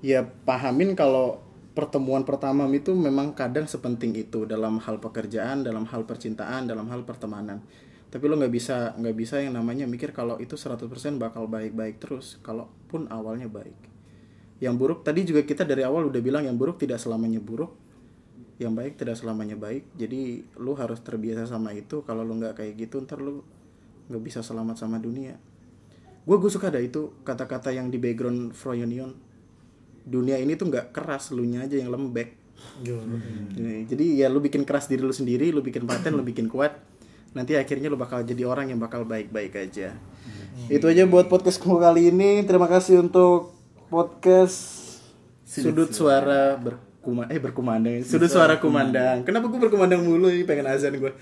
[0.00, 1.41] ya pahamin kalau
[1.72, 7.04] pertemuan pertama itu memang kadang sepenting itu dalam hal pekerjaan dalam hal percintaan dalam hal
[7.08, 7.64] pertemanan.
[8.12, 10.84] Tapi lo nggak bisa nggak bisa yang namanya mikir kalau itu 100%
[11.16, 13.76] bakal baik-baik terus kalaupun awalnya baik.
[14.60, 17.72] Yang buruk tadi juga kita dari awal udah bilang yang buruk tidak selamanya buruk
[18.60, 19.88] yang baik tidak selamanya baik.
[19.96, 23.40] Jadi lu harus terbiasa sama itu kalau lu nggak kayak gitu ntar lu
[24.12, 25.40] nggak bisa selamat sama dunia.
[26.22, 29.31] Gue gue suka ada itu kata-kata yang di background Froyonion
[30.02, 32.34] dunia ini tuh nggak keras lu nya aja yang lembek.
[33.54, 36.78] Jadi- jadi ya lu bikin keras diri lu sendiri lu bikin paten lu bikin kuat
[37.32, 39.96] nanti akhirnya lu bakal jadi orang yang bakal baik-baik aja.
[40.68, 42.44] Itu aja buat podcast gue kali ini.
[42.44, 43.56] Terima kasih untuk
[43.88, 44.84] podcast
[45.42, 46.54] sudut suara.
[46.54, 48.04] Berkuma eh berkumandang.
[48.04, 49.24] Sudut suara kumandang.
[49.24, 50.28] Kenapa gue berkumandang mulu?
[50.28, 51.12] Ini pengen azan gue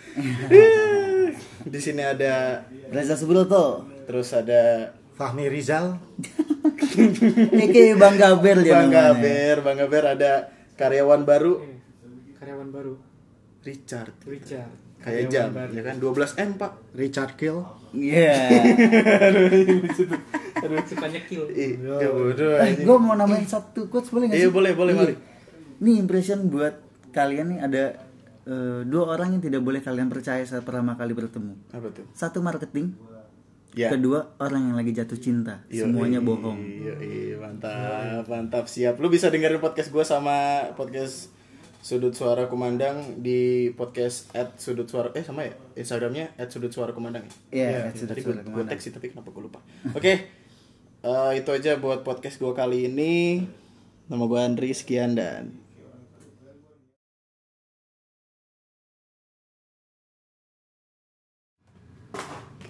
[1.73, 3.87] di sini ada Reza Subroto.
[4.05, 6.01] Terus ada Fahmi Rizal.
[7.53, 9.13] Ini Bang Gaber dia Bang namanya.
[9.13, 10.33] Gaber Bang Gaber ada
[10.81, 11.61] karyawan baru.
[12.41, 12.97] Karyawan baru.
[13.61, 14.17] Richard.
[14.25, 14.73] Richard.
[15.01, 15.97] Kayak jam ya kan?
[16.01, 16.73] 12 m pak.
[16.97, 17.61] Richard Kill.
[17.93, 18.49] Iya.
[20.61, 21.45] aduh sukanya kill.
[21.51, 24.53] Ih, ya bodoh Eh, gue mau namain satu quotes boleh nggak Iya, sih?
[24.53, 25.01] boleh, boleh, Iya.
[25.01, 25.17] boleh.
[25.81, 26.75] Ini impression buat
[27.13, 27.83] kalian nih ada
[28.45, 31.55] eh, dua orang yang tidak boleh kalian percaya saat pertama kali bertemu.
[31.73, 32.05] apa tuh?
[32.13, 32.93] Satu marketing,
[33.73, 35.63] ya kedua orang yang lagi jatuh cinta.
[35.71, 36.59] Iya, Semuanya bohong.
[36.59, 38.99] Iya, iya, mantap, mantap, siap.
[38.99, 41.31] Lu bisa dengerin podcast gue sama podcast
[41.81, 46.93] Sudut Suara Kumandang di podcast at Sudut Suara eh sama ya Instagramnya at Sudut Suara
[46.93, 47.89] Kumandang ya.
[47.89, 48.69] Iya, Sudut tadi gue Kumandang.
[48.69, 49.65] teks sih tapi kenapa gue lupa.
[49.97, 50.13] Oke,
[51.01, 53.47] eh, itu aja buat podcast gue kali ini.
[54.13, 55.57] Nama gue Andri sekian dan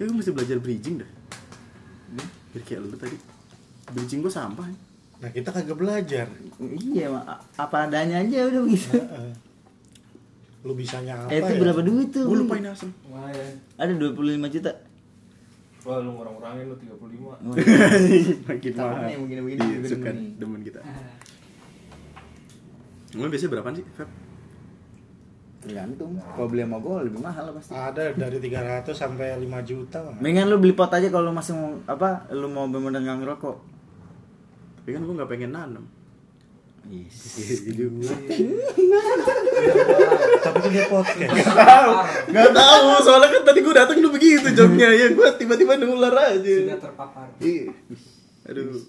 [0.01, 1.09] Kayak gue mesti belajar bridging dah.
[2.49, 3.17] Biar kayak lu tadi.
[3.87, 4.65] Bridging gue sampah.
[4.65, 4.77] ya.
[5.21, 6.25] nah kita kagak belajar
[6.57, 7.13] Iya,
[7.53, 8.97] apa adanya aja udah bisa.
[8.97, 9.29] Heeh.
[10.61, 11.59] lu bisanya apa Eh, itu ya?
[11.59, 12.25] berapa duit tuh?
[12.25, 12.89] Gue lupain asem.
[13.03, 14.17] lumayan Ada 25
[14.49, 14.71] juta.
[15.81, 17.37] Wah lu ngurang-ngurangin lu 35
[18.49, 19.05] Makin Cakep mahal.
[19.05, 20.81] nih, begini-begini Iya, demen kita.
[23.11, 24.09] Emang biasanya berapaan sih, Feb?
[25.61, 26.17] Tergantung.
[26.17, 27.71] Kalau beli sama gue lebih mahal pasti.
[27.77, 30.01] Ada dari 300 sampai 5 juta.
[30.17, 32.25] Mendingan lu beli pot aja kalau lu masih mau apa?
[32.33, 33.57] Lu mau bener nggak ngerokok.
[34.81, 35.85] Tapi kan gue nggak pengen nanam.
[36.89, 37.37] Yes.
[40.41, 41.29] Tapi tuh dia podcast.
[42.33, 46.41] Gak tahu, soalnya kan tadi gue datang lu begitu joknya ya gue tiba-tiba nular aja.
[46.41, 47.29] Sudah terpapar.
[47.37, 47.69] Iya.
[48.49, 48.81] Aduh.